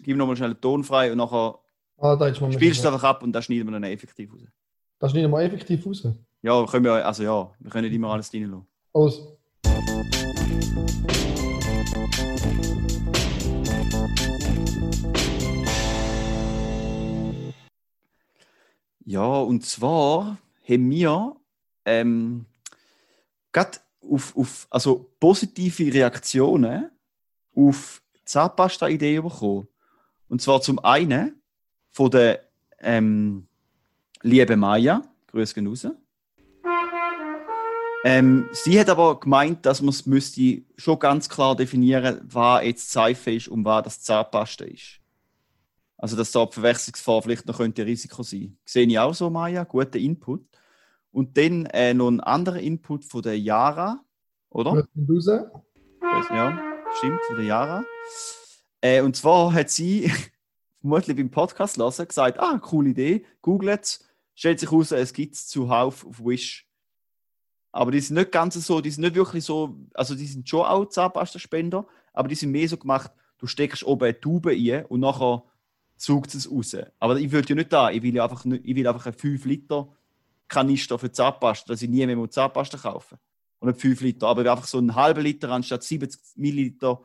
Gib 0.00 0.16
nochmal 0.16 0.36
schnell 0.36 0.54
den 0.54 0.60
Ton 0.60 0.84
frei 0.84 1.10
und 1.10 1.18
nachher 1.18 1.58
ah, 1.98 2.34
spielst 2.34 2.84
du 2.84 2.88
es 2.88 2.94
einfach 2.94 3.04
ab 3.04 3.22
und 3.22 3.32
dann 3.32 3.42
schneiden 3.42 3.66
wir 3.66 3.72
dann 3.72 3.84
effektiv 3.84 4.32
raus. 4.32 4.42
Das 4.98 5.10
schneiden 5.10 5.30
wir 5.30 5.40
effektiv 5.40 5.86
raus. 5.86 6.06
Ja, 6.42 6.64
können 6.66 6.84
wir, 6.84 7.06
also 7.06 7.22
ja, 7.22 7.50
wir 7.58 7.70
können 7.70 7.86
nicht 7.86 7.96
immer 7.96 8.10
alles 8.10 8.32
reinlassen. 8.32 8.66
Aus. 8.92 9.36
Ja, 19.04 19.24
und 19.24 19.64
zwar 19.64 20.38
haben 20.68 20.90
wir 20.90 21.36
ähm, 21.84 22.46
gerade 23.52 23.78
auf, 24.10 24.36
auf 24.36 24.66
also 24.70 25.10
positive 25.18 25.92
Reaktionen 25.92 26.90
auf 27.54 28.02
die 28.16 28.24
Zahnpasta-Idee 28.24 29.20
bekommen. 29.20 29.68
Und 30.28 30.42
zwar 30.42 30.60
zum 30.60 30.78
einen 30.80 31.40
von 31.90 32.10
der 32.10 32.40
ähm, 32.80 33.46
lieben 34.22 34.60
Maya, 34.60 35.02
Grüße 35.28 35.54
gehen 35.54 35.66
raus. 35.66 35.86
Ähm, 38.04 38.48
sie 38.52 38.78
hat 38.78 38.88
aber 38.88 39.18
gemeint, 39.18 39.66
dass 39.66 39.80
man 39.80 39.88
es 39.88 40.06
müsste 40.06 40.62
schon 40.76 40.98
ganz 40.98 41.28
klar 41.28 41.56
definieren, 41.56 42.20
was 42.22 42.64
jetzt 42.64 42.92
Seife 42.92 43.32
ist 43.32 43.48
und 43.48 43.64
was 43.64 43.84
das 43.84 44.02
Zahnpasta 44.02 44.64
ist. 44.64 45.00
Also, 45.98 46.16
dass 46.16 46.30
da 46.30 46.44
die 46.44 46.52
Verwechslungsgefahr 46.52 47.22
vielleicht 47.22 47.46
noch 47.46 47.56
könnte 47.56 47.82
ein 47.82 47.88
Risiko 47.88 48.22
sein. 48.22 48.56
Sehe 48.64 48.86
ich 48.86 48.98
auch 48.98 49.14
so, 49.14 49.30
Maya. 49.30 49.64
Guter 49.64 49.98
Input. 49.98 50.44
Und 51.16 51.38
dann 51.38 51.64
äh, 51.72 51.94
noch 51.94 52.08
ein 52.08 52.20
anderer 52.20 52.58
Input 52.58 53.06
von 53.06 53.22
der 53.22 53.40
Yara, 53.40 54.04
oder? 54.50 54.86
Ja, 56.02 56.62
stimmt, 56.98 57.20
von 57.26 57.36
der 57.36 57.46
Yara. 57.46 57.84
Äh, 58.82 59.00
und 59.00 59.16
zwar 59.16 59.54
hat 59.54 59.70
sie 59.70 60.12
vermutlich 60.82 61.16
beim 61.16 61.30
Podcast 61.30 61.78
lassen 61.78 62.06
gesagt: 62.06 62.38
Ah, 62.38 62.58
coole 62.58 62.90
Idee, 62.90 63.24
googelt 63.40 63.82
es. 63.82 64.04
Stellt 64.34 64.60
sich 64.60 64.70
heraus, 64.70 64.92
es 64.92 65.14
gibt 65.14 65.36
es 65.36 65.48
zuhauf 65.48 66.06
auf 66.06 66.22
Wish. 66.22 66.68
Aber 67.72 67.92
die 67.92 68.00
sind 68.00 68.16
nicht 68.16 68.30
ganz 68.30 68.54
so, 68.54 68.82
die 68.82 68.90
sind 68.90 69.04
nicht 69.04 69.14
wirklich 69.14 69.42
so, 69.42 69.74
also 69.94 70.14
die 70.14 70.26
sind 70.26 70.46
schon 70.46 70.66
auch 70.66 70.84
Zahnpasta-Spender, 70.84 71.86
aber 72.12 72.28
die 72.28 72.34
sind 72.34 72.50
mehr 72.50 72.68
so 72.68 72.76
gemacht, 72.76 73.10
du 73.38 73.46
steckst 73.46 73.84
oben 73.84 74.04
eine 74.04 74.20
Tube 74.20 74.48
ein 74.48 74.84
und 74.84 75.00
nachher 75.00 75.44
saugt 75.96 76.34
es 76.34 76.50
raus. 76.50 76.76
Aber 76.98 77.16
ich 77.16 77.32
will 77.32 77.42
ja 77.48 77.54
nicht 77.54 77.72
da, 77.72 77.90
ich 77.90 78.02
will 78.02 78.14
ja 78.14 78.24
einfach, 78.24 78.44
ich 78.44 78.76
will 78.76 78.86
einfach 78.86 79.06
einen 79.06 79.16
5 79.16 79.46
Liter 79.46 79.88
Kanister 80.48 80.98
für 80.98 81.10
Zahnpasta, 81.10 81.72
dass 81.72 81.82
ich 81.82 81.88
nie 81.88 82.06
mehr 82.06 82.30
Zahnpasta 82.30 82.78
kaufen 82.78 83.18
und 83.58 83.68
nicht 83.68 83.80
5 83.80 84.00
Liter, 84.00 84.28
aber 84.28 84.50
einfach 84.50 84.66
so 84.66 84.78
einen 84.78 84.94
halben 84.94 85.22
Liter 85.22 85.50
anstatt 85.50 85.82
70 85.82 86.36
Milliliter 86.36 87.00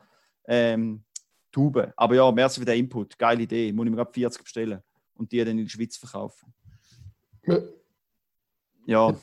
ähm, 0.46 1.04
Tube. 1.50 1.92
Aber 1.96 2.14
ja, 2.14 2.30
merci 2.30 2.60
für 2.60 2.66
den 2.66 2.78
Input, 2.78 3.18
geile 3.18 3.42
Idee, 3.42 3.72
muss 3.72 3.84
ich 3.84 3.90
mir 3.90 3.96
gerade 3.96 4.12
40 4.12 4.42
bestellen 4.42 4.82
und 5.14 5.32
die 5.32 5.38
dann 5.38 5.58
in 5.58 5.64
der 5.64 5.70
Schweiz 5.70 5.96
verkaufen. 5.96 6.52
Ja, 8.86 9.14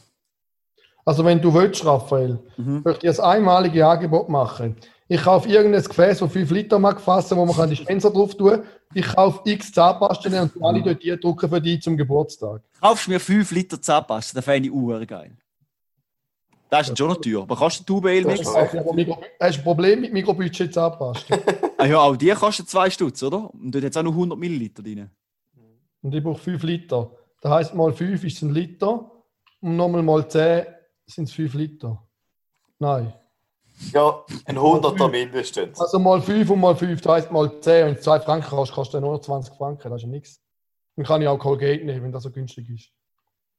Also 1.09 1.25
wenn 1.25 1.41
du 1.41 1.51
willst, 1.51 1.83
Raphael, 1.83 2.37
mhm. 2.55 2.83
möchte 2.85 3.07
ich 3.09 3.19
ein 3.19 3.25
einmaliges 3.25 3.81
Angebot 3.81 4.29
machen. 4.29 4.75
Ich 5.07 5.23
kaufe 5.23 5.49
irgendein 5.49 5.81
Gefäß, 5.83 6.19
das 6.19 6.31
5 6.31 6.51
Liter 6.51 6.77
mag 6.77 7.01
fassen, 7.01 7.35
wo 7.35 7.47
man 7.47 7.55
kann 7.55 7.67
Dispenser 7.67 8.11
drauf 8.11 8.35
tun 8.35 8.51
kann. 8.51 8.63
Ich 8.93 9.07
kaufe 9.07 9.41
x 9.43 9.71
Zahnpasten 9.71 10.31
und 10.39 10.53
tu 10.53 10.63
alle 10.63 10.83
dort 10.83 11.01
die 11.01 11.19
drucken 11.19 11.49
für 11.49 11.59
dich 11.59 11.81
zum 11.81 11.97
Geburtstag. 11.97 12.61
kaufst 12.79 13.07
du 13.07 13.11
mir 13.11 13.19
5 13.19 13.49
Liter 13.49 13.81
Zahnpasta, 13.81 14.35
das 14.35 14.45
fände 14.45 14.69
ich 14.69 14.71
uhr 14.71 15.03
geil. 15.07 15.35
Das 16.69 16.87
ist 16.87 16.95
schon 16.95 17.07
noch 17.07 17.19
teuer. 17.19 17.41
Aber 17.41 17.55
kannst 17.55 17.79
du 17.79 17.83
Tube 17.85 18.05
aber 18.05 18.31
Mikro- 18.93 19.17
Hast 19.39 19.57
du 19.57 19.61
ein 19.61 19.63
Problem 19.63 20.01
mit 20.01 20.13
Mikrobudget 20.13 20.71
Zahnpasta? 20.71 21.39
Ah 21.79 21.85
ja, 21.87 21.97
auch 21.97 22.15
die 22.15 22.29
kosten 22.29 22.67
2 22.67 22.91
Stutz, 22.91 23.23
oder? 23.23 23.51
Und 23.51 23.73
dort 23.73 23.83
hat 23.85 23.91
es 23.91 23.97
auch 23.97 24.03
noch 24.03 24.11
100 24.11 24.37
Milliliter 24.37 24.83
drin. 24.83 25.09
Und 26.03 26.13
ich 26.13 26.21
brauche 26.21 26.37
5 26.39 26.61
Liter. 26.61 27.09
Das 27.41 27.51
heisst, 27.51 27.73
mal 27.73 27.93
5 27.93 28.23
ist 28.23 28.43
ein 28.43 28.53
Liter 28.53 29.09
und 29.61 29.75
nochmal 29.75 30.03
mal 30.03 30.27
10 30.27 30.65
sind 31.15 31.25
es 31.29 31.33
5 31.33 31.53
Liter. 31.55 32.01
Nein. 32.79 33.13
Ja, 33.93 34.23
ein 34.45 34.59
Hunderter 34.61 35.07
mindestens. 35.07 35.79
Also 35.79 35.99
mal 35.99 36.21
5 36.21 36.49
und 36.49 36.59
mal 36.59 36.75
5, 36.75 36.99
das 37.01 37.11
heisst 37.13 37.31
mal 37.31 37.61
10. 37.61 37.85
Wenn 37.87 37.95
du 37.95 38.01
2 38.01 38.19
Franken 38.19 38.51
hast, 38.57 38.71
kostet 38.73 39.01
nur 39.01 39.21
20 39.21 39.53
Franken. 39.55 39.89
Das 39.89 39.97
ist 39.97 40.03
ja 40.03 40.09
nichts. 40.09 40.41
Dann 40.95 41.05
kann 41.05 41.21
ich 41.21 41.27
auch 41.27 41.37
Colgate 41.39 41.85
nehmen, 41.85 42.03
wenn 42.03 42.11
das 42.11 42.23
so 42.23 42.31
günstig 42.31 42.69
ist. 42.69 42.89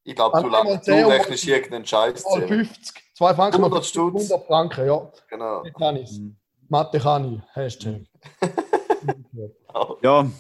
Ich 0.05 0.15
glaube, 0.15 0.43
du, 0.43 0.51
zehn 0.81 1.01
du 1.03 1.07
und- 1.07 1.13
rechnest 1.13 1.47
irgendeinen 1.47 1.87
Scheiß 1.87 2.25
Mal 2.25 2.31
zusammen. 2.33 2.49
50. 2.49 3.03
2 3.15 3.35
Franken 3.35 3.61
mal 3.61 3.67
100 3.69 3.85
Stutz. 3.87 4.31
100 4.31 4.47
Franken, 4.47 4.87
ja. 4.87 5.13
Genau. 5.29 5.65
Jetzt 5.65 5.77
kann 5.79 5.97
ich 5.97 6.11
Mhm. 6.19 6.37
Mathe 6.69 6.99
kann 7.01 7.35
ich. 7.35 7.55
Hashtag. 7.57 8.03
Ja, 10.03 10.31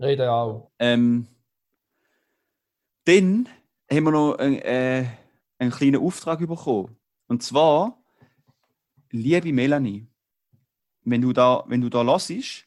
Rede 0.00 0.30
auch. 0.30 0.70
ähm, 0.78 1.26
dann 3.04 3.48
haben 3.90 4.04
wir 4.04 4.10
noch 4.12 4.34
einen, 4.38 4.58
äh, 4.60 5.04
einen 5.62 5.70
kleinen 5.70 6.02
Auftrag 6.02 6.40
bekommen. 6.40 6.96
Und 7.28 7.42
zwar, 7.42 8.02
liebe 9.10 9.52
Melanie, 9.52 10.06
wenn 11.04 11.22
du 11.22 11.32
da, 11.32 11.64
wenn 11.68 11.80
du 11.80 11.88
da 11.88 12.04
hörst, 12.04 12.66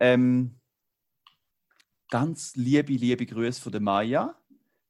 ähm, 0.00 0.58
ganz 2.08 2.56
liebe, 2.56 2.94
liebe 2.94 3.26
Grüße 3.26 3.60
von 3.60 3.72
der 3.72 3.80
Maya. 3.80 4.34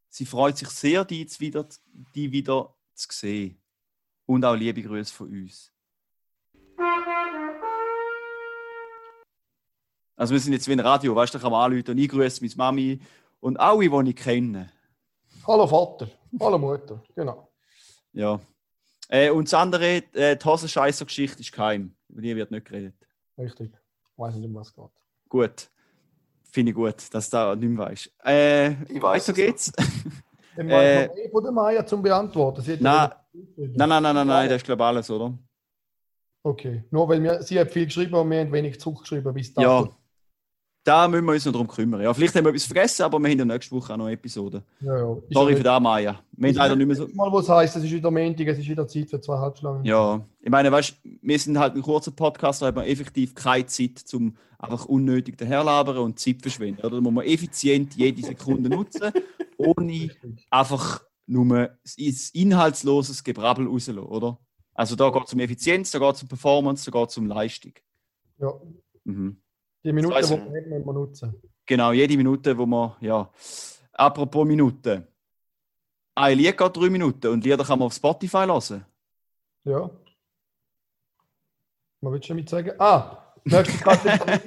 Sie 0.09 0.25
freut 0.25 0.57
sich 0.57 0.69
sehr, 0.69 1.05
die 1.05 1.27
wieder, 1.39 1.69
die 2.15 2.31
wieder 2.31 2.75
zu 2.95 3.09
sehen. 3.11 3.61
Und 4.27 4.45
auch 4.45 4.55
liebe 4.55 4.83
Grüße 4.83 5.13
von 5.13 5.29
uns. 5.29 5.73
Also 10.17 10.35
wir 10.35 10.41
sind 10.41 10.53
jetzt 10.53 10.69
wie 10.69 10.73
ein 10.73 10.81
Radio, 10.81 11.17
weißt 11.17 11.35
du, 11.35 11.39
da 11.39 11.43
kann 11.43 11.53
man 11.53 11.65
anrufen 11.65 11.91
und 11.93 11.99
ich 11.99 12.09
grüße 12.09 12.43
meine 12.43 12.55
Mami 12.57 13.01
und 13.41 13.59
alle, 13.59 14.05
die 14.05 14.11
ich 14.11 14.17
kenne. 14.17 14.71
Hallo 15.47 15.67
Vater, 15.67 16.09
hallo 16.39 16.59
Mutter, 16.59 17.03
genau. 17.15 17.51
Ja. 18.13 18.41
Äh, 19.09 19.31
und 19.31 19.45
das 19.49 19.55
andere, 19.55 20.03
äh, 20.13 20.37
die 20.37 20.45
Hosenscheisser-Geschichte 20.45 21.41
ist 21.41 21.53
geheim. 21.53 21.95
Über 22.09 22.23
die 22.23 22.37
wird 22.37 22.51
nicht 22.51 22.67
geredet. 22.67 22.95
Richtig. 23.39 23.73
Ich 23.73 24.19
weiß 24.19 24.35
nicht, 24.37 24.47
um 24.47 24.55
was 24.55 24.69
es 24.69 24.75
geht. 24.75 24.91
Gut. 25.29 25.71
Finde 26.53 26.71
ich 26.71 26.77
gut, 26.77 27.15
dass 27.15 27.31
du 27.31 27.37
da 27.37 27.57
nicht 27.57 27.69
mehr 27.69 27.87
weißt. 27.87 28.13
Äh, 28.25 28.71
Ich 28.93 29.03
weiß 29.03 29.29
weiter 29.29 29.31
es 29.31 29.35
geht's. 29.35 29.73
Dann 30.57 30.69
Äh, 30.69 31.07
noch 31.07 31.15
mehr 31.15 31.31
von 31.31 31.43
der 31.45 31.53
Maya 31.53 31.87
zum 31.87 32.03
Beantworten. 32.03 32.61
Sie 32.63 32.73
hat 32.75 32.81
Nein. 32.81 33.11
Nein, 33.57 33.89
nein, 33.89 34.03
nein, 34.03 34.15
nein, 34.15 34.27
nein, 34.27 34.49
das 34.49 34.57
ist 34.57 34.65
glaube 34.65 34.83
ich 34.83 34.87
alles, 34.87 35.11
oder? 35.11 35.39
Okay, 36.43 36.85
nur 36.91 37.09
weil 37.09 37.23
wir, 37.23 37.43
sie 37.43 37.61
hat 37.61 37.71
viel 37.71 37.85
geschrieben 37.85 38.15
und 38.15 38.31
wir 38.31 38.41
haben 38.41 38.51
wenig 38.53 38.81
zurückgeschrieben 38.81 39.33
bis 39.33 39.55
dato. 39.55 39.85
Ja. 39.85 39.97
Da 40.91 41.07
müssen 41.07 41.25
wir 41.25 41.35
uns 41.35 41.45
noch 41.45 41.53
darum 41.53 41.69
kümmern. 41.69 42.01
Ja, 42.01 42.13
vielleicht 42.13 42.35
haben 42.35 42.45
wir 42.45 42.51
etwas 42.51 42.65
vergessen, 42.65 43.05
aber 43.05 43.21
wir 43.21 43.31
haben 43.31 43.39
ja 43.39 43.45
nächste 43.45 43.77
Woche 43.77 43.93
auch 43.93 43.97
noch 43.97 44.07
eine 44.07 44.15
Episode. 44.15 44.65
ja, 44.81 44.99
ja. 44.99 45.17
Sorry 45.31 45.55
für 45.55 45.63
das, 45.63 45.81
Maya. 45.81 46.21
Wir 46.33 46.49
haben 46.49 46.57
leider 46.57 46.75
nicht 46.75 46.87
mehr 46.89 46.97
so. 46.97 47.07
Mal, 47.15 47.33
was 47.33 47.49
heisst, 47.49 47.77
es 47.77 47.85
ist 47.85 47.93
wieder 47.93 48.11
Montag, 48.11 48.49
es 48.49 48.59
ist 48.59 48.69
wieder 48.69 48.89
Zeit 48.89 49.09
für 49.09 49.21
zwei 49.21 49.39
Halbschlangen. 49.39 49.85
Ja, 49.85 50.21
ich 50.41 50.51
meine, 50.51 50.73
weißt 50.73 50.97
wir 51.23 51.39
sind 51.39 51.61
halt 51.61 51.77
ein 51.77 51.83
kurzer 51.83 52.11
Podcast, 52.11 52.61
da 52.61 52.67
haben 52.67 52.77
wir 52.77 52.89
effektiv 52.89 53.37
keine 53.37 53.67
Zeit, 53.67 54.03
um 54.15 54.37
einfach 54.59 54.85
unnötig 54.87 55.39
daherlabern 55.39 55.99
und 55.99 56.19
Zeit 56.19 56.43
verschwenden. 56.43 56.81
Oder? 56.81 56.97
Da 56.97 57.01
muss 57.01 57.13
man 57.13 57.25
effizient 57.25 57.95
jede 57.95 58.23
Sekunde 58.23 58.69
nutzen, 58.69 59.13
ohne 59.59 60.11
einfach 60.51 61.05
nur 61.29 61.71
das 61.85 62.31
inhaltsloses 62.31 63.23
Gebrabbel 63.23 63.69
rauslassen, 63.69 64.01
oder? 64.01 64.41
Also 64.75 64.97
da 64.97 65.09
geht 65.11 65.23
es 65.25 65.33
um 65.35 65.39
Effizienz, 65.39 65.93
da 65.93 66.01
geht 66.01 66.17
es 66.17 66.23
um 66.23 66.29
Performance, 66.29 66.91
da 66.91 66.99
geht 66.99 67.11
es 67.11 67.17
um 67.17 67.27
Leistung. 67.27 67.75
Ja, 68.41 68.53
Mhm. 69.05 69.41
Die 69.85 69.93
Minuten, 69.93 70.15
Das 70.15 70.29
die 70.29 70.37
wir 70.37 70.41
haben, 70.41 70.85
wir 70.85 70.93
nutzen. 70.93 71.35
Genau, 71.67 71.93
jede 71.93 72.17
Minute, 72.17 72.57
wo 72.57 72.65
man, 72.67 72.93
ja. 73.01 73.29
Apropos 73.93 74.47
Minuten. 74.47 75.07
Ein 76.15 76.39
Lied 76.39 76.57
geht 76.59 76.77
drei 76.77 76.91
Minuten 76.91 77.29
und 77.29 77.45
Lieder 77.45 77.65
kann 77.65 77.79
man 77.79 77.87
auf 77.87 77.95
Spotify 77.95 78.45
hören. 78.47 78.85
Ja. 79.65 79.89
Was 82.01 82.13
willst 82.13 82.29
du 82.29 82.33
damit 82.33 82.49
sagen? 82.49 82.73
Ah, 82.79 83.19
nächste 83.45 83.79
Kategorie. 83.79 84.41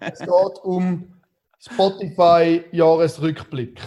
es 0.12 0.18
geht 0.18 0.64
um 0.64 1.12
Spotify-Jahresrückblick. 1.58 3.80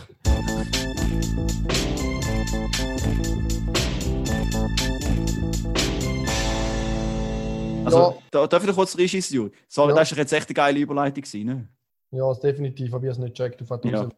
Also, 7.95 8.12
Ja. 8.12 8.23
da, 8.32 8.47
darf 8.47 8.62
ich 8.63 8.67
noch 8.69 8.75
kurz 8.75 8.97
reinschießen? 8.97 9.52
Sorry, 9.67 9.89
Ja. 9.91 9.95
das 9.95 10.12
war 10.12 10.17
jetzt 10.19 10.34
echt 10.34 10.47
eine 10.47 10.54
geile 10.54 10.80
Überleitung. 10.80 11.23
Ne? 11.45 11.67
Ja, 12.12 12.32
ist 12.32 12.39
definitiv, 12.41 12.93
aber 12.93 13.04
ich 13.04 13.10
habe 13.10 13.12
es 13.12 13.17
nicht 13.19 13.36
gecheckt. 13.38 13.62
Auf 13.62 13.84
Ja. 13.84 14.10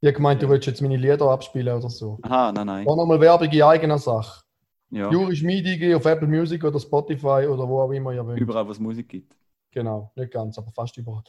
Ich 0.00 0.08
habe 0.08 0.12
gemeint, 0.16 0.42
du 0.42 0.48
willst 0.48 0.66
jetzt 0.66 0.82
meine 0.82 0.96
Lieder 0.96 1.22
abspielen 1.30 1.76
oder 1.76 1.88
so. 1.88 2.18
Aha, 2.22 2.52
nein, 2.52 2.66
nein. 2.66 2.86
War 2.86 2.96
nochmal 2.96 3.20
Werbung 3.20 3.48
in 3.50 3.62
eigener 3.62 3.98
Sache. 3.98 4.42
Ja, 4.90 5.10
Juri 5.10 5.34
Schmiedige 5.34 5.96
auf 5.96 6.04
Apple 6.04 6.28
Music 6.28 6.62
oder 6.62 6.78
Spotify 6.78 7.46
oder 7.48 7.66
wo 7.68 7.80
auch 7.80 7.90
immer 7.90 8.12
ihr 8.12 8.24
wollt. 8.24 8.38
überall, 8.38 8.66
wo 8.66 8.70
es 8.70 8.78
Musik 8.78 9.08
gibt. 9.08 9.34
Genau, 9.72 10.12
nicht 10.14 10.30
ganz, 10.30 10.56
aber 10.58 10.70
fast 10.70 10.96
überall. 10.98 11.22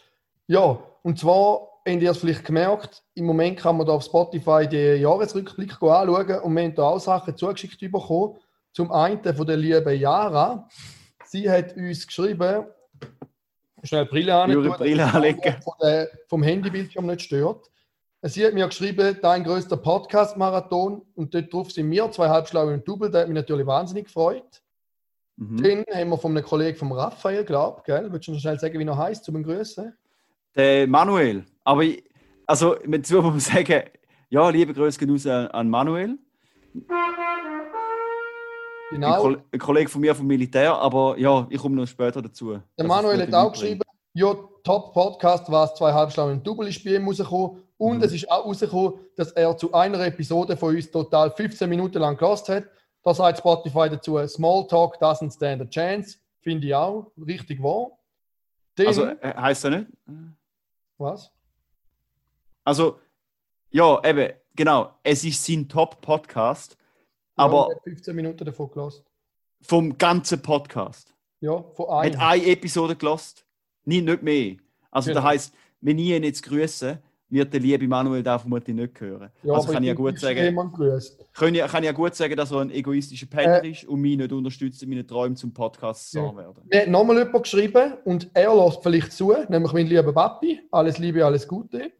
Ja, 0.48 0.78
und 1.04 1.18
zwar 1.18 1.62
habt 1.88 2.02
ihr 2.02 2.12
es 2.12 2.18
vielleicht 2.18 2.46
gemerkt, 2.46 3.04
im 3.16 3.26
Moment 3.26 3.58
kann 3.58 3.78
man 3.78 3.88
da 3.88 3.94
auf 3.94 4.04
Spotify 4.04 4.68
den 4.68 5.02
Jahresrückblick 5.02 5.82
anschauen 5.82 6.42
und 6.42 6.56
wir 6.56 6.64
haben 6.64 6.76
da 6.76 6.84
auch 6.84 7.00
Sachen 7.00 7.36
zugeschickt 7.36 7.80
bekommen. 7.80 8.36
Zum 8.74 8.92
einen 8.92 9.24
von 9.24 9.48
der 9.48 9.58
lieben 9.58 9.98
Yara. 10.00 10.68
Sie 11.36 11.52
hat 11.52 11.76
uns 11.76 12.08
geschrieben, 12.08 12.66
schnell 13.84 14.06
Brille 14.06 14.34
an, 14.34 14.54
Brille 14.54 15.04
anlegen. 15.04 15.62
von 15.62 15.74
der, 15.82 16.10
vom 16.30 16.42
Handybildschirm 16.42 17.06
nicht 17.08 17.24
stört. 17.24 17.70
Sie 18.22 18.46
hat 18.46 18.54
mir 18.54 18.66
geschrieben, 18.66 19.18
dein 19.22 19.44
größter 19.44 19.76
Podcast-Marathon 19.76 21.02
und 21.14 21.34
dort 21.34 21.54
drauf 21.54 21.74
sind 21.74 21.92
wir, 21.92 22.10
zwei 22.12 22.30
Halbschlaue 22.30 22.74
und 22.74 22.88
Double, 22.88 23.12
der 23.12 23.24
hat 23.24 23.28
mich 23.28 23.36
natürlich 23.36 23.68
wahnsinnig 23.68 24.06
gefreut. 24.06 24.64
Mhm. 25.36 25.58
Den 25.62 25.84
haben 25.94 26.10
wir 26.12 26.18
von 26.18 26.32
einem 26.32 26.46
Kollegen 26.46 26.78
vom 26.78 26.94
Raphael, 26.94 27.44
glaube 27.44 27.82
ich. 27.86 28.14
Willst 28.14 28.30
du 28.30 28.32
noch 28.32 28.40
schnell 28.40 28.58
sagen, 28.58 28.80
wie 28.80 28.86
er 28.86 28.98
heißt, 28.98 29.26
zum 29.26 29.44
Grüßen? 29.44 29.94
Der 30.56 30.88
Manuel. 30.88 31.44
Aber 31.66 31.84
ich, 31.84 32.02
also, 32.46 32.78
dazu 32.88 33.16
muss 33.16 33.24
man 33.26 33.40
sagen, 33.42 33.84
ja, 34.30 34.50
liebe 34.52 34.74
Grüße 34.74 35.06
raus 35.06 35.28
an 35.28 35.70
Manuel. 35.70 36.18
Ein, 38.92 39.02
Genau. 39.02 39.36
Ein 39.52 39.60
Kollege 39.60 39.90
von 39.90 40.02
mir 40.02 40.14
vom 40.16 40.28
Militär, 40.28 40.74
aber 40.76 41.18
ja, 41.18 41.48
ich 41.50 41.60
komme 41.60 41.76
noch 41.76 41.88
später 41.88 42.22
dazu. 42.22 42.60
Der 42.78 42.86
Manuel 42.86 43.22
hat 43.22 43.34
auch 43.34 43.52
geschrieben, 43.52 43.82
ja, 44.14 44.34
Top-Podcast 44.64 45.52
war 45.52 45.66
es 45.66 45.74
zwei 45.76 45.92
Halbschlauen 45.92 46.34
und 46.34 46.48
Double 46.48 46.68
ist 46.68 46.84
bei 46.84 46.92
ihm 46.96 47.08
rausgekommen. 47.08 47.64
Und 47.78 47.98
Mhm. 47.98 48.04
es 48.04 48.14
ist 48.14 48.32
auch 48.32 48.46
rausgekommen, 48.46 48.94
dass 49.18 49.32
er 49.32 49.58
zu 49.58 49.74
einer 49.74 50.00
Episode 50.06 50.56
von 50.56 50.74
uns 50.76 50.90
total 50.90 51.30
15 51.32 51.70
Minuten 51.70 51.98
lang 52.00 52.16
gelost 52.16 52.48
hat. 52.48 52.64
Da 53.04 53.14
sagt 53.14 53.40
Spotify 53.40 53.90
dazu, 53.90 54.26
Small 54.28 54.66
Talk 54.68 54.98
doesn't 55.02 55.34
stand 55.36 55.62
a 55.62 55.66
chance. 55.66 56.18
Finde 56.42 56.66
ich 56.68 56.74
auch 56.76 57.12
richtig 57.28 57.62
wahr. 57.62 57.88
Den. 58.78 58.88
Also, 58.88 59.06
äh, 59.06 59.34
heißt 59.36 59.66
er 59.66 59.70
nicht? 59.72 59.88
was? 60.98 61.32
Also, 62.64 63.00
ja, 63.72 64.02
eben, 64.06 64.32
genau. 64.56 64.92
Es 65.04 65.24
ist 65.24 65.44
sein 65.46 65.68
Top-Podcast, 65.68 66.78
aber 67.36 67.54
Ja, 67.54 67.70
er 67.70 67.76
hat 67.76 67.84
15 67.84 68.16
Minuten 68.16 68.46
davon 68.46 68.70
gelost. 68.72 69.04
vom 69.62 69.98
ganzen 69.98 70.42
Podcast. 70.42 71.14
Ja, 71.42 71.62
von 71.74 71.90
einem. 71.90 72.20
hat 72.20 72.32
eine 72.32 72.46
Episode 72.48 72.96
gelost, 72.96 73.46
nie, 73.84 74.02
nicht 74.02 74.24
mehr. 74.24 74.56
Also, 74.92 75.10
Genau. 75.10 75.22
das 75.22 75.30
heisst, 75.30 75.56
wenn 75.82 76.00
ich 76.00 76.08
ihn 76.08 76.24
jetzt 76.24 76.42
grüße, 76.44 77.00
wird 77.28 77.52
der 77.54 77.60
liebe 77.60 77.88
Manuel 77.88 78.22
da 78.24 78.38
vermutlich 78.40 78.76
nicht 78.76 79.00
hören. 79.02 79.30
Ja, 79.44 79.54
also 79.56 79.72
kann 79.74 79.84
ich 79.84 79.88
ja 79.88 79.94
gut 79.96 80.18
sagen, 80.20 80.56
kann 81.34 81.54
ich, 81.56 81.62
kann 81.66 81.84
ich 81.84 81.88
ja 81.88 81.92
gut 81.92 82.16
sagen, 82.16 82.36
dass 82.36 82.52
er 82.52 82.60
ein 82.62 82.70
egoistischer 82.72 83.26
Penner 83.26 83.64
Äh. 83.64 83.72
ist 83.72 83.84
und 83.86 84.00
mich 84.00 84.16
nicht 84.16 84.32
unterstützt 84.32 84.82
in 84.84 84.90
meinen 84.90 85.08
Träumen 85.08 85.36
zum 85.36 85.52
Podcast 85.54 86.12
zu 86.12 86.20
Ja. 86.20 86.36
werden. 86.36 86.64
Mir 86.72 86.82
hat 86.84 86.88
nochmal 86.88 87.18
jemand 87.18 87.44
geschrieben 87.44 87.94
und 88.06 88.30
er 88.34 88.56
lässt 88.56 88.82
vielleicht 88.84 89.12
zu, 89.12 89.34
nämlich 89.50 89.74
mein 89.74 89.88
lieber 89.88 90.14
Papi. 90.14 90.62
Alles 90.72 90.98
Liebe, 91.00 91.26
alles 91.26 91.48
Gute. 91.48 91.92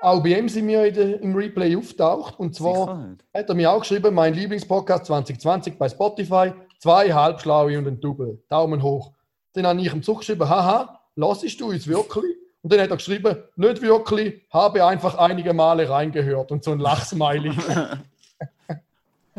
Auch 0.00 0.22
bei 0.22 0.38
ihm 0.38 0.48
sind 0.48 0.66
wir 0.66 0.90
der, 0.90 1.20
im 1.20 1.34
Replay 1.34 1.76
auftaucht. 1.76 2.38
Und 2.38 2.54
zwar 2.54 3.16
hat 3.34 3.48
er 3.48 3.54
mir 3.54 3.70
auch 3.70 3.80
geschrieben, 3.80 4.14
mein 4.14 4.34
Lieblingspodcast 4.34 5.06
2020 5.06 5.78
bei 5.78 5.88
Spotify, 5.88 6.52
zwei 6.78 7.12
Halbschlaue 7.12 7.76
und 7.78 7.86
ein 7.86 8.00
Double. 8.00 8.42
Daumen 8.48 8.82
hoch. 8.82 9.12
Dann 9.52 9.66
habe 9.66 9.80
ich 9.80 9.92
ihm 9.92 10.02
zurückgeschrieben, 10.02 10.48
haha, 10.48 11.00
lassest 11.16 11.60
du 11.60 11.70
uns 11.70 11.86
wirklich? 11.86 12.36
Und 12.62 12.72
dann 12.72 12.80
hat 12.80 12.90
er 12.90 12.96
geschrieben, 12.96 13.36
nicht 13.56 13.82
wirklich, 13.82 14.42
habe 14.50 14.84
einfach 14.84 15.16
einige 15.16 15.52
Male 15.52 15.88
reingehört 15.88 16.50
und 16.52 16.64
so 16.64 16.72
ein 16.72 16.78
Lachsmiley. 16.78 17.52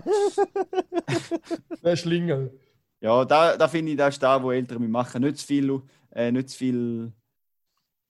Der 1.83 1.95
Schlingel. 1.95 2.51
Ja, 2.99 3.25
da, 3.25 3.57
da 3.57 3.67
finde 3.67 3.91
ich, 3.91 3.97
das 3.97 4.15
ist 4.15 4.23
da, 4.23 4.41
wo 4.41 4.51
Eltern 4.51 4.89
machen. 4.89 5.23
Nicht 5.23 5.39
zu 5.39 5.47
viel, 5.47 5.81
äh, 6.13 6.31
nicht 6.31 6.49
zu 6.49 6.57
viel 6.57 7.11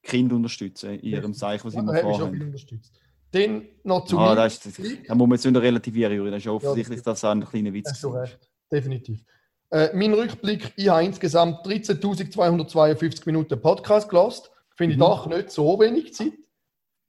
Kinder 0.03 0.35
unterstützen 0.35 0.95
in 0.99 1.11
ihrem 1.11 1.33
Zeichen, 1.33 1.65
was 1.65 1.73
Ja, 1.73 1.81
immer 1.81 1.95
vorhaben. 1.95 2.41
unterstützt. 2.41 2.93
Dann 3.31 3.65
noch 3.83 4.05
zu 4.05 4.17
Ah, 4.17 4.29
mir. 4.31 4.35
das 4.35 4.65
ist, 4.65 4.79
da 5.07 5.15
muss 5.15 5.27
man 5.27 5.35
jetzt 5.37 5.45
nicht 5.45 5.55
relativieren, 5.61 6.13
Juri. 6.13 6.31
Das 6.31 6.39
ist 6.39 6.45
ja 6.45 6.51
offensichtlich, 6.51 7.01
dass 7.01 7.19
es 7.19 7.23
ein 7.23 7.45
kleiner 7.45 7.71
Witz 7.73 8.03
war. 8.03 8.21
recht, 8.23 8.39
definitiv. 8.71 9.23
Äh, 9.69 9.89
mein 9.95 10.13
Rückblick, 10.13 10.73
ich 10.75 10.89
habe 10.89 11.05
insgesamt 11.05 11.65
13.252 11.65 13.25
Minuten 13.25 13.61
Podcast 13.61 14.09
gelost. 14.09 14.51
Finde 14.75 14.93
ich 14.93 14.97
Mhm. 14.97 15.01
doch 15.01 15.27
nicht 15.27 15.49
so 15.51 15.80
wenig 15.80 16.13
Zeit. 16.13 16.34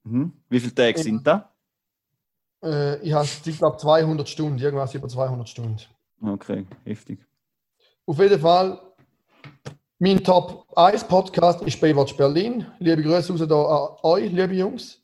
Mhm. 0.04 0.32
Wie 0.48 0.60
viele 0.60 0.74
Tage 0.74 0.98
Ja. 0.98 1.02
sind 1.02 1.26
da? 1.26 1.50
Äh, 2.62 3.00
ich 3.02 3.12
habe, 3.12 3.26
ich 3.44 3.58
glaube, 3.58 3.78
200 3.78 4.28
Stunden, 4.28 4.58
irgendwas 4.58 4.94
über 4.94 5.08
200 5.08 5.48
Stunden. 5.48 5.76
Okay, 6.20 6.66
heftig. 6.84 7.18
Auf 8.06 8.18
jeden 8.20 8.38
Fall, 8.40 8.80
mein 10.02 10.24
Top 10.24 10.66
1 10.74 11.04
Podcast 11.04 11.62
ist 11.62 11.80
Baywatch 11.80 12.16
Berlin. 12.16 12.66
Liebe 12.80 13.04
Grüße 13.04 13.32
raus 13.32 13.46
da 13.46 13.54
an 13.54 13.88
euch, 14.02 14.32
liebe 14.32 14.52
Jungs. 14.52 15.00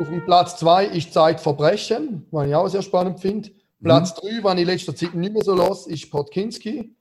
Auf 0.00 0.08
dem 0.08 0.24
Platz 0.24 0.56
2 0.56 0.86
ist 0.86 1.12
Zeit 1.12 1.38
Verbrechen, 1.38 2.26
was 2.30 2.48
ich 2.48 2.54
auch 2.54 2.66
sehr 2.68 2.80
spannend 2.80 3.20
finde. 3.20 3.50
Platz 3.82 4.14
3, 4.14 4.42
was 4.42 4.54
ich 4.54 4.60
in 4.60 4.66
letzter 4.66 4.96
Zeit 4.96 5.12
nicht 5.12 5.34
mehr 5.34 5.44
so 5.44 5.54
los, 5.54 5.86
ist 5.86 6.10
Podkinski. 6.10 6.96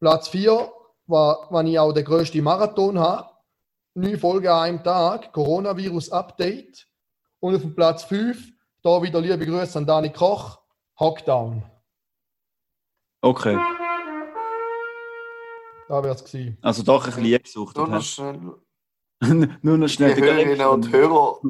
Platz 0.00 0.28
4, 0.28 0.72
war, 1.06 1.48
wann 1.50 1.66
ich 1.66 1.78
auch 1.78 1.92
den 1.92 2.06
grössten 2.06 2.42
Marathon 2.42 2.98
habe. 2.98 3.28
Neue 3.92 4.16
Folge 4.16 4.50
an 4.50 4.62
einem 4.62 4.82
Tag, 4.82 5.34
Coronavirus-Update. 5.34 6.86
Und 7.40 7.56
auf 7.56 7.60
dem 7.60 7.74
Platz 7.74 8.04
5, 8.04 8.52
da 8.82 9.02
wieder 9.02 9.20
liebe 9.20 9.44
Grüße 9.44 9.76
an 9.76 9.84
Dani 9.84 10.08
Koch, 10.08 10.60
Hockdown. 10.98 11.62
Okay. 13.20 13.58
Da 15.88 16.02
wäre 16.02 16.14
es 16.14 16.24
gewesen. 16.24 16.58
Also 16.62 16.82
doch 16.82 17.06
ein 17.06 17.14
bisschen 17.22 17.42
gesucht. 17.42 17.76
Nur 17.76 17.86
noch 17.88 18.02
schnell. 18.02 18.40
Nur 19.62 19.78
noch 19.78 19.86
Die 19.86 19.92
schnell. 19.92 20.16
Hörerinnen 20.20 20.66
und 20.66 20.92
Hörer, 20.92 21.40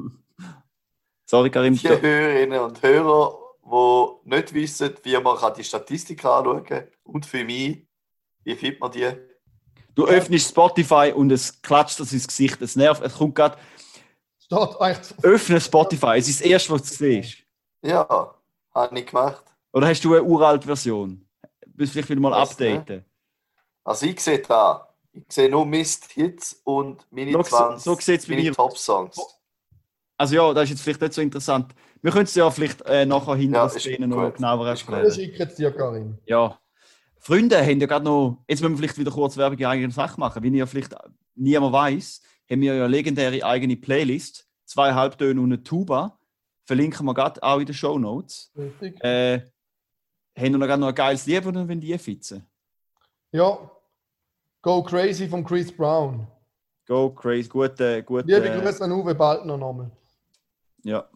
Sorry, 1.29 1.51
Karim. 1.51 1.75
die 1.77 1.89
Hörerinnen 1.89 2.61
und 2.61 2.83
Hörer, 2.83 3.39
die 3.65 4.29
nicht 4.31 4.55
wissen, 4.55 4.95
wie 5.03 5.19
man 5.19 5.37
kann 5.37 5.55
die 5.55 5.65
Statistik 5.65 6.25
anschauen 6.25 6.65
kann. 6.65 6.85
Und 7.03 7.27
für 7.27 7.45
mich, 7.45 7.87
wie 8.45 8.55
findet 8.55 8.81
man 8.81 8.93
die? 8.93 9.11
Du 9.95 10.07
öffnest 10.07 10.51
Spotify 10.51 11.13
und 11.15 11.33
es 11.33 11.61
klatscht 11.63 11.99
das 11.99 12.13
ins 12.13 12.29
Gesicht. 12.29 12.61
Es 12.61 12.77
nervt. 12.77 13.03
Es 13.03 13.15
kommt 13.15 13.35
gerade. 13.35 13.57
Öffne 15.23 15.61
Spotify. 15.61 16.19
Es 16.19 16.29
ist 16.29 16.41
das 16.41 16.47
erste, 16.47 16.73
was 16.75 16.83
du 16.83 16.89
siehst. 16.95 17.39
Ja, 17.83 18.35
habe 18.75 18.99
ich 18.99 19.07
gemacht. 19.07 19.43
Oder 19.73 19.89
hast 19.89 20.05
du 20.05 20.13
eine 20.15 20.23
uralte 20.23 20.67
Version? 20.67 21.27
Du 21.67 21.71
musst 21.83 21.93
vielleicht 21.93 22.11
wieder 22.11 22.21
mal 22.21 22.35
updaten. 22.35 23.05
Also 23.87 24.07
ich 24.07 24.21
sehe 24.21 24.41
da, 24.41 24.89
ich 25.13 25.25
sehe 25.31 25.49
nur 25.49 25.65
Mist-Hits 25.65 26.61
und 26.65 27.07
meine 27.11 27.33
So- 27.33 27.43
20 27.43 27.83
so 27.85 27.97
bei 27.97 28.35
meine 28.35 28.43
mir 28.49 28.53
Top-Songs. 28.55 29.17
Also 30.19 30.35
ja, 30.35 30.53
das 30.55 30.65
ist 30.65 30.71
jetzt 30.71 30.83
vielleicht 30.83 31.01
nicht 31.03 31.13
so 31.13 31.21
interessant. 31.21 31.75
Wir 32.03 32.11
können 32.11 32.25
es 32.25 32.35
ja 32.35 32.51
vielleicht 32.51 32.83
äh, 32.83 33.07
nachher 33.07 33.37
hinter 33.37 33.59
Ja, 33.59 33.67
der 33.67 33.77
ist 33.77 33.83
Szene 33.83 34.09
noch 34.09 34.35
genauer 34.35 34.67
erklären. 34.69 35.11
schicke 35.13 35.39
jetzt 35.39 35.59
dir, 35.59 35.71
Karim. 35.73 36.19
Ja. 36.27 36.59
Freunde 37.19 37.59
haben 37.65 37.81
ja 37.81 37.87
gerade 37.87 38.05
noch, 38.05 38.43
jetzt 38.49 38.61
müssen 38.61 38.73
wir 38.75 38.79
vielleicht 38.79 38.99
wieder 38.99 39.11
kurz 39.11 39.37
Werbung 39.37 39.59
in 39.59 39.67
eigenen 39.67 39.91
Fach 39.93 40.17
machen. 40.17 40.43
Wie 40.43 40.49
ihr 40.57 40.67
vielleicht 40.67 40.95
niemand 41.35 41.73
weiß, 41.73 42.23
haben 42.51 42.61
wir 42.61 42.75
ja 42.75 42.85
eine 42.85 42.89
legendäre 42.89 43.45
eigene 43.45 43.77
Playlist. 43.77 44.47
Zwei 44.65 44.95
Halbtöne 44.95 45.41
und 45.41 45.47
eine 45.53 45.63
Tuba. 45.63 46.19
Verlinken 46.65 47.05
wir 47.07 47.15
gerade 47.15 47.43
auch 47.43 47.59
in 47.61 47.67
den 47.67 47.75
Show 47.75 47.99
Notes. 47.99 48.51
Richtig. 48.57 49.03
Äh, 49.05 49.39
haben 50.37 50.53
wir 50.53 50.59
noch 50.59 50.67
gerade 50.67 50.81
noch 50.81 50.89
ein 50.89 50.95
geiles 50.95 51.27
Lied, 51.27 51.47
oder 51.47 51.67
wenn 51.69 51.81
die 51.81 51.97
fitzen? 51.99 52.47
Ja. 53.33 53.59
Go 54.67 54.83
Crazy 54.83 55.29
von 55.29 55.45
Chris 55.45 55.71
Brown. 55.71 56.27
Go 56.89 57.11
crazy, 57.11 57.49
gute, 57.49 58.03
gute. 58.03 58.27
Liebe 58.27 58.51
Grüße 58.51 58.83
an 58.83 58.91
Uwe 58.91 59.15
Baldner 59.15 59.57
nochmal. 59.57 59.93
Ja. 60.83 61.09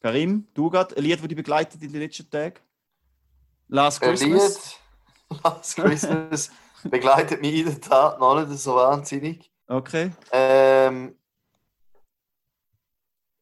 Karim, 0.00 0.48
du 0.54 0.70
gerade 0.70 0.96
ein 0.96 1.02
Lied, 1.02 1.20
das 1.20 1.28
dich 1.28 1.36
begleitet 1.36 1.82
in 1.82 1.92
den 1.92 2.00
letzten 2.00 2.30
Tagen? 2.30 2.58
Last 3.68 4.00
Christmas? 4.00 4.78
Lied, 5.28 5.40
Last 5.44 5.76
Christmas, 5.76 6.50
begleitet 6.84 7.42
mich 7.42 7.54
in 7.54 7.66
der 7.66 7.80
Tat 7.82 8.18
noch 8.18 8.34
nicht 8.34 8.58
so 8.58 8.76
wahnsinnig. 8.76 9.52
Okay. 9.66 10.10
Ähm, 10.32 11.18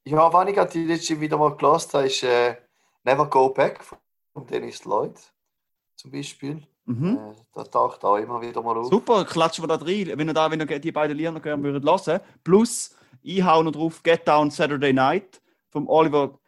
ja, 0.05 0.33
was 0.33 0.49
ich 0.49 0.55
gerade 0.57 0.73
die 0.73 0.85
letzte 0.85 1.21
wieder 1.21 1.39
mal 1.39 1.57
gelost 1.57 1.95
habe, 1.95 2.09
ist 2.09 2.25
äh, 2.25 2.57
Never 3.05 3.31
Go 3.31 3.51
Back 3.51 3.85
von 4.33 4.47
Dennis 4.49 4.85
Lloyd 4.85 5.17
zum 5.95 6.11
Beispiel. 6.11 6.67
Mhm. 6.85 7.17
Äh, 7.17 7.35
da 7.55 7.65
taucht 7.65 8.05
auch 8.05 8.17
immer 8.17 8.41
wieder 8.41 8.63
mal 8.63 8.77
auf. 8.77 8.89
Super, 8.89 9.25
klatschen 9.25 9.63
wir 9.65 9.69
da 9.69 9.77
rein. 9.77 10.13
Wenn 10.19 10.29
ihr 10.29 10.35
da 10.35 10.51
wenn 10.51 10.61
ihr 10.61 10.79
die 10.79 10.93
beiden 10.93 11.17
Lieder 11.17 11.39
gerne 11.41 11.63
würdet 11.63 11.85
hören. 11.85 12.21
Plus, 12.43 12.97
einhauen 13.27 13.67
noch 13.67 13.73
drauf 13.73 14.03
Get 14.03 14.27
Down 14.27 14.51
Saturday 14.51 14.93
Night 14.93 15.41
vom 15.71 15.89
Oliver. 15.89 16.39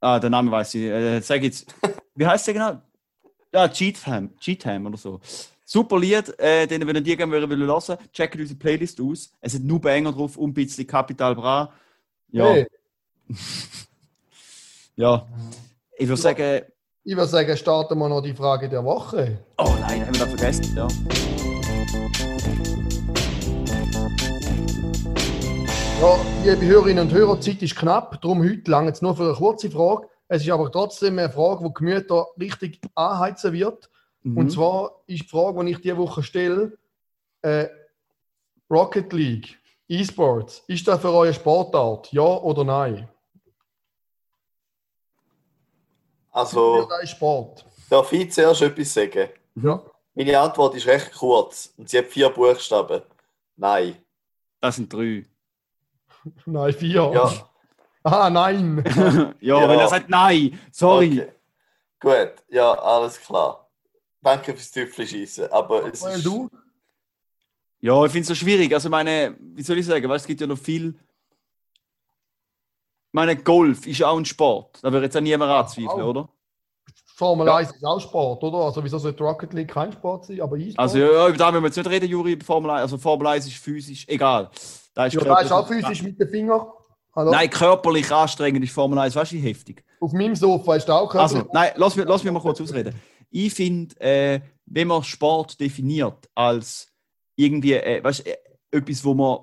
Ah, 0.00 0.18
der 0.18 0.30
Name 0.30 0.50
weiß 0.50 0.74
ich. 0.74 0.82
Äh, 0.82 1.20
sag 1.20 1.42
jetzt. 1.42 1.74
Wie 2.14 2.26
heißt 2.26 2.46
der 2.46 2.54
genau? 2.54 2.82
Ja, 3.52 3.68
Cheatham. 3.68 4.36
Cheatham 4.38 4.86
oder 4.86 4.96
so. 4.96 5.20
Super 5.64 5.98
Lied, 6.00 6.36
äh, 6.40 6.66
den, 6.66 6.84
wenn 6.86 6.96
ihr 6.96 7.02
die 7.02 7.16
gerne 7.16 7.32
würdet 7.32 7.48
hören 7.50 7.98
checkt 8.12 8.36
unsere 8.36 8.58
Playlist 8.58 9.00
aus. 9.00 9.32
Es 9.40 9.52
sind 9.52 9.66
nur 9.66 9.80
Banger 9.80 10.12
drauf, 10.12 10.36
und 10.36 10.50
ein 10.50 10.54
bisschen 10.54 10.86
Capital 10.86 11.34
Bra. 11.36 11.72
Ja, 12.32 12.52
Hey, 12.52 12.66
ja. 14.96 15.26
Ich 15.96 16.08
würde 16.08 16.20
sagen, 16.20 16.62
ich 17.02 17.16
würde 17.16 17.28
sagen, 17.28 17.56
starten 17.56 17.98
wir 17.98 18.08
noch 18.08 18.20
die 18.20 18.34
Frage 18.34 18.68
der 18.68 18.84
Woche. 18.84 19.38
oh 19.58 19.74
nein, 19.80 20.06
haben 20.06 20.14
wir 20.14 20.20
da 20.20 20.26
vergessen. 20.26 20.76
Ja. 20.76 20.86
Ja, 26.00 26.18
liebe 26.44 26.66
Hörerinnen 26.66 27.08
und 27.08 27.12
Hörer, 27.12 27.36
die 27.36 27.52
Zeit 27.52 27.62
ist 27.62 27.76
knapp, 27.76 28.20
darum 28.22 28.42
heute 28.42 28.70
lange 28.70 28.88
jetzt 28.88 29.02
nur 29.02 29.16
für 29.16 29.24
eine 29.24 29.34
kurze 29.34 29.70
Frage. 29.70 30.08
Es 30.28 30.42
ist 30.42 30.50
aber 30.50 30.70
trotzdem 30.70 31.18
eine 31.18 31.30
Frage, 31.30 31.64
die 31.64 31.74
Gemüter 31.74 32.26
richtig 32.38 32.80
anheizen 32.94 33.52
wird. 33.52 33.90
Mhm. 34.22 34.36
Und 34.36 34.52
zwar 34.52 35.02
ist 35.06 35.24
die 35.24 35.28
Frage, 35.28 35.64
die 35.64 35.72
ich 35.72 35.80
diese 35.80 35.96
Woche 35.96 36.22
stelle, 36.22 36.78
äh, 37.42 37.66
Rocket 38.70 39.12
League, 39.12 39.58
E-Sports, 39.88 40.64
ist 40.68 40.86
das 40.86 41.00
für 41.00 41.10
eure 41.10 41.34
Sportart? 41.34 42.12
Ja 42.12 42.22
oder 42.22 42.64
nein? 42.64 43.08
Also, 46.30 46.88
Sport. 47.04 47.64
darf 47.88 48.12
ich 48.12 48.30
zuerst 48.32 48.62
etwas 48.62 48.94
sagen? 48.94 49.28
Ja. 49.56 49.82
Meine 50.14 50.38
Antwort 50.38 50.74
ist 50.74 50.86
recht 50.86 51.12
kurz 51.12 51.72
und 51.76 51.88
sie 51.88 51.98
hat 51.98 52.06
vier 52.06 52.28
Buchstaben. 52.30 53.02
Nein. 53.56 53.96
Das 54.60 54.76
sind 54.76 54.92
drei. 54.92 55.24
Nein, 56.46 56.72
vier. 56.72 57.10
Ja, 57.14 57.32
Ah, 58.02 58.30
nein. 58.30 58.82
ja, 59.40 59.60
Ja. 59.60 59.68
wenn 59.68 59.78
er 59.78 59.88
sagt 59.88 60.08
nein, 60.08 60.58
sorry. 60.72 61.20
okay. 61.20 61.32
Gut, 62.28 62.42
ja, 62.48 62.72
alles 62.72 63.20
klar. 63.20 63.68
Danke 64.22 64.54
fürs 64.54 64.70
Tüpfelschießen. 64.70 65.52
Aber 65.52 65.84
es 65.86 66.02
ist, 66.02 66.24
du? 66.24 66.48
Ja, 67.82 68.02
ich 68.06 68.10
finde 68.12 68.22
es 68.22 68.28
so 68.28 68.34
schwierig. 68.34 68.72
Also 68.72 68.88
meine, 68.88 69.36
wie 69.38 69.62
soll 69.62 69.76
ich 69.78 69.84
sagen, 69.84 70.08
weißt, 70.08 70.22
es 70.24 70.26
gibt 70.26 70.40
ja 70.40 70.46
noch 70.46 70.58
viel. 70.58 70.94
Ich 73.10 73.14
meine, 73.14 73.34
Golf 73.36 73.88
ist 73.88 74.04
auch 74.04 74.16
ein 74.16 74.24
Sport. 74.24 74.78
Da 74.82 74.92
würde 74.92 75.06
jetzt 75.06 75.16
auch 75.16 75.20
niemand 75.20 75.50
anzweifeln, 75.50 76.02
oder? 76.02 76.28
Formel 77.16 77.48
Ja. 77.48 77.56
1 77.56 77.72
ist 77.72 77.84
auch 77.84 78.00
Sport, 78.00 78.44
oder? 78.44 78.58
Also 78.58 78.84
wieso 78.84 78.98
sollte 78.98 79.24
Rocket 79.24 79.52
League 79.52 79.68
kein 79.68 79.90
Sport 79.90 80.26
sein, 80.26 80.40
aber 80.40 80.56
E-Sport? 80.56 80.78
Also 80.78 80.98
ja, 80.98 81.28
über 81.28 81.36
da 81.36 81.50
müssen 81.50 81.64
wir 81.64 81.68
jetzt 81.68 81.76
nicht 81.76 81.90
reden, 81.90 82.08
Juri, 82.08 82.38
Formel 82.42 82.70
1. 82.70 82.82
Also 82.82 82.98
Formel 82.98 83.26
1 83.26 83.48
ist 83.48 83.56
physisch, 83.56 84.06
egal. 84.08 84.48
Da 84.94 85.06
ist 85.06 85.14
ja, 85.14 85.20
da 85.22 85.40
ist 85.40 85.50
auch 85.50 85.66
physisch 85.66 86.04
mit 86.04 86.20
den 86.20 86.28
Fingern. 86.28 86.68
Hallo? 87.14 87.32
Nein, 87.32 87.50
körperlich 87.50 88.10
anstrengend 88.12 88.62
ist 88.62 88.72
Formel 88.72 88.96
1, 89.00 89.16
weißt 89.16 89.32
du, 89.32 89.36
heftig. 89.38 89.84
Auf 90.00 90.12
meinem 90.12 90.36
Sofa 90.36 90.76
ist 90.76 90.88
auch 90.88 91.10
körperlich. 91.10 91.36
Also, 91.36 91.50
nein, 91.52 91.72
lass 91.74 91.96
mich, 91.96 92.06
lass 92.06 92.22
mich 92.22 92.32
mal 92.32 92.40
kurz 92.40 92.60
ausreden. 92.60 92.94
Ich 93.28 93.52
finde, 93.52 94.00
äh, 94.00 94.40
wenn 94.66 94.86
man 94.86 95.02
Sport 95.02 95.58
definiert 95.60 96.30
als 96.36 96.86
irgendwie, 97.34 97.74
äh, 97.74 98.02
weißt, 98.02 98.24
äh, 98.24 98.36
etwas, 98.70 99.04
wo 99.04 99.14
man 99.14 99.40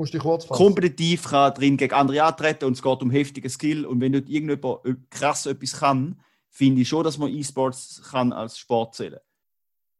Musst 0.00 0.14
dich 0.14 0.22
kurz 0.22 0.46
fassen. 0.46 0.56
kompetitiv 0.64 1.24
kann 1.24 1.52
drin 1.52 1.76
gegen 1.76 1.92
andere 1.92 2.22
antreten 2.24 2.64
und 2.64 2.72
es 2.72 2.82
geht 2.82 3.02
um 3.02 3.10
heftigen 3.10 3.50
Skill 3.50 3.84
und 3.84 4.00
wenn 4.00 4.12
nicht 4.12 4.30
irgendjemand 4.30 4.78
krass 5.10 5.44
etwas 5.44 5.78
kann, 5.78 6.18
finde 6.48 6.80
ich 6.80 6.88
schon, 6.88 7.04
dass 7.04 7.18
man 7.18 7.28
E-Sports 7.28 8.00
kann 8.10 8.32
als 8.32 8.58
Sport 8.58 8.94
zählen. 8.94 9.20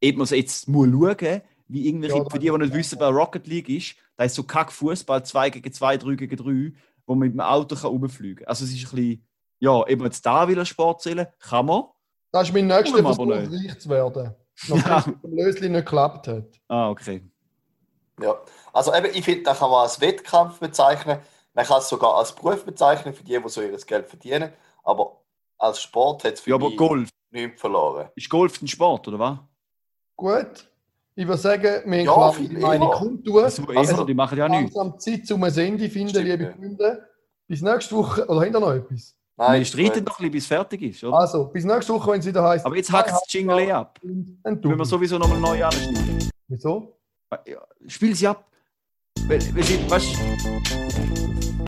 Ob 0.03 0.15
man 0.15 0.23
es 0.25 0.31
jetzt 0.31 0.69
muss 0.69 0.89
schauen, 0.89 1.43
wie 1.69 1.87
irgendwelche, 1.87 2.17
Ja, 2.17 2.25
für 2.31 2.39
die, 2.39 2.51
die 2.51 2.57
nicht 2.59 2.73
wissen, 2.73 2.99
was 2.99 3.15
Rocket 3.15 3.47
League 3.47 3.69
ist, 3.69 3.95
da 4.17 4.25
ist 4.25 4.35
so 4.35 4.43
kack 4.43 4.73
Fußball 4.73 5.23
2 5.23 5.51
gegen 5.51 5.71
2, 5.71 5.99
3 5.99 6.15
gegen 6.15 6.37
3, 6.73 6.79
wo 7.07 7.15
man 7.15 7.29
mit 7.29 7.35
dem 7.35 7.41
Auto 7.41 7.77
kann 7.77 7.91
rumfliegen 7.91 8.37
kann. 8.39 8.47
Also 8.49 8.65
es 8.65 8.73
ist 8.73 8.79
ein 8.91 8.97
bisschen, 8.97 9.27
ja, 9.59 9.85
man 9.87 10.05
jetzt 10.07 10.25
da 10.25 10.49
will 10.49 10.65
Sport 10.65 11.03
zählen, 11.03 11.27
kann 11.39 11.67
man. 11.67 11.85
Das 12.33 12.49
ist 12.49 12.55
mein 12.55 12.67
nächster 12.69 13.03
Versuch, 13.03 13.29
reich 13.29 13.79
zu 13.79 13.89
werden. 13.91 14.35
Nachdem 14.69 14.91
Ja. 14.91 14.99
es 14.99 15.07
mit 15.07 15.23
dem 15.23 15.33
Lösli 15.37 15.69
nicht 15.69 15.85
geklappt 15.85 16.27
hat. 16.29 16.61
Ah, 16.69 16.89
okay. 16.89 17.23
Ja. 18.23 18.37
Also 18.73 18.95
eben, 18.95 19.09
ich 19.15 19.25
finde, 19.25 19.43
da 19.45 19.55
kann 19.55 19.71
man 19.71 19.83
als 19.83 20.01
Wettkampf 20.01 20.59
bezeichnen. 20.59 21.19
Man 21.55 21.65
kann 21.65 21.79
es 21.79 21.89
sogar 21.89 22.15
als 22.17 22.33
Beruf 22.35 22.65
bezeichnen, 22.65 23.13
für 23.15 23.25
die, 23.25 23.39
die 23.41 23.49
so 23.49 23.61
ihr 23.61 23.77
Geld 23.77 24.07
verdienen. 24.09 24.53
Aber 24.85 25.21
als 25.59 25.81
Sport 25.83 26.25
hat 26.25 26.35
es 26.35 26.41
für 26.41 26.51
Ja, 26.51 26.57
aber 26.57 26.69
mich 26.69 26.77
Golf. 26.77 27.09
nichts 27.31 27.61
verloren. 27.61 28.09
Ist 28.15 28.31
Golf 28.31 28.63
ein 28.63 28.69
Sport, 28.69 29.09
oder 29.09 29.19
was? 29.19 29.39
Gut. 30.17 30.67
Ich 31.17 31.27
würde 31.27 31.41
sagen, 31.41 31.63
wir 31.63 31.99
haben 31.99 32.05
Ja, 32.07 32.13
quasi 32.15 32.47
viel 32.49 32.59
meine 32.61 32.85
eher. 32.85 32.91
Kundtun. 32.93 33.51
So, 33.51 33.65
Also, 33.75 34.05
die 34.05 34.15
machen 34.15 34.39
ja 34.39 34.49
nichts. 34.49 34.75
langsam 34.75 34.99
Zeit 34.99 35.27
zum 35.27 35.43
Ende 35.43 35.91
finden, 35.91 36.09
Stimmt, 36.11 36.27
liebe 36.27 36.45
ja. 36.45 36.53
Freunde. 36.53 37.09
Bis 37.47 37.61
nächste 37.63 37.97
Woche. 37.97 38.25
Oder 38.27 38.41
habt 38.41 38.55
ihr 38.55 38.61
noch 38.61 38.73
etwas? 38.73 39.17
Wir 39.37 39.57
ist 39.57 39.69
streiten 39.69 40.05
doch 40.05 40.19
ein 40.19 40.31
bisschen, 40.31 40.31
bis 40.33 40.43
es 40.45 40.49
fertig 40.49 40.83
ist, 40.83 41.03
oder? 41.03 41.17
Also, 41.19 41.47
bis 41.47 41.65
nächste 41.65 41.93
Woche, 41.95 42.13
wenn 42.13 42.21
es 42.21 42.27
wieder 42.27 42.43
heißt. 42.45 42.65
Aber 42.65 42.77
jetzt 42.77 42.93
hackt 42.93 43.11
das 43.11 43.23
Jingle 43.33 43.59
eh 43.61 43.73
ab. 43.73 43.99
Ein 44.05 44.39
Wenn 44.45 44.79
wir 44.79 44.85
sowieso 44.85 45.19
nochmal 45.19 45.41
neu 45.41 45.65
anschneiden. 45.65 46.31
Wieso? 46.47 47.00
Spiel 47.87 48.15
sie 48.15 48.29
ab. 48.29 48.47
Weißt, 49.27 50.17